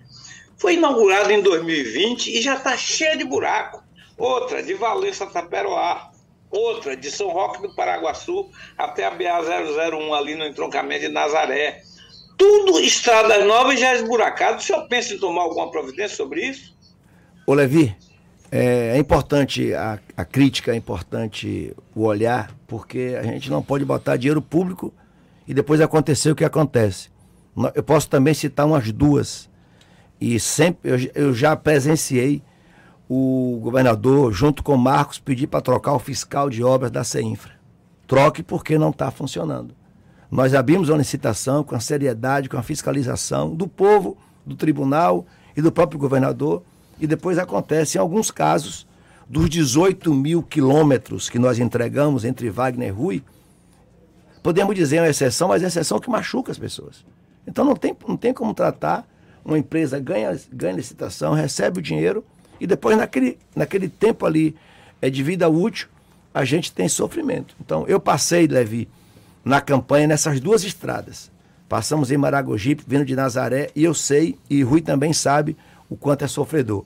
foi 0.57 0.75
inaugurada 0.75 1.33
em 1.33 1.41
2020 1.41 2.37
e 2.37 2.41
já 2.41 2.55
está 2.55 2.77
cheia 2.77 3.17
de 3.17 3.25
buraco. 3.25 3.83
Outra, 4.17 4.63
de 4.63 4.73
Valença 4.75 5.25
a 5.25 5.27
Taperoá, 5.27 6.12
outra 6.53 6.95
de 6.95 7.09
São 7.09 7.29
Roque 7.29 7.61
do 7.61 7.73
Paraguaçu 7.75 8.49
até 8.77 9.05
a 9.05 9.11
BA-001 9.11 10.13
ali 10.13 10.35
no 10.35 10.45
entroncamento 10.45 11.01
de 11.01 11.09
Nazaré. 11.09 11.81
Tudo 12.37 12.79
estradas 12.79 13.45
novas 13.45 13.79
já 13.79 13.95
esburacadas. 13.95 14.63
O 14.63 14.67
senhor 14.67 14.87
pensa 14.87 15.13
em 15.13 15.19
tomar 15.19 15.41
alguma 15.41 15.69
providência 15.71 16.15
sobre 16.15 16.45
isso? 16.45 16.73
Ô 17.45 17.53
Levi, 17.53 17.95
é, 18.51 18.95
é 18.95 18.97
importante 18.97 19.73
a, 19.73 19.99
a, 20.15 20.23
crítica, 20.23 20.71
é 20.71 20.75
importante 20.75 21.75
o 21.95 22.03
olhar, 22.03 22.51
porque 22.67 23.17
a 23.19 23.23
gente 23.23 23.49
não 23.49 23.63
pode 23.63 23.83
botar 23.83 24.15
dinheiro 24.15 24.41
público 24.41 24.93
e 25.47 25.53
depois 25.53 25.81
acontecer 25.81 26.31
o 26.31 26.35
que 26.35 26.45
acontece. 26.45 27.09
Eu 27.75 27.83
posso 27.83 28.09
também 28.09 28.33
citar 28.33 28.65
umas 28.65 28.91
duas. 28.91 29.49
E 30.21 30.39
sempre 30.39 30.91
eu, 30.91 30.97
eu 31.15 31.33
já 31.33 31.55
presenciei 31.55 32.41
o 33.15 33.59
governador, 33.59 34.33
junto 34.33 34.63
com 34.63 34.73
o 34.73 34.77
Marcos, 34.77 35.19
pedir 35.19 35.45
para 35.45 35.61
trocar 35.61 35.93
o 35.93 35.99
fiscal 35.99 36.49
de 36.49 36.63
obras 36.63 36.89
da 36.89 37.03
CEINFRA. 37.03 37.53
Troque 38.07 38.41
porque 38.41 38.75
não 38.75 38.89
está 38.89 39.11
funcionando. 39.11 39.75
Nós 40.31 40.55
abrimos 40.55 40.89
uma 40.89 40.97
licitação 40.97 41.63
com 41.63 41.75
a 41.75 41.79
seriedade, 41.79 42.49
com 42.49 42.57
a 42.57 42.63
fiscalização 42.63 43.53
do 43.53 43.67
povo, 43.67 44.17
do 44.43 44.55
tribunal 44.55 45.27
e 45.55 45.61
do 45.61 45.71
próprio 45.71 45.99
governador. 45.99 46.63
E 46.99 47.05
depois 47.05 47.37
acontece, 47.37 47.99
em 47.99 48.01
alguns 48.01 48.31
casos, 48.31 48.87
dos 49.29 49.47
18 49.47 50.11
mil 50.11 50.41
quilômetros 50.41 51.29
que 51.29 51.37
nós 51.37 51.59
entregamos 51.59 52.25
entre 52.25 52.49
Wagner 52.49 52.89
e 52.89 52.91
Rui, 52.91 53.23
podemos 54.41 54.73
dizer 54.73 55.01
uma 55.01 55.09
exceção, 55.09 55.49
mas 55.49 55.61
é 55.61 55.67
exceção 55.67 55.99
que 55.99 56.09
machuca 56.09 56.51
as 56.51 56.57
pessoas. 56.57 57.05
Então 57.45 57.63
não 57.63 57.75
tem, 57.75 57.95
não 58.07 58.17
tem 58.17 58.33
como 58.33 58.55
tratar 58.55 59.07
uma 59.45 59.59
empresa 59.59 59.99
ganha, 59.99 60.35
ganha 60.51 60.73
licitação, 60.73 61.33
recebe 61.33 61.77
o 61.77 61.81
dinheiro 61.81 62.23
e 62.63 62.67
depois, 62.67 62.95
naquele, 62.95 63.37
naquele 63.53 63.89
tempo 63.89 64.25
ali 64.25 64.55
é, 65.01 65.09
de 65.09 65.21
vida 65.21 65.49
útil, 65.49 65.89
a 66.33 66.45
gente 66.45 66.71
tem 66.71 66.87
sofrimento. 66.87 67.53
Então, 67.59 67.85
eu 67.89 67.99
passei, 67.99 68.47
Levi, 68.47 68.87
na 69.43 69.59
campanha 69.59 70.07
nessas 70.07 70.39
duas 70.39 70.63
estradas. 70.63 71.29
Passamos 71.67 72.09
em 72.09 72.15
Maragogipe, 72.15 72.81
vindo 72.87 73.03
de 73.03 73.17
Nazaré, 73.17 73.69
e 73.75 73.83
eu 73.83 73.93
sei, 73.93 74.39
e 74.49 74.63
Rui 74.63 74.79
também 74.79 75.11
sabe, 75.11 75.57
o 75.89 75.97
quanto 75.97 76.23
é 76.23 76.27
sofredor. 76.29 76.85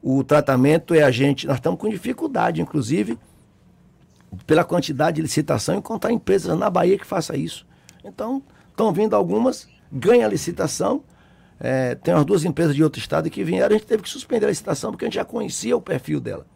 O 0.00 0.22
tratamento 0.22 0.94
é 0.94 1.02
a 1.02 1.10
gente. 1.10 1.44
Nós 1.44 1.56
estamos 1.56 1.80
com 1.80 1.88
dificuldade, 1.88 2.62
inclusive, 2.62 3.18
pela 4.46 4.62
quantidade 4.62 5.16
de 5.16 5.22
licitação, 5.22 5.74
encontrar 5.74 6.12
empresas 6.12 6.56
na 6.56 6.70
Bahia 6.70 6.96
que 6.96 7.04
faça 7.04 7.36
isso. 7.36 7.66
Então, 8.04 8.40
estão 8.70 8.92
vindo 8.92 9.16
algumas, 9.16 9.68
ganha 9.90 10.24
a 10.24 10.28
licitação, 10.28 11.02
é, 11.60 11.94
tem 11.94 12.14
umas 12.14 12.24
duas 12.24 12.44
empresas 12.44 12.74
de 12.74 12.82
outro 12.82 12.98
estado 12.98 13.28
que 13.28 13.44
vieram, 13.44 13.76
a 13.76 13.78
gente 13.78 13.86
teve 13.86 14.02
que 14.02 14.08
suspender 14.08 14.46
a 14.46 14.48
licitação 14.48 14.90
porque 14.90 15.04
a 15.04 15.08
gente 15.08 15.16
já 15.16 15.24
conhecia 15.24 15.76
o 15.76 15.80
perfil 15.80 16.18
dela. 16.18 16.46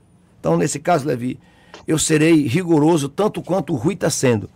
Então, 0.41 0.57
nesse 0.57 0.81
caso, 0.81 1.07
Levi, 1.07 1.39
eu 1.87 1.99
serei 1.99 2.47
rigoroso 2.47 3.09
tanto 3.09 3.43
quanto 3.43 3.75
o 3.75 3.77
Rui 3.77 3.95
está 3.95 4.09
sendo. 4.09 4.49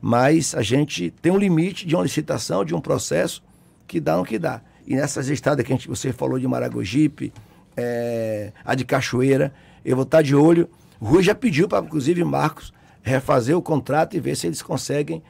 Mas 0.00 0.54
a 0.54 0.60
gente 0.60 1.10
tem 1.22 1.32
um 1.32 1.38
limite 1.38 1.86
de 1.86 1.94
uma 1.94 2.02
licitação, 2.02 2.64
de 2.64 2.74
um 2.74 2.80
processo 2.80 3.42
que 3.86 3.98
dá 3.98 4.18
no 4.18 4.24
que 4.24 4.38
dá. 4.38 4.60
E 4.86 4.94
nessas 4.94 5.30
estradas 5.30 5.64
que 5.64 5.72
a 5.72 5.76
gente, 5.76 5.88
você 5.88 6.12
falou 6.12 6.38
de 6.38 6.46
Maragogipe, 6.46 7.32
é, 7.74 8.52
a 8.62 8.74
de 8.74 8.84
Cachoeira, 8.84 9.54
eu 9.82 9.96
vou 9.96 10.02
estar 10.02 10.18
tá 10.18 10.22
de 10.22 10.36
olho. 10.36 10.68
O 11.00 11.06
Rui 11.06 11.22
já 11.22 11.34
pediu 11.34 11.66
para, 11.66 11.84
inclusive, 11.84 12.22
Marcos 12.22 12.74
refazer 13.02 13.56
o 13.56 13.62
contrato 13.62 14.16
e 14.16 14.20
ver 14.20 14.36
se 14.36 14.46
eles 14.46 14.60
conseguem 14.60 15.22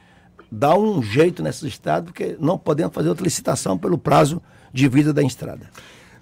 dar 0.51 0.77
um 0.77 1.01
jeito 1.01 1.41
nessa 1.41 1.65
estrada, 1.65 2.05
porque 2.05 2.35
não 2.39 2.57
podemos 2.57 2.93
fazer 2.93 3.09
outra 3.09 3.23
licitação 3.23 3.77
pelo 3.77 3.97
prazo 3.97 4.41
de 4.75 4.89
vida 4.89 5.13
da 5.13 5.23
estrada. 5.23 5.69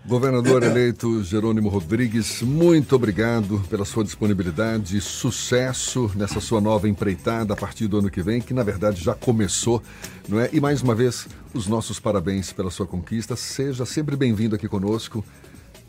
Governador 0.06 0.62
eleito 0.62 1.24
Jerônimo 1.24 1.70
Rodrigues, 1.70 2.44
muito 2.44 2.96
obrigado 2.96 3.60
pela 3.68 3.84
sua 3.84 4.04
disponibilidade, 4.04 5.02
sucesso 5.02 6.12
nessa 6.14 6.40
sua 6.40 6.62
nova 6.62 6.88
empreitada 6.88 7.54
a 7.54 7.56
partir 7.56 7.88
do 7.88 7.98
ano 7.98 8.12
que 8.12 8.22
vem, 8.22 8.42
que 8.42 8.54
na 8.54 8.62
verdade 8.62 9.02
já 9.02 9.16
começou, 9.16 9.82
não 10.30 10.40
é? 10.40 10.50
E 10.54 10.60
mais 10.60 10.84
uma 10.84 10.94
vez, 10.94 11.26
os 11.52 11.68
nossos 11.68 12.00
parabéns 12.00 12.54
pela 12.54 12.70
sua 12.70 12.86
conquista. 12.86 13.36
Seja 13.36 13.86
sempre 13.86 14.16
bem-vindo 14.16 14.56
aqui 14.56 14.68
conosco. 14.68 15.26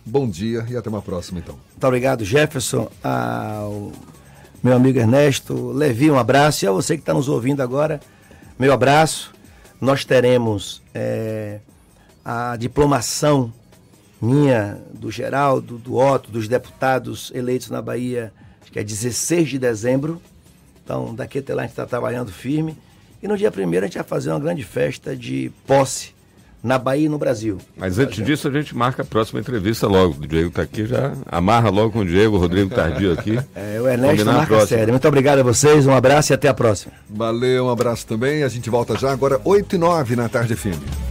Bom 0.07 0.27
dia 0.27 0.65
e 0.71 0.77
até 0.77 0.89
uma 0.89 1.03
próxima, 1.03 1.41
então. 1.41 1.59
Muito 1.73 1.85
obrigado, 1.85 2.25
Jefferson, 2.25 2.91
ao 3.03 3.93
meu 4.63 4.75
amigo 4.75 4.99
Ernesto, 4.99 5.73
Levi, 5.73 6.11
um 6.11 6.19
abraço. 6.19 6.65
E 6.65 6.69
a 6.69 6.73
você 6.73 6.95
que 6.97 7.03
está 7.03 7.13
nos 7.13 7.29
ouvindo 7.29 7.61
agora, 7.61 8.01
meu 8.59 8.73
abraço. 8.73 9.35
Nós 9.81 10.05
teremos. 10.05 10.83
É 10.95 11.59
a 12.25 12.57
diplomação 12.57 13.53
minha, 14.21 14.79
do 14.93 15.11
Geraldo, 15.11 15.77
do 15.77 15.97
Otto, 15.97 16.31
dos 16.31 16.49
deputados 16.49 17.31
eleitos 17.35 17.69
na 17.69 17.83
Bahia, 17.83 18.33
acho 18.63 18.73
que 18.73 18.79
é 18.79 18.85
16 18.85 19.51
de 19.51 19.59
dezembro. 19.59 20.21
Então, 20.83 21.15
daqui 21.15 21.39
até 21.39 21.55
lá 21.55 21.63
a 21.63 21.65
gente 21.65 21.73
está 21.73 21.87
trabalhando 21.87 22.33
firme. 22.33 22.77
E 23.23 23.29
no 23.29 23.37
dia 23.37 23.51
primeiro 23.51 23.85
a 23.85 23.87
gente 23.87 23.97
vai 23.97 24.05
fazer 24.05 24.31
uma 24.31 24.41
grande 24.41 24.63
festa 24.63 25.17
de 25.17 25.51
posse 25.67 26.15
na 26.63 26.79
Bahia 26.79 27.07
e 27.07 27.09
no 27.11 27.19
Brasil. 27.19 27.59
Mas 27.77 27.99
antes 27.99 28.25
disso, 28.25 28.49
a 28.49 28.51
gente 28.51 28.75
marca 28.75 29.03
a 29.03 29.05
próxima 29.05 29.39
entrevista 29.39 29.87
logo. 29.87 30.15
O 30.23 30.27
Diego 30.27 30.49
está 30.49 30.63
aqui, 30.63 30.87
já 30.87 31.13
amarra 31.27 31.69
logo 31.69 31.93
com 31.93 31.99
o 32.01 32.05
Diego, 32.07 32.37
o 32.37 32.41
Rodrigo 32.41 32.75
Tardio 32.75 33.13
aqui. 33.13 33.39
É, 33.55 33.81
o 33.81 33.89
Ernesto 33.89 34.25
marca 34.25 34.67
sério. 34.67 34.93
Muito 34.93 35.07
obrigado 35.07 35.41
a 35.41 35.43
vocês, 35.43 35.87
um 35.87 35.93
abraço 35.93 36.33
e 36.33 36.35
até 36.35 36.49
a 36.49 36.55
próxima. 36.55 36.93
Valeu, 37.09 37.67
um 37.67 37.71
abraço 37.71 38.07
também. 38.07 38.43
A 38.43 38.49
gente 38.49 38.71
volta 38.71 38.97
já 38.97 39.13
agora, 39.13 39.41
8 39.45 39.75
e 39.75 39.79
9 39.79 40.17
na 40.17 40.29
tarde 40.29 40.57
firme. 40.57 40.85